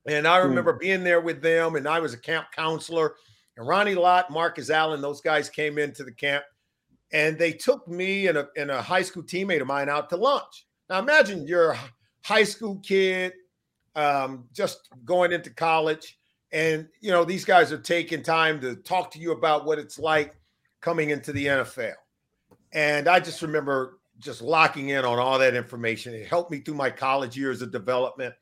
and 0.06 0.26
I 0.26 0.38
remember 0.38 0.72
being 0.72 1.04
there 1.04 1.20
with 1.20 1.40
them. 1.40 1.76
And 1.76 1.86
I 1.86 2.00
was 2.00 2.14
a 2.14 2.18
camp 2.18 2.48
counselor, 2.54 3.14
and 3.56 3.66
Ronnie 3.66 3.94
Lott, 3.94 4.30
Marcus 4.30 4.70
Allen, 4.70 5.00
those 5.00 5.20
guys 5.20 5.48
came 5.48 5.78
into 5.78 6.04
the 6.04 6.12
camp 6.12 6.44
and 7.12 7.38
they 7.38 7.52
took 7.52 7.86
me 7.88 8.28
and 8.28 8.38
a, 8.38 8.48
and 8.56 8.70
a 8.70 8.80
high 8.80 9.02
school 9.02 9.22
teammate 9.22 9.60
of 9.60 9.66
mine 9.66 9.88
out 9.88 10.08
to 10.10 10.16
lunch. 10.16 10.66
Now 10.88 10.98
imagine 10.98 11.46
you're 11.46 11.72
a 11.72 11.78
high 12.24 12.44
school 12.44 12.80
kid, 12.82 13.32
um, 13.96 14.44
just 14.52 14.88
going 15.04 15.32
into 15.32 15.50
college, 15.50 16.18
and 16.52 16.88
you 17.00 17.10
know 17.10 17.24
these 17.24 17.44
guys 17.44 17.72
are 17.72 17.78
taking 17.78 18.22
time 18.22 18.60
to 18.60 18.76
talk 18.76 19.10
to 19.12 19.18
you 19.18 19.32
about 19.32 19.64
what 19.64 19.78
it's 19.78 19.98
like 19.98 20.34
coming 20.80 21.10
into 21.10 21.32
the 21.32 21.46
NFL. 21.46 21.94
And 22.72 23.08
I 23.08 23.20
just 23.20 23.42
remember 23.42 23.98
just 24.18 24.42
locking 24.42 24.90
in 24.90 25.04
on 25.04 25.18
all 25.18 25.38
that 25.38 25.54
information. 25.54 26.14
It 26.14 26.26
helped 26.26 26.50
me 26.50 26.60
through 26.60 26.74
my 26.74 26.90
college 26.90 27.36
years 27.36 27.62
of 27.62 27.72
development. 27.72 28.34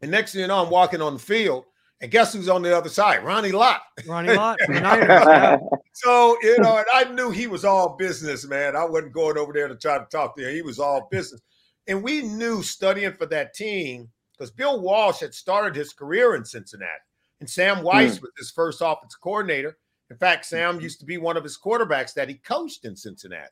And 0.00 0.10
next 0.10 0.32
thing 0.32 0.42
you 0.42 0.46
know, 0.46 0.62
I'm 0.62 0.70
walking 0.70 1.00
on 1.02 1.14
the 1.14 1.20
field, 1.20 1.64
and 2.00 2.10
guess 2.10 2.32
who's 2.32 2.48
on 2.48 2.62
the 2.62 2.76
other 2.76 2.88
side? 2.88 3.24
Ronnie 3.24 3.52
Lott. 3.52 3.82
Ronnie 4.06 4.34
Lott 4.34 4.58
from 4.64 4.74
the 4.74 4.80
Niners. 4.80 5.06
yeah. 5.08 5.58
So, 5.92 6.36
you 6.42 6.58
know, 6.58 6.78
and 6.78 6.86
I 6.92 7.04
knew 7.12 7.30
he 7.30 7.46
was 7.46 7.64
all 7.64 7.96
business, 7.96 8.46
man. 8.46 8.74
I 8.74 8.84
wasn't 8.84 9.12
going 9.12 9.38
over 9.38 9.52
there 9.52 9.68
to 9.68 9.76
try 9.76 9.98
to 9.98 10.06
talk 10.06 10.36
to 10.36 10.48
him. 10.48 10.54
He 10.54 10.62
was 10.62 10.80
all 10.80 11.06
business. 11.12 11.40
And 11.86 12.02
we 12.02 12.22
knew 12.22 12.62
studying 12.62 13.12
for 13.12 13.26
that 13.26 13.54
team 13.54 14.08
because 14.32 14.50
Bill 14.50 14.80
Walsh 14.80 15.20
had 15.20 15.34
started 15.34 15.76
his 15.76 15.92
career 15.92 16.34
in 16.34 16.44
Cincinnati. 16.44 16.90
And 17.38 17.48
Sam 17.48 17.78
Wyche 17.78 18.16
hmm. 18.16 18.22
was 18.22 18.30
his 18.36 18.50
first 18.50 18.80
offensive 18.80 19.20
coordinator. 19.20 19.76
In 20.10 20.16
fact, 20.16 20.44
Sam 20.44 20.80
used 20.80 21.00
to 21.00 21.06
be 21.06 21.16
one 21.16 21.36
of 21.36 21.42
his 21.42 21.58
quarterbacks 21.58 22.14
that 22.14 22.28
he 22.28 22.34
coached 22.34 22.84
in 22.84 22.94
Cincinnati. 22.96 23.48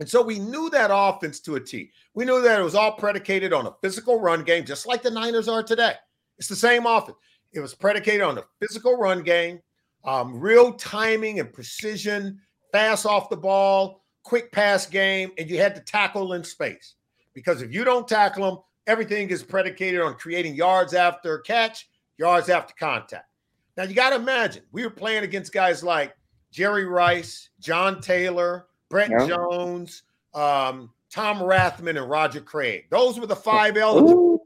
And 0.00 0.08
so 0.08 0.22
we 0.22 0.38
knew 0.38 0.70
that 0.70 0.90
offense 0.92 1.40
to 1.40 1.56
a 1.56 1.60
T. 1.60 1.90
We 2.14 2.24
knew 2.24 2.40
that 2.42 2.58
it 2.58 2.64
was 2.64 2.74
all 2.74 2.92
predicated 2.92 3.52
on 3.52 3.66
a 3.66 3.74
physical 3.82 4.18
run 4.18 4.42
game, 4.42 4.64
just 4.64 4.86
like 4.86 5.02
the 5.02 5.10
Niners 5.10 5.46
are 5.46 5.62
today. 5.62 5.94
It's 6.38 6.48
the 6.48 6.56
same 6.56 6.86
offense. 6.86 7.18
It 7.52 7.60
was 7.60 7.74
predicated 7.74 8.22
on 8.22 8.38
a 8.38 8.44
physical 8.60 8.96
run 8.96 9.22
game, 9.22 9.60
um, 10.04 10.40
real 10.40 10.72
timing 10.72 11.38
and 11.38 11.52
precision, 11.52 12.40
fast 12.72 13.04
off 13.04 13.28
the 13.28 13.36
ball, 13.36 14.02
quick 14.22 14.50
pass 14.52 14.86
game, 14.86 15.32
and 15.38 15.50
you 15.50 15.58
had 15.58 15.74
to 15.74 15.82
tackle 15.82 16.32
in 16.32 16.44
space. 16.44 16.94
Because 17.34 17.62
if 17.62 17.72
you 17.72 17.84
don't 17.84 18.08
tackle 18.08 18.44
them, 18.44 18.58
everything 18.86 19.28
is 19.30 19.42
predicated 19.42 20.00
on 20.00 20.14
creating 20.14 20.54
yards 20.54 20.94
after 20.94 21.38
catch, 21.40 21.88
yards 22.16 22.48
after 22.48 22.74
contact. 22.78 23.29
Now 23.76 23.84
you 23.84 23.94
got 23.94 24.10
to 24.10 24.16
imagine 24.16 24.62
we 24.72 24.84
were 24.84 24.90
playing 24.90 25.24
against 25.24 25.52
guys 25.52 25.82
like 25.82 26.14
Jerry 26.50 26.84
Rice, 26.84 27.50
John 27.60 28.00
Taylor, 28.00 28.66
Brent 28.88 29.10
Yeah. 29.10 29.26
Jones, 29.26 30.02
um, 30.34 30.90
Tom 31.10 31.38
Rathman, 31.38 31.98
and 31.98 32.08
Roger 32.08 32.40
Craig. 32.40 32.86
Those 32.90 33.18
were 33.18 33.26
the 33.26 33.36
five 33.36 33.76
eligible. 33.76 34.38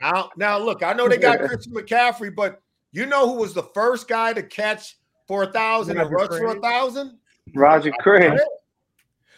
Now, 0.00 0.30
now 0.36 0.58
look, 0.58 0.82
I 0.82 0.92
know 0.92 1.08
they 1.08 1.16
got 1.16 1.38
Christian 1.46 1.72
McCaffrey, 1.72 2.34
but 2.34 2.60
you 2.92 3.06
know 3.06 3.28
who 3.28 3.34
was 3.40 3.52
the 3.52 3.64
first 3.74 4.08
guy 4.08 4.32
to 4.32 4.42
catch 4.42 4.96
for 5.26 5.44
a 5.44 5.52
thousand 5.52 5.98
and 5.98 6.10
rush 6.10 6.28
for 6.28 6.56
a 6.56 6.60
thousand? 6.60 7.18
Roger 7.54 7.92
Craig. 8.00 8.38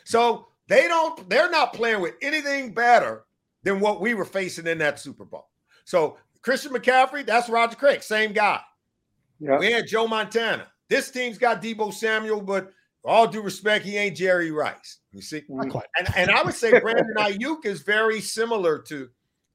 So 0.05 0.49
they 0.69 0.87
don't, 0.89 1.29
they're 1.31 1.51
not 1.51 1.73
playing 1.73 2.01
with 2.01 2.15
anything 2.21 2.75
better 2.75 3.25
than 3.63 3.81
what 3.81 4.01
we 4.01 4.15
were 4.15 4.25
facing 4.25 4.67
in 4.67 4.79
that 4.79 5.01
Super 5.01 5.25
Bowl. 5.25 5.49
So 5.85 6.19
Christian 6.45 6.73
McCaffrey, 6.73 7.25
that's 7.27 7.49
Roger 7.49 7.75
Craig, 7.77 8.03
same 8.03 8.33
guy. 8.33 8.61
Yeah. 9.41 9.59
We 9.59 9.73
had 9.73 9.87
Joe 9.87 10.07
Montana. 10.07 10.67
This 10.89 11.11
team's 11.11 11.39
got 11.39 11.63
Deebo 11.63 11.93
Samuel, 11.93 12.41
but 12.43 12.71
all 13.05 13.27
due 13.27 13.41
respect, 13.43 13.85
he 13.85 13.97
ain't 13.97 14.17
Jerry 14.17 14.51
Rice. 14.51 14.99
You 15.13 15.23
see? 15.23 15.43
Not 15.49 15.71
quite. 15.71 15.87
And, 15.99 16.09
and 16.17 16.31
I 16.31 16.43
would 16.43 16.55
say 16.55 16.79
Brandon 16.81 17.07
Aiyuk 17.17 17.65
is 17.65 17.83
very 17.83 18.21
similar 18.21 18.79
to 18.81 19.09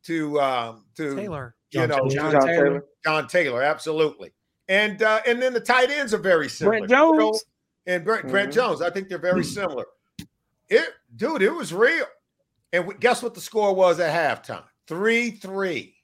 to 0.04 0.40
um 0.40 0.86
to 0.96 1.16
Taylor. 1.16 1.56
you 1.72 1.80
John 1.82 1.90
know 1.90 2.10
John, 2.10 2.32
John 2.32 2.42
Taylor. 2.48 2.86
John 3.06 3.28
Taylor, 3.28 3.64
absolutely. 3.64 4.32
And 4.68 5.02
uh, 5.04 5.22
and 5.28 5.42
then 5.42 5.54
the 5.54 5.60
tight 5.60 5.90
ends 5.92 6.14
are 6.14 6.18
very 6.20 6.50
similar. 6.50 6.78
Brent 6.80 6.90
Jones. 6.90 7.44
and 7.86 8.04
Brent, 8.06 8.28
Brent 8.28 8.52
Mhm. 8.52 8.56
Jones. 8.56 8.82
I 8.82 8.90
think 8.90 9.10
they're 9.10 9.18
very 9.18 9.44
similar. 9.44 9.86
It, 10.70 10.88
dude, 11.16 11.42
it 11.42 11.54
was 11.54 11.74
real. 11.74 12.06
And 12.72 12.86
we- 12.88 12.96
guess 12.96 13.22
what 13.24 13.34
the 13.34 13.42
score 13.42 13.74
was 13.76 14.00
at 14.00 14.14
halftime? 14.44 14.64
Three 14.88 15.32
three. 15.32 15.96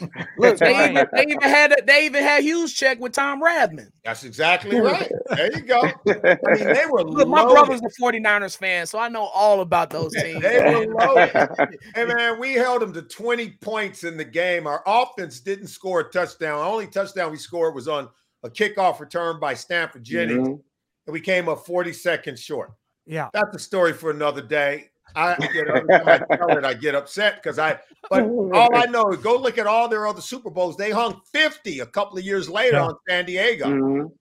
Look, 0.38 0.58
they 0.58 0.72
right. 0.72 0.90
even, 0.90 1.06
they 1.12 1.22
even 1.22 1.40
had 1.42 1.72
a, 1.72 1.76
they 1.86 2.06
even 2.06 2.22
had 2.22 2.42
Juszczyk 2.44 2.98
with 2.98 3.12
Tom 3.12 3.40
Rathman. 3.42 3.90
That's 4.04 4.24
exactly 4.24 4.80
right. 4.80 5.10
There 5.36 5.52
you 5.52 5.60
go. 5.62 5.80
I 5.82 5.92
mean, 6.04 6.66
they 6.74 6.84
were 6.90 7.04
Look, 7.04 7.28
my 7.28 7.44
brother's 7.44 7.80
a 7.80 8.02
49ers 8.02 8.56
fan, 8.56 8.86
so 8.86 8.98
I 8.98 9.08
know 9.08 9.24
all 9.26 9.60
about 9.60 9.90
those 9.90 10.12
teams. 10.20 10.42
They 10.42 10.58
were 10.58 10.86
loaded. 10.94 11.78
hey 11.94 12.04
man, 12.06 12.40
we 12.40 12.54
held 12.54 12.82
them 12.82 12.92
to 12.92 13.02
20 13.02 13.50
points 13.60 14.02
in 14.04 14.16
the 14.16 14.24
game. 14.24 14.66
Our 14.66 14.82
offense 14.86 15.40
didn't 15.40 15.68
score 15.68 16.00
a 16.00 16.10
touchdown. 16.10 16.58
The 16.58 16.64
only 16.64 16.86
touchdown 16.88 17.30
we 17.30 17.38
scored 17.38 17.74
was 17.74 17.86
on 17.86 18.08
a 18.42 18.50
kickoff 18.50 18.98
return 19.00 19.38
by 19.38 19.54
Stanford 19.54 20.02
Jennings, 20.04 20.48
Mhm. 20.48 20.60
and 21.06 21.12
we 21.12 21.20
came 21.20 21.48
up 21.48 21.64
40 21.66 21.92
seconds 21.92 22.40
short. 22.40 22.72
Yeah. 23.06 23.28
That's 23.32 23.54
a 23.54 23.58
story 23.60 23.92
for 23.92 24.10
another 24.10 24.42
day. 24.42 24.90
I, 25.16 25.36
you 25.54 25.64
know, 25.64 25.82
I 25.90 26.18
tell 26.36 26.56
it, 26.56 26.64
I 26.64 26.74
get 26.74 26.94
upset 26.94 27.42
because 27.42 27.58
I. 27.58 27.78
But 28.10 28.22
all 28.24 28.74
I 28.74 28.86
know 28.86 29.10
is 29.12 29.18
go 29.18 29.36
look 29.36 29.58
at 29.58 29.66
all 29.66 29.88
their 29.88 30.06
other 30.06 30.20
Super 30.20 30.50
Bowls. 30.50 30.76
They 30.76 30.90
hung 30.90 31.20
50 31.32 31.80
a 31.80 31.86
couple 31.86 32.18
of 32.18 32.24
years 32.24 32.48
later 32.48 32.76
Yeah. 32.76 32.84
on 32.86 32.94
San 33.08 33.24
Diego 33.24 33.66
Mhm. 33.66 34.12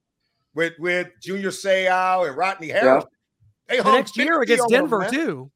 with 0.53 0.73
with 0.79 1.09
Junior 1.21 1.49
Seau 1.49 2.27
and 2.27 2.37
Rodney 2.37 2.69
Harris. 2.69 3.05
They 3.67 3.77
The 3.77 3.83
hung 3.83 3.95
next 3.95 4.17
year 4.17 4.41
against 4.41 4.63
on 4.63 4.71
them, 4.71 4.81
Denver 4.89 5.07
too. 5.09 5.51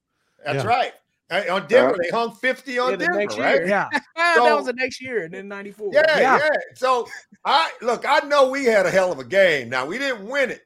That's 0.45 0.63
Yeah. 0.63 0.69
right. 0.69 0.93
Uh, 1.30 1.43
On 1.52 1.67
Denver, 1.67 1.97
Yeah. 2.02 2.10
they 2.10 2.17
hung 2.17 2.32
50 2.36 2.80
on 2.80 2.91
Yeah, 2.91 2.95
Denver, 2.97 3.17
next 3.17 3.38
right? 3.38 3.67
Yeah. 3.67 3.89
Ah, 4.15 4.34
So- 4.38 4.43
that 4.45 4.56
was 4.56 4.65
the 4.65 4.73
next 4.73 5.02
year, 5.02 5.23
and 5.26 5.34
then 5.34 5.47
94. 5.47 5.89
Yeah, 5.93 6.04
Yeah. 6.19 6.38
yeah, 6.41 6.50
So 6.76 7.08
I 7.45 7.71
look, 7.82 8.06
I 8.08 8.19
know 8.28 8.50
we 8.50 8.65
had 8.65 8.86
a 8.86 8.91
hell 8.91 9.12
of 9.12 9.19
a 9.19 9.23
game. 9.26 9.69
Now 9.69 9.86
we 9.86 9.97
didn't 9.97 10.26
win 10.28 10.52
it, 10.52 10.65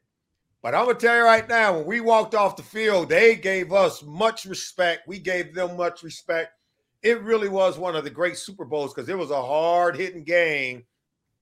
but 0.61 0.75
I'm 0.75 0.85
gonna 0.85 0.99
tell 0.99 1.17
you 1.17 1.23
right 1.23 1.47
now, 1.47 1.75
when 1.75 1.85
we 1.85 2.01
walked 2.01 2.35
off 2.35 2.55
the 2.55 2.63
field, 2.63 3.09
they 3.09 3.35
gave 3.35 3.73
us 3.73 4.03
much 4.03 4.45
respect. 4.45 5.07
We 5.07 5.19
gave 5.19 5.55
them 5.55 5.75
much 5.75 6.03
respect. 6.03 6.53
It 7.01 7.21
really 7.23 7.49
was 7.49 7.79
one 7.79 7.95
of 7.95 8.03
the 8.03 8.09
great 8.11 8.37
Super 8.37 8.65
Bowls 8.65 8.93
because 8.93 9.09
it 9.09 9.17
was 9.17 9.31
a 9.31 9.41
hard 9.41 9.95
hitting 9.95 10.23
game, 10.23 10.85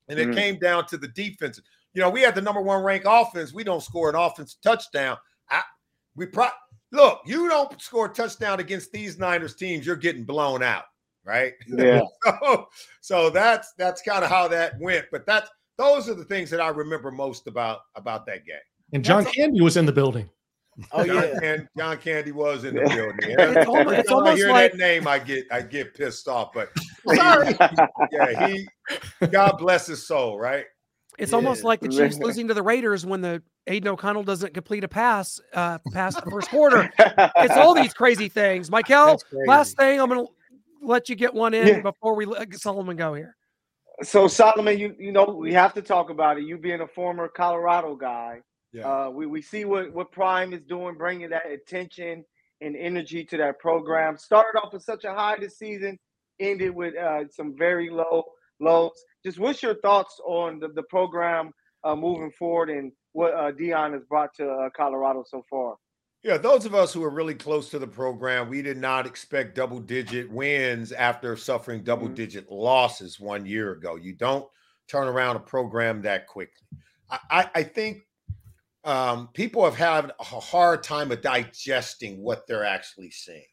and 0.08 0.18
it 0.18 0.30
Mhm. 0.30 0.36
came 0.36 0.60
down 0.60 0.86
to 0.88 0.98
the 0.98 1.10
defense. 1.10 1.60
You 1.94 2.02
know, 2.02 2.10
we 2.10 2.22
had 2.22 2.36
the 2.36 2.42
number 2.42 2.62
one 2.62 2.84
ranked 2.84 3.08
offense. 3.10 3.52
We 3.52 3.64
don't 3.64 3.84
score 3.84 4.10
an 4.10 4.16
offensive 4.16 4.62
touchdown. 4.62 5.18
I, 5.50 5.64
we 6.16 6.28
pro- 6.28 6.48
look, 6.92 7.22
you 7.26 7.50
don't 7.50 7.82
score 7.82 8.06
a 8.06 8.10
touchdown 8.14 8.60
against 8.60 8.92
these 8.92 9.18
Niners 9.18 9.56
teams, 9.56 9.86
you're 9.86 9.96
getting 9.96 10.24
blown 10.24 10.64
out, 10.64 10.86
right? 11.26 11.54
Yeah. 11.68 12.02
so, 12.24 12.70
so 13.02 13.30
that's 13.30 13.74
that's 13.74 14.02
kind 14.02 14.24
of 14.24 14.30
how 14.30 14.48
that 14.48 14.80
went. 14.80 15.08
But 15.12 15.26
that's 15.26 15.50
those 15.78 16.08
are 16.08 16.14
the 16.14 16.26
things 16.26 16.50
that 16.52 16.62
I 16.62 16.70
remember 16.70 17.12
most 17.12 17.48
about 17.48 17.82
about 17.96 18.26
that 18.28 18.46
game. 18.46 18.58
And 18.94 19.04
John 19.04 19.20
That's- 19.24 19.36
Candy 19.36 19.62
was 19.62 19.78
in 19.78 19.86
the 19.86 19.92
building. 19.92 20.30
Oh 20.94 21.06
John, 21.06 21.16
yeah. 21.16 21.40
Can- 21.40 21.70
John 21.78 21.98
Candy 21.98 22.32
was 22.32 22.64
in 22.64 22.74
the 22.76 22.82
Yeah. 22.82 22.96
building. 22.96 23.18
It's 23.58 23.68
almost- 23.68 23.98
it's 23.98 24.10
time 24.10 24.24
I 24.26 24.36
hear 24.36 24.50
like- 24.50 24.72
that 24.72 24.78
name, 24.78 25.08
I 25.08 25.20
get 25.20 25.46
I 25.52 25.62
get 25.62 25.94
pissed 25.94 26.28
off. 26.28 26.52
But 26.54 26.70
sorry, 27.16 27.56
yeah, 28.12 28.48
he 28.48 28.68
God 29.28 29.58
bless 29.58 29.88
his 29.88 30.06
soul, 30.08 30.40
right? 30.40 30.66
It's 31.18 31.32
Yeah. 31.32 31.36
almost 31.36 31.66
like 31.66 31.82
the 31.82 31.90
Chiefs 31.90 32.18
losing 32.18 32.48
to 32.48 32.54
the 32.54 32.64
Raiders 32.64 33.06
when 33.06 33.20
the 33.20 33.44
Aidan 33.68 33.90
O'Connell 33.90 34.24
doesn't 34.24 34.54
complete 34.54 34.86
a 34.86 34.88
pass 34.88 35.38
uh, 35.54 35.80
past 35.92 36.24
the 36.24 36.32
first 36.32 36.50
quarter. 36.50 36.90
it's 36.98 37.58
all 37.58 37.74
these 37.76 37.94
crazy 37.94 38.30
things. 38.30 38.72
Michael, 38.72 39.20
last 39.46 39.76
thing, 39.76 40.00
I'm 40.00 40.08
going 40.08 40.26
to 40.26 40.32
let 40.82 41.10
you 41.10 41.16
get 41.16 41.34
one 41.34 41.54
in 41.54 41.68
Yeah. 41.68 41.82
before 41.82 42.16
we 42.16 42.26
let 42.26 42.56
Solomon 42.56 42.96
go 42.96 43.14
here. 43.14 43.36
So 44.02 44.30
Solomon, 44.30 44.80
you 44.80 44.96
you 44.98 45.12
know 45.12 45.26
we 45.26 45.52
have 45.54 45.74
to 45.74 45.82
talk 45.82 46.10
about 46.10 46.38
it. 46.38 46.46
You 46.46 46.58
being 46.58 46.80
a 46.80 46.88
former 46.88 47.28
Colorado 47.28 47.98
guy, 47.98 48.40
Yeah. 48.72 48.88
uh, 49.06 49.10
we 49.10 49.26
we 49.26 49.42
see 49.42 49.66
what 49.66 49.92
what 49.94 50.12
Prime 50.12 50.54
is 50.54 50.62
doing, 50.64 50.96
bringing 50.96 51.30
that 51.30 51.50
attention 51.50 52.24
and 52.62 52.76
energy 52.76 53.24
to 53.26 53.38
that 53.38 53.60
program. 53.60 54.18
Started 54.18 54.60
off 54.60 54.74
with 54.74 54.84
such 54.84 55.06
a 55.06 55.14
high 55.14 55.38
this 55.40 55.58
season, 55.58 55.98
ended 56.40 56.76
with 56.76 56.96
uh, 56.96 57.24
some 57.32 57.56
very 57.58 57.90
low 57.90 58.24
lows. 58.60 58.92
Just 59.26 59.40
what's 59.40 59.64
your 59.64 59.76
thoughts 59.76 60.20
on 60.26 60.60
the, 60.60 60.68
the 60.70 60.84
program 60.84 61.52
uh, 61.84 61.96
moving 61.96 62.32
forward 62.32 62.70
and 62.70 62.92
what 63.14 63.34
uh, 63.34 63.52
Deion 63.52 63.94
has 63.94 64.04
brought 64.04 64.34
to 64.36 64.48
uh, 64.48 64.70
Colorado 64.76 65.24
so 65.28 65.44
far? 65.50 65.76
Yeah, 66.22 66.38
those 66.38 66.66
of 66.66 66.76
us 66.76 66.92
who 66.94 67.02
are 67.04 67.10
really 67.10 67.34
close 67.34 67.70
to 67.72 67.80
the 67.80 67.88
program, 67.88 68.50
we 68.50 68.62
did 68.62 68.78
not 68.78 69.08
expect 69.08 69.56
double 69.56 69.80
digit 69.80 70.30
wins 70.30 70.92
after 70.92 71.38
suffering 71.38 71.82
double 71.82 72.10
Mhm. 72.10 72.16
digit 72.16 72.52
losses 72.52 73.20
one 73.22 73.46
year 73.46 73.72
ago. 73.72 73.96
You 73.96 74.14
don't 74.14 74.46
turn 74.90 75.08
around 75.08 75.38
a 75.38 75.40
program 75.40 76.02
that 76.02 76.28
quickly. 76.28 76.68
I, 77.10 77.20
I, 77.32 77.50
I 77.56 77.64
think 77.64 78.02
um, 78.84 79.30
people 79.34 79.64
have 79.64 79.76
had 79.76 80.12
a 80.20 80.24
hard 80.24 80.84
time 80.84 81.12
of 81.12 81.22
digesting 81.22 82.22
what 82.22 82.48
they're 82.48 82.66
actually 82.66 83.12
seeing 83.12 83.44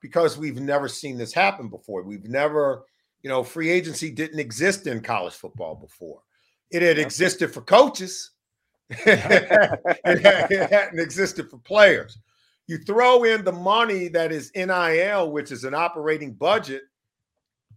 because 0.00 0.38
we've 0.38 0.60
never 0.60 0.88
seen 0.88 1.18
this 1.18 1.32
happen 1.32 1.68
before. 1.68 2.02
We've 2.02 2.24
never, 2.24 2.84
you 3.22 3.28
know, 3.28 3.42
free 3.42 3.70
agency 3.70 4.10
didn't 4.10 4.40
exist 4.40 4.86
in 4.86 5.02
college 5.02 5.34
football 5.34 5.74
before. 5.74 6.22
It 6.70 6.82
had 6.82 6.98
existed 6.98 7.52
for 7.52 7.60
coaches. 7.60 8.30
it 8.90 10.70
hadn't 10.70 10.98
existed 10.98 11.50
for 11.50 11.58
players. 11.58 12.18
You 12.66 12.78
throw 12.78 13.24
in 13.24 13.44
the 13.44 13.52
money 13.52 14.08
that 14.08 14.32
is 14.32 14.52
NIL, 14.54 15.32
which 15.32 15.52
is 15.52 15.64
an 15.64 15.74
operating 15.74 16.34
budget. 16.34 16.82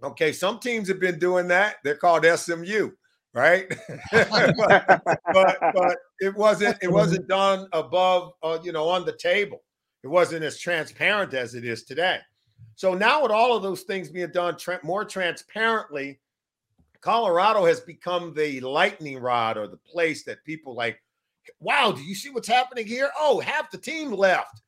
Okay, 0.04 0.32
some 0.32 0.60
teams 0.60 0.88
have 0.88 1.00
been 1.00 1.20
doing 1.20 1.48
that. 1.48 1.78
They're 1.84 1.96
called 1.96 2.26
SMU, 2.26 2.92
right? 3.34 3.68
but, 4.12 4.56
but 5.34 5.58
but 5.74 5.98
it 6.20 6.36
wasn't 6.36 6.78
it 6.82 6.92
wasn't 6.92 7.28
done 7.28 7.68
above 7.74 8.34
uh, 8.44 8.60
you 8.64 8.72
know 8.72 8.88
on 8.88 9.06
the 9.06 9.18
table. 9.18 9.62
It 10.04 10.08
wasn't 10.08 10.44
as 10.44 10.60
transparent 10.60 11.34
as 11.34 11.56
it 11.56 11.66
is 11.66 11.84
today. 11.84 12.20
So 12.76 12.94
now 12.94 13.22
with 13.24 13.32
all 13.32 13.56
of 13.56 13.64
those 13.64 13.84
things 13.84 14.10
being 14.10 14.32
done 14.32 14.58
tra- 14.58 14.80
more 14.84 15.06
transparently, 15.06 16.20
Colorado 17.02 17.66
has 17.66 17.80
become 17.80 18.34
the 18.34 18.60
lightning 18.62 19.20
rod 19.20 19.58
or 19.58 19.68
the 19.68 19.78
place 19.78 20.24
that 20.24 20.44
people 20.44 20.76
like, 20.76 21.02
wow, 21.60 21.92
do 21.92 22.02
you 22.02 22.16
see 22.16 22.30
what's 22.30 22.48
happening 22.48 22.86
here? 22.86 23.12
Oh, 23.18 23.40
half 23.40 23.72
the 23.72 23.78
team 23.78 24.12
left. 24.12 24.62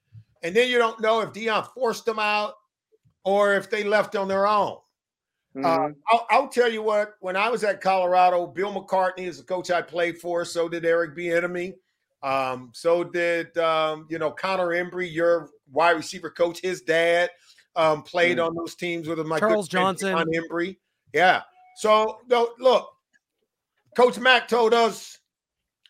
And 0.43 0.55
then 0.55 0.70
you 0.70 0.78
don't 0.78 1.01
know 1.01 1.22
if 1.22 1.30
Deion 1.30 1.68
forced 1.74 2.05
them 2.05 2.20
out 2.20 2.53
or 3.24 3.55
if 3.55 3.70
they 3.70 3.84
left 3.84 4.16
on 4.16 4.28
their 4.28 4.47
own. 4.47 4.78
Uh, 5.56 5.60
Mhm. 5.60 5.95
I'll, 6.12 6.28
I'll 6.30 6.47
tell 6.49 6.70
you 6.72 6.82
what, 6.82 7.16
when 7.22 7.36
I 7.38 7.49
was 7.49 7.64
at 7.64 7.80
Colorado, 7.82 8.45
Bill 8.47 8.74
McCartney 8.74 9.28
is 9.28 9.38
the 9.38 9.43
coach 9.43 9.72
I 9.72 9.82
played 9.82 10.18
for. 10.20 10.43
So 10.45 10.68
did 10.68 10.86
Eric 10.86 11.16
Bieniemy. 11.16 11.76
Um, 12.24 12.72
so 12.74 13.03
did, 13.03 13.58
um, 13.58 14.08
you 14.10 14.18
know, 14.20 14.32
Connor 14.32 14.68
Embree, 14.70 15.12
your 15.14 15.49
wide 15.72 15.91
receiver 15.91 16.30
coach, 16.30 16.60
his 16.62 16.82
dad 16.82 17.30
um, 17.76 18.01
played 18.03 18.38
Mm. 18.38 18.47
on 18.47 18.56
those 18.56 18.76
teams 18.76 19.08
with. 19.08 19.20
My 19.20 19.39
Charles 19.39 19.68
good 19.68 19.78
Johnson. 19.78 20.12
Jon 20.12 20.28
Embree. 20.28 20.78
Yeah. 21.14 21.41
So 21.78 22.20
look, 22.28 22.89
Coach 23.95 24.18
Mack 24.18 24.47
told 24.47 24.74
us, 24.74 25.20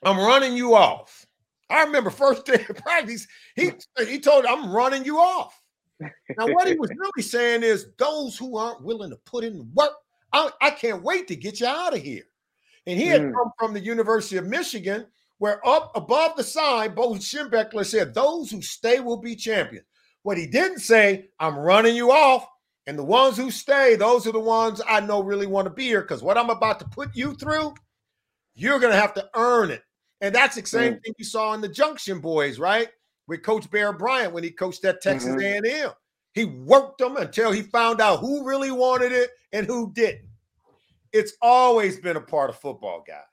I'm 0.04 0.18
running 0.18 0.56
you 0.58 0.76
off. 0.76 1.26
I 1.70 1.84
remember 1.84 2.10
first 2.12 2.46
day 2.46 2.64
of 2.70 2.76
practice, 2.78 3.28
he 3.56 3.72
he 4.06 4.20
told 4.20 4.46
I'm 4.46 4.72
running 4.72 5.06
you 5.06 5.18
off. 5.18 5.60
Now, 6.38 6.48
what 6.48 6.68
he 6.68 6.76
was 6.76 6.92
really 6.92 7.24
saying 7.24 7.64
is 7.64 7.88
those 7.98 8.38
who 8.38 8.58
aren't 8.58 8.84
willing 8.84 9.10
to 9.12 9.18
put 9.26 9.44
in 9.44 9.70
work, 9.74 9.94
I, 10.34 10.50
I 10.62 10.72
can't 10.72 11.04
wait 11.04 11.28
to 11.30 11.36
get 11.36 11.60
you 11.60 11.68
out 11.68 11.96
of 11.96 12.02
here. 12.02 12.24
And 12.88 13.00
he 13.00 13.08
had 13.08 13.22
Mm. 13.22 13.34
come 13.34 13.52
from 13.58 13.74
the 13.74 13.80
University 13.80 14.38
of 14.38 14.46
Michigan, 14.46 15.08
where 15.38 15.66
up 15.68 15.92
above 15.96 16.36
the 16.36 16.44
sign, 16.44 16.94
Bo 16.94 17.14
Schembechler 17.14 17.86
said, 17.86 18.14
Those 18.14 18.52
who 18.52 18.62
stay 18.62 19.00
will 19.00 19.18
be 19.18 19.36
champions. 19.36 19.86
What 20.24 20.38
he 20.38 20.48
didn't 20.48 20.80
say, 20.80 21.30
I'm 21.40 21.58
running 21.58 21.96
you 21.96 22.12
off. 22.12 22.48
And 22.88 23.00
the 23.00 23.04
ones 23.04 23.38
who 23.38 23.50
stay, 23.50 23.96
those 23.96 24.28
are 24.28 24.32
the 24.32 24.40
ones 24.40 24.82
I 24.88 25.00
know 25.00 25.24
really 25.24 25.48
want 25.48 25.66
to 25.66 25.74
be 25.74 25.86
here 25.86 26.02
because 26.02 26.22
what 26.22 26.38
I'm 26.38 26.52
about 26.52 26.80
to 26.80 26.86
put 26.86 27.16
you 27.16 27.34
through, 27.34 27.74
you're 28.54 28.80
going 28.80 28.94
to 28.94 29.00
have 29.00 29.14
to 29.16 29.28
earn 29.36 29.72
it. 29.72 29.82
And 30.22 30.34
that's 30.34 30.56
the 30.56 30.66
same 30.66 31.00
thing 31.00 31.14
you 31.18 31.26
saw 31.26 31.54
in 31.54 31.62
the 31.62 31.68
Junction 31.68 32.20
Boys, 32.20 32.60
right? 32.60 32.90
With 33.28 33.44
Coach 33.44 33.70
Bear 33.72 33.92
Bryant 33.94 34.34
when 34.34 34.44
he 34.44 34.52
coached 34.52 34.86
at 34.86 35.02
Texas 35.02 35.36
Mhm. 35.36 35.66
A&M. 35.66 35.92
He 36.34 36.46
worked 36.46 37.00
them 37.00 37.18
until 37.18 37.52
he 37.52 37.62
found 37.64 38.02
out 38.02 38.20
who 38.20 38.46
really 38.46 38.72
wanted 38.72 39.12
it 39.12 39.32
and 39.54 39.66
who 39.66 39.92
didn't. 39.94 40.30
It's 41.14 41.34
always 41.42 42.00
been 42.00 42.18
a 42.18 42.22
part 42.22 42.50
of 42.50 42.60
football, 42.60 43.04
guys. 43.08 43.24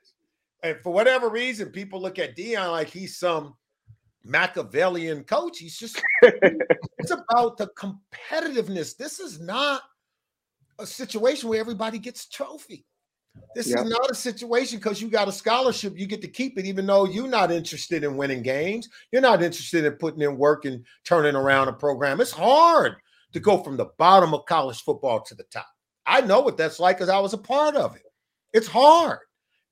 And 0.62 0.78
for 0.82 0.92
whatever 0.92 1.28
reason, 1.28 1.70
people 1.70 2.00
look 2.00 2.18
at 2.20 2.36
Deion 2.36 2.70
like 2.70 2.88
he's 2.88 3.18
some 3.18 3.56
Machiavellian 4.24 5.24
coach. 5.24 5.58
He's 5.58 5.76
just 5.76 6.00
it's 6.22 7.10
about 7.10 7.56
the 7.56 7.66
competitiveness. 7.76 8.96
This 8.96 9.18
is 9.18 9.40
not 9.40 9.82
a 10.78 10.86
situation 10.86 11.48
where 11.48 11.58
everybody 11.60 11.98
gets 11.98 12.24
a 12.26 12.30
trophy. 12.30 12.86
This 13.54 13.68
Yeah. 13.68 13.82
is 13.82 13.90
not 13.90 14.10
a 14.10 14.14
situation 14.14 14.78
because 14.78 15.00
you 15.00 15.08
got 15.08 15.28
a 15.28 15.32
scholarship, 15.32 15.98
you 15.98 16.06
get 16.06 16.22
to 16.22 16.28
keep 16.28 16.58
it, 16.58 16.64
even 16.66 16.86
though 16.86 17.04
you're 17.04 17.28
not 17.28 17.50
interested 17.50 18.04
in 18.04 18.16
winning 18.16 18.42
games. 18.42 18.88
You're 19.10 19.22
not 19.22 19.42
interested 19.42 19.84
in 19.84 19.92
putting 19.94 20.22
in 20.22 20.38
work 20.38 20.64
and 20.64 20.84
turning 21.04 21.34
around 21.34 21.68
a 21.68 21.72
program. 21.72 22.20
It's 22.20 22.30
hard 22.30 22.96
to 23.32 23.40
go 23.40 23.58
from 23.62 23.76
the 23.76 23.86
bottom 23.98 24.34
of 24.34 24.46
college 24.46 24.82
football 24.82 25.20
to 25.22 25.34
the 25.34 25.44
top. 25.44 25.66
I 26.06 26.20
know 26.22 26.40
what 26.40 26.56
that's 26.56 26.80
like 26.80 26.96
because 26.96 27.08
I 27.08 27.18
was 27.20 27.32
a 27.32 27.38
part 27.38 27.76
of 27.76 27.94
it. 27.96 28.02
It's 28.52 28.66
hard. 28.66 29.18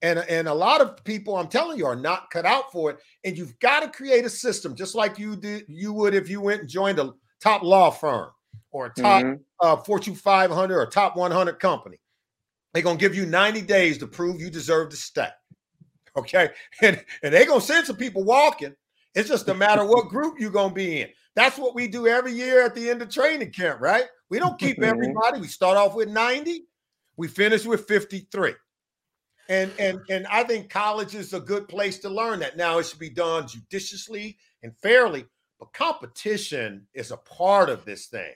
And, 0.02 0.18
and 0.20 0.48
a 0.48 0.54
lot 0.54 0.80
of 0.80 1.02
people, 1.04 1.36
I'm 1.36 1.48
telling 1.48 1.76
you, 1.76 1.84
are 1.86 1.96
not 1.96 2.30
cut 2.30 2.46
out 2.46 2.72
for 2.72 2.90
it. 2.90 2.98
And 3.24 3.36
you've 3.36 3.58
got 3.58 3.80
to 3.80 3.88
create 3.90 4.24
a 4.24 4.30
system, 4.30 4.74
just 4.74 4.94
like 4.94 5.18
you 5.18 5.36
did, 5.36 5.64
you 5.68 5.92
would 5.92 6.14
if 6.14 6.30
you 6.30 6.40
went 6.40 6.60
and 6.62 6.68
joined 6.70 6.98
a 6.98 7.12
top 7.42 7.62
law 7.62 7.90
firm 7.90 8.30
or 8.70 8.86
a 8.86 8.90
top 8.94 9.22
Mhm. 9.22 9.40
uh, 9.60 9.76
Fortune 9.76 10.14
500 10.14 10.78
or 10.78 10.86
top 10.86 11.16
100 11.16 11.58
company. 11.60 11.98
They're 12.72 12.82
gonna 12.82 12.98
give 12.98 13.14
you 13.14 13.26
90 13.26 13.62
days 13.62 13.98
to 13.98 14.06
prove 14.06 14.40
you 14.40 14.50
deserve 14.50 14.90
to 14.90 14.96
stay. 14.96 15.28
Okay, 16.16 16.50
and 16.82 17.04
and 17.22 17.32
they're 17.34 17.46
gonna 17.46 17.60
send 17.60 17.86
some 17.86 17.96
people 17.96 18.24
walking. 18.24 18.74
It's 19.14 19.28
just 19.28 19.48
a 19.48 19.54
matter 19.54 19.82
of 19.82 19.88
what 19.88 20.08
group 20.08 20.38
you're 20.38 20.50
gonna 20.50 20.72
be 20.74 21.00
in. 21.02 21.08
That's 21.34 21.58
what 21.58 21.74
we 21.74 21.88
do 21.88 22.06
every 22.06 22.32
year 22.32 22.62
at 22.64 22.74
the 22.74 22.90
end 22.90 23.02
of 23.02 23.10
training 23.10 23.52
camp, 23.52 23.80
right? 23.80 24.04
We 24.28 24.38
don't 24.38 24.58
keep 24.58 24.78
Mhm. 24.80 24.84
everybody. 24.84 25.40
We 25.40 25.48
start 25.48 25.76
off 25.76 25.94
with 25.94 26.08
90, 26.08 26.66
we 27.16 27.28
finish 27.28 27.64
with 27.64 27.86
53. 27.88 28.54
And 29.48 29.72
and 29.80 29.98
and 30.08 30.26
I 30.28 30.44
think 30.44 30.70
college 30.70 31.14
is 31.16 31.32
a 31.32 31.40
good 31.40 31.66
place 31.68 31.98
to 32.00 32.08
learn 32.08 32.38
that. 32.40 32.56
Now 32.56 32.78
it 32.78 32.86
should 32.86 33.00
be 33.00 33.10
done 33.10 33.48
judiciously 33.48 34.38
and 34.62 34.76
fairly, 34.78 35.26
but 35.58 35.72
competition 35.72 36.86
is 36.94 37.10
a 37.10 37.16
part 37.16 37.68
of 37.68 37.84
this 37.84 38.06
thing. 38.06 38.32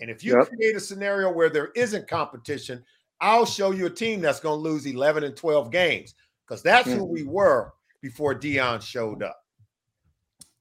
And 0.00 0.10
if 0.10 0.24
you 0.24 0.36
Yep. 0.36 0.48
create 0.48 0.74
a 0.76 0.80
scenario 0.80 1.30
where 1.32 1.48
there 1.50 1.70
isn't 1.76 2.08
competition, 2.08 2.84
I'll 3.20 3.46
show 3.46 3.70
you 3.70 3.86
a 3.86 3.90
team 3.90 4.20
that's 4.20 4.40
going 4.40 4.58
to 4.62 4.68
lose 4.68 4.86
11 4.86 5.24
and 5.24 5.36
12 5.36 5.70
games 5.70 6.14
because 6.46 6.62
that's 6.62 6.86
who 6.90 6.98
Mhm. 7.06 7.08
we 7.08 7.22
were 7.24 7.72
before 8.02 8.34
Deion 8.34 8.80
showed 8.82 9.22
up. 9.22 9.36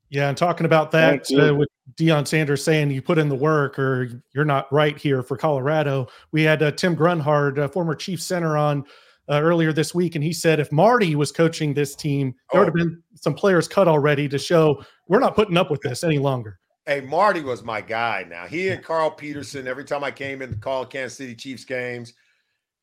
Yeah, 0.10 0.30
and 0.30 0.38
talking 0.38 0.66
about 0.66 0.92
that 0.92 1.26
uh, 1.32 1.54
with 1.56 1.68
Deion 1.96 2.28
Sanders 2.28 2.64
saying 2.64 2.92
you 2.92 3.02
put 3.02 3.18
in 3.18 3.28
the 3.28 3.36
work 3.36 3.78
or 3.80 4.10
you're 4.34 4.46
not 4.46 4.72
right 4.72 4.98
here 4.98 5.22
for 5.24 5.36
Colorado. 5.36 6.08
We 6.32 6.44
had 6.44 6.62
uh, 6.64 6.72
Tim 6.72 6.96
Grunhard, 6.96 7.60
uh, 7.60 7.68
former 7.68 7.96
chief 7.96 8.22
center, 8.22 8.56
on 8.56 8.86
uh, 9.28 9.42
earlier 9.42 9.74
this 9.74 9.96
week, 9.96 10.14
and 10.14 10.24
he 10.24 10.32
said 10.32 10.60
if 10.60 10.72
Marty 10.72 11.16
was 11.16 11.32
coaching 11.32 11.74
this 11.74 11.96
team, 11.96 12.36
there 12.52 12.62
would 12.62 12.68
have 12.68 12.76
Oh. 12.76 12.90
been 12.90 13.04
some 13.16 13.34
players 13.34 13.68
cut 13.68 13.88
already 13.88 14.30
to 14.30 14.38
show 14.38 14.84
we're 15.08 15.20
not 15.20 15.36
putting 15.36 15.58
up 15.58 15.72
with 15.72 15.82
this 15.82 16.04
any 16.04 16.20
longer. 16.20 16.60
Hey, 16.86 17.02
Marty 17.02 17.42
was 17.42 17.64
my 17.64 17.82
guy 17.82 18.24
now. 18.30 18.46
He 18.46 18.70
and 18.70 18.84
Carl 18.84 19.10
Peterson, 19.10 19.68
every 19.68 19.84
time 19.84 20.04
I 20.04 20.12
came 20.12 20.44
in 20.44 20.52
to 20.52 20.56
call 20.56 20.86
Kansas 20.86 21.18
City 21.18 21.34
Chiefs 21.34 21.66
games, 21.66 22.14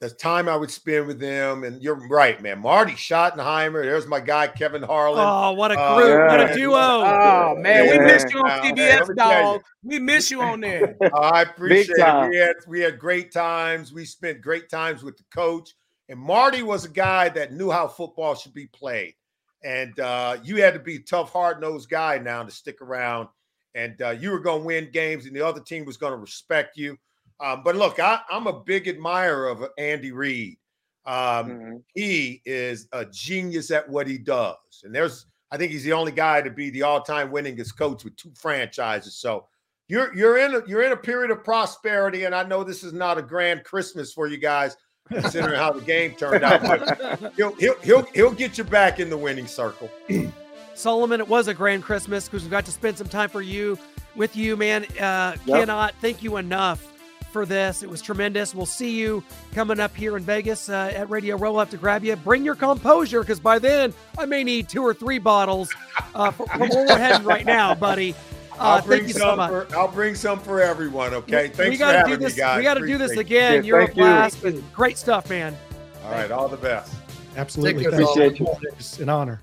the 0.02 0.10
time 0.10 0.48
I 0.48 0.56
would 0.56 0.70
spend 0.70 1.06
with 1.06 1.20
them, 1.20 1.62
and 1.62 1.80
you're 1.80 1.94
right, 2.08 2.42
man. 2.42 2.58
Marty 2.58 2.94
Schottenheimer, 2.94 3.84
there's 3.84 4.08
my 4.08 4.18
guy, 4.18 4.48
Kevin 4.48 4.82
Harlan. 4.82 5.24
Oh, 5.24 5.52
what 5.52 5.70
a 5.70 5.76
Uh, 5.76 5.94
group! 5.96 6.28
what 6.28 6.40
a 6.40 6.52
duo! 6.52 6.76
Oh 6.76 7.54
man, 7.56 7.88
we 7.88 7.94
Yeah. 7.94 8.06
missed 8.06 8.32
you 8.32 8.40
on 8.40 8.44
Wow. 8.46 8.62
CBS, 8.64 8.76
Hey, 8.76 8.98
let 8.98 9.08
me 9.08 9.14
tell 9.14 9.28
you. 9.28 9.46
dog. 9.46 9.62
We 9.84 9.98
miss 10.00 10.30
you 10.32 10.40
on 10.42 10.60
there. 10.60 10.96
I 11.14 11.42
appreciate 11.42 11.96
it. 11.96 12.30
We 12.30 12.36
had 12.36 12.54
we 12.66 12.80
had 12.80 12.98
great 12.98 13.32
times. 13.32 13.92
We 13.92 14.04
spent 14.04 14.40
great 14.42 14.68
times 14.68 15.04
with 15.04 15.16
the 15.16 15.24
coach. 15.32 15.70
And 16.08 16.18
Marty 16.18 16.64
was 16.64 16.84
a 16.84 16.88
guy 16.90 17.28
that 17.28 17.52
knew 17.52 17.70
how 17.70 17.86
football 17.86 18.34
should 18.34 18.52
be 18.54 18.66
played. 18.66 19.14
And 19.62 19.98
uh, 20.00 20.38
you 20.42 20.60
had 20.60 20.74
to 20.74 20.80
be 20.80 20.96
a 20.96 21.00
tough, 21.00 21.32
hard-nosed 21.32 21.88
guy 21.88 22.18
now 22.18 22.42
to 22.42 22.50
stick 22.50 22.82
around. 22.82 23.28
And 23.76 24.02
uh, 24.02 24.10
you 24.10 24.32
were 24.32 24.40
going 24.40 24.62
to 24.62 24.66
win 24.66 24.90
games, 24.92 25.26
and 25.26 25.34
the 25.34 25.46
other 25.46 25.60
team 25.60 25.84
was 25.84 25.96
going 25.96 26.12
to 26.12 26.18
respect 26.18 26.76
you. 26.76 26.98
Um, 27.42 27.62
but 27.64 27.74
look, 27.76 27.98
I, 27.98 28.20
I'm 28.30 28.46
a 28.46 28.60
big 28.60 28.86
admirer 28.88 29.48
of 29.48 29.64
Andy 29.76 30.12
Reid. 30.12 30.56
Um, 31.04 31.14
Mhm. 31.50 31.82
he 31.94 32.40
is 32.44 32.86
a 32.92 33.04
genius 33.04 33.72
at 33.72 33.88
what 33.88 34.06
he 34.06 34.16
does. 34.18 34.56
And 34.84 34.94
there's 34.94 35.26
I 35.50 35.58
think 35.58 35.70
he's 35.72 35.84
the 35.84 35.92
only 35.92 36.12
guy 36.12 36.40
to 36.40 36.50
be 36.50 36.70
the 36.70 36.82
all-time 36.82 37.30
winningest 37.30 37.76
coach 37.76 38.04
with 38.04 38.16
two 38.16 38.32
franchises. 38.34 39.16
So 39.16 39.46
you're 39.88 40.14
you're 40.14 40.38
in 40.38 40.54
a, 40.54 40.62
you're 40.66 40.82
in 40.84 40.92
a 40.92 40.96
period 40.96 41.30
of 41.32 41.42
prosperity, 41.44 42.24
and 42.24 42.34
I 42.34 42.44
know 42.44 42.62
this 42.64 42.82
is 42.84 42.92
not 42.94 43.18
a 43.18 43.22
grand 43.22 43.64
Christmas 43.64 44.12
for 44.12 44.28
you 44.28 44.38
guys, 44.38 44.76
considering 45.08 45.56
how 45.58 45.72
the 45.72 45.80
game 45.82 46.14
turned 46.14 46.44
out. 46.44 46.62
But 46.62 47.32
he'll, 47.36 47.54
he'll 47.56 47.74
he'll 47.80 48.02
he'll 48.14 48.32
get 48.32 48.56
you 48.56 48.64
back 48.64 49.00
in 49.00 49.10
the 49.10 49.18
winning 49.18 49.48
circle. 49.48 49.90
Solomon, 50.74 51.20
it 51.20 51.28
was 51.28 51.48
a 51.48 51.54
grand 51.54 51.82
Christmas 51.82 52.28
because 52.28 52.44
we 52.44 52.48
got 52.48 52.64
to 52.64 52.72
spend 52.72 52.96
some 52.96 53.08
time 53.08 53.28
for 53.28 53.42
you 53.42 53.76
with 54.16 54.36
you, 54.36 54.56
man. 54.56 54.84
Uh, 54.98 55.36
yep. 55.44 55.58
Cannot 55.58 55.94
thank 56.00 56.22
you 56.22 56.38
enough 56.38 56.91
for 57.32 57.46
this. 57.46 57.82
It 57.82 57.88
was 57.88 58.02
tremendous. 58.02 58.54
We'll 58.54 58.66
see 58.66 58.98
you 58.98 59.24
coming 59.52 59.80
up 59.80 59.96
here 59.96 60.16
in 60.16 60.22
Vegas 60.22 60.68
uh, 60.68 60.92
at 60.94 61.10
Radio 61.10 61.36
Row. 61.36 61.52
We'll 61.52 61.60
have 61.60 61.70
to 61.70 61.76
grab 61.76 62.04
you. 62.04 62.14
Bring 62.16 62.44
your 62.44 62.54
composure 62.54 63.20
because 63.20 63.40
by 63.40 63.58
then 63.58 63.94
I 64.18 64.26
may 64.26 64.44
need 64.44 64.68
two 64.68 64.82
or 64.82 64.94
three 64.94 65.18
bottles 65.18 65.72
uh, 66.14 66.30
for, 66.30 66.46
from 66.46 66.68
where 66.68 66.86
we're 66.86 66.98
heading 66.98 67.26
right 67.26 67.46
now, 67.46 67.74
buddy. 67.74 68.14
Uh, 68.52 68.56
I'll 68.58 68.82
bring 68.82 69.08
some 69.08 69.38
so 69.38 69.48
for 69.48 69.76
I'll 69.76 69.88
bring 69.88 70.14
some 70.14 70.38
for 70.38 70.60
everyone. 70.60 71.14
Okay, 71.14 71.48
thanks 71.48 71.70
we 71.70 71.76
gotta 71.76 72.02
for 72.02 72.08
having 72.08 72.18
do 72.18 72.24
this, 72.24 72.34
me, 72.34 72.40
guys. 72.40 72.56
We 72.58 72.62
got 72.62 72.74
to 72.74 72.86
do 72.86 72.98
this 72.98 73.16
again. 73.16 73.54
Yeah, 73.54 73.60
You're 73.62 73.80
a 73.80 73.94
blast. 73.94 74.42
You. 74.44 74.62
Great 74.74 74.98
stuff, 74.98 75.30
man. 75.30 75.56
All 76.04 76.12
right, 76.12 76.30
all 76.30 76.48
the 76.48 76.56
best. 76.56 76.94
Absolutely, 77.36 77.86
appreciate 77.86 78.38
you. 78.38 78.46
It's 78.62 79.00
an 79.00 79.08
honor. 79.08 79.42